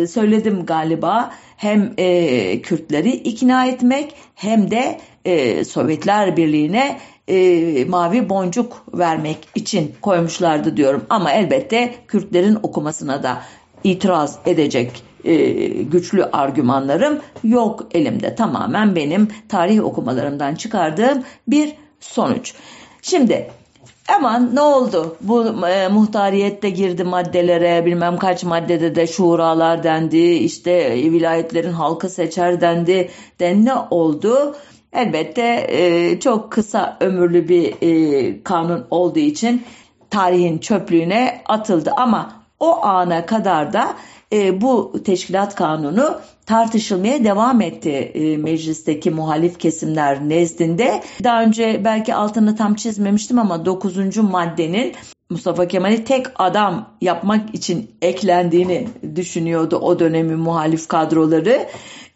söyledim 0.08 0.66
galiba. 0.66 1.32
Hem 1.58 1.94
e, 1.98 2.62
Kürtleri 2.62 3.12
ikna 3.12 3.66
etmek 3.66 4.16
hem 4.36 4.72
de 4.72 5.00
e, 5.26 5.66
Sovyetler 5.66 6.38
Birliği'ne 6.38 6.98
e, 7.28 7.86
mavi 7.86 8.30
boncuk 8.30 8.86
vermek 8.94 9.38
için 9.56 9.96
koymuşlardı 10.02 10.78
diyorum. 10.78 11.06
Ama 11.10 11.32
elbette 11.32 11.96
Kürtlerin 12.08 12.58
okumasına 12.64 13.24
da 13.24 13.42
itiraz 13.84 14.40
edecek 14.46 15.04
e, 15.24 15.36
güçlü 15.68 16.24
argümanlarım 16.24 17.20
yok 17.44 17.88
elimde. 17.94 18.36
Tamamen 18.36 18.96
benim 18.96 19.28
tarih 19.50 19.86
okumalarımdan 19.86 20.56
çıkardığım 20.56 21.24
bir 21.48 21.74
sonuç. 22.00 22.54
Şimdi 23.02 23.52
Aman 24.08 24.56
ne 24.56 24.62
oldu? 24.62 25.18
Bu 25.22 25.68
e, 25.68 25.88
muhtariyette 25.88 26.70
girdi 26.70 27.04
maddelere 27.04 27.86
bilmem 27.86 28.18
kaç 28.18 28.44
maddede 28.44 28.96
de 28.96 29.08
şuralar 29.08 29.84
dendi 29.84 30.18
işte 30.18 30.94
vilayetlerin 30.94 31.72
halkı 31.72 32.10
seçer 32.10 32.62
dendi 32.62 33.10
de 33.40 33.66
ne 33.66 33.74
oldu? 33.76 34.56
Elbette 34.94 35.66
e, 35.70 36.20
çok 36.20 36.52
kısa 36.52 36.98
ömürlü 37.00 37.50
bir 37.50 37.74
e, 37.82 38.44
kanun 38.44 38.88
olduğu 38.90 39.20
için 39.20 39.64
tarihin 40.10 40.58
çöplüğüne 40.58 41.42
atıldı 41.46 41.92
ama 41.98 42.41
o 42.62 42.86
ana 42.86 43.26
kadar 43.26 43.74
da 43.74 43.96
e, 44.34 44.62
bu 44.62 44.94
teşkilat 45.06 45.56
kanunu 45.56 46.20
tartışılmaya 46.46 47.24
devam 47.24 47.62
etti 47.62 47.90
e, 47.90 48.38
meclisteki 48.38 49.12
muhalif 49.12 49.60
kesimler 49.60 50.30
nezdinde. 50.30 51.04
Daha 51.24 51.44
önce 51.44 51.82
belki 51.86 52.16
altını 52.16 52.56
tam 52.56 52.76
çizmemiştim 52.76 53.40
ama 53.40 53.66
9. 53.66 54.18
maddenin 54.18 54.94
Mustafa 55.30 55.68
Kemal'i 55.68 56.04
tek 56.04 56.26
adam 56.36 56.90
yapmak 57.02 57.56
için 57.56 57.92
eklendiğini 58.02 58.88
düşünüyordu 59.16 59.76
o 59.76 60.00
dönemin 60.00 60.40
muhalif 60.40 60.88
kadroları. 60.88 61.68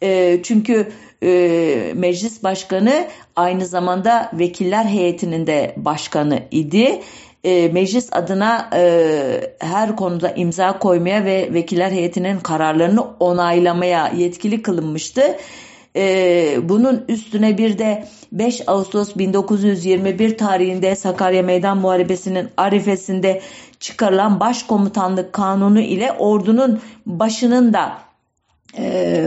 E, 0.04 0.40
çünkü 0.44 0.92
e, 1.24 1.94
meclis 1.96 2.44
başkanı 2.44 3.08
aynı 3.36 3.66
zamanda 3.66 4.32
vekiller 4.34 4.86
heyetinin 4.86 5.48
de 5.48 5.74
başkanı 5.78 6.40
idi 6.52 7.02
e, 7.46 7.68
meclis 7.68 8.10
adına 8.12 8.70
e, 8.74 9.56
her 9.60 9.96
konuda 9.96 10.32
imza 10.32 10.80
koymaya 10.80 11.26
ve 11.26 11.50
vekiller 11.54 11.92
heyetinin 11.92 12.40
kararlarını 12.40 13.02
onaylamaya 13.20 14.12
yetkili 14.18 14.62
kılınmıştı. 14.62 15.22
E, 15.96 16.58
bunun 16.70 17.06
üstüne 17.08 17.58
bir 17.58 17.78
de 17.78 18.08
5 18.32 18.64
Ağustos 18.68 19.16
1921 19.16 20.38
tarihinde 20.38 20.96
Sakarya 20.96 21.44
Meydan 21.44 21.78
Muharebesi'nin 21.78 22.50
arifesinde 22.58 23.42
çıkarılan 23.80 24.40
başkomutanlık 24.40 25.34
kanunu 25.34 25.80
ile 25.80 26.12
ordunun 26.12 26.82
başının 27.06 27.74
da 27.74 27.98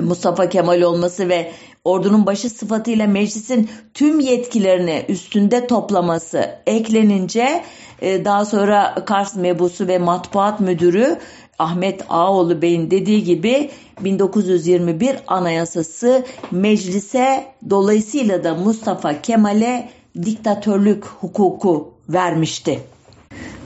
Mustafa 0.02 0.48
Kemal 0.48 0.82
olması 0.82 1.28
ve 1.28 1.52
ordunun 1.88 2.26
başı 2.26 2.50
sıfatıyla 2.50 3.06
meclisin 3.06 3.70
tüm 3.94 4.20
yetkilerini 4.20 5.04
üstünde 5.08 5.66
toplaması 5.66 6.50
eklenince 6.66 7.64
e, 8.00 8.24
daha 8.24 8.44
sonra 8.44 8.94
Kars 9.06 9.36
Mebusu 9.36 9.88
ve 9.88 9.98
Matbuat 9.98 10.60
Müdürü 10.60 11.18
Ahmet 11.58 12.04
Ağoğlu 12.08 12.62
Bey'in 12.62 12.90
dediği 12.90 13.24
gibi 13.24 13.70
1921 14.00 15.16
Anayasası 15.26 16.24
meclise 16.50 17.44
dolayısıyla 17.70 18.44
da 18.44 18.54
Mustafa 18.54 19.22
Kemal'e 19.22 19.88
diktatörlük 20.24 21.06
hukuku 21.06 21.94
vermişti. 22.08 22.80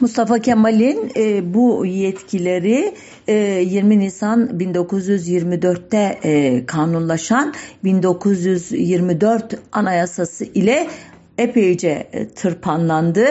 Mustafa 0.02 0.38
Kemal'in 0.38 1.12
e, 1.16 1.54
bu 1.54 1.86
yetkileri 1.86 2.94
e, 3.28 3.34
20 3.34 3.98
Nisan 3.98 4.46
1924'te 4.46 6.18
e, 6.24 6.66
kanunlaşan 6.66 7.54
1924 7.84 9.58
Anayasası 9.72 10.44
ile 10.44 10.86
epeyce 11.38 12.08
e, 12.12 12.28
tırpanlandı 12.28 13.26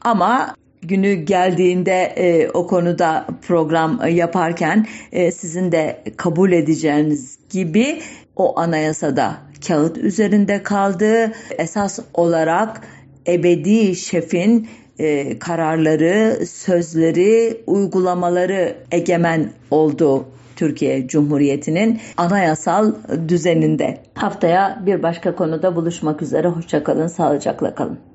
ama 0.00 0.56
günü 0.82 1.12
geldiğinde 1.12 2.02
e, 2.16 2.48
o 2.50 2.66
konuda 2.66 3.26
program 3.48 4.00
yaparken 4.08 4.86
e, 5.12 5.32
sizin 5.32 5.72
de 5.72 6.02
kabul 6.16 6.52
edeceğiniz 6.52 7.38
gibi 7.50 8.02
o 8.36 8.60
anayasada 8.60 9.36
kağıt 9.68 9.98
üzerinde 9.98 10.62
kaldı. 10.62 11.32
Esas 11.58 11.98
olarak 12.14 12.80
ebedi 13.26 13.96
şefin 13.96 14.68
e, 15.02 15.38
kararları, 15.38 16.46
sözleri, 16.46 17.60
uygulamaları 17.66 18.74
egemen 18.92 19.50
oldu 19.70 20.24
Türkiye 20.56 21.08
Cumhuriyeti'nin 21.08 22.00
anayasal 22.16 22.92
düzeninde. 23.28 23.98
Haftaya 24.14 24.82
bir 24.86 25.02
başka 25.02 25.36
konuda 25.36 25.76
buluşmak 25.76 26.22
üzere. 26.22 26.48
Hoşçakalın, 26.48 27.06
sağlıcakla 27.06 27.74
kalın. 27.74 28.11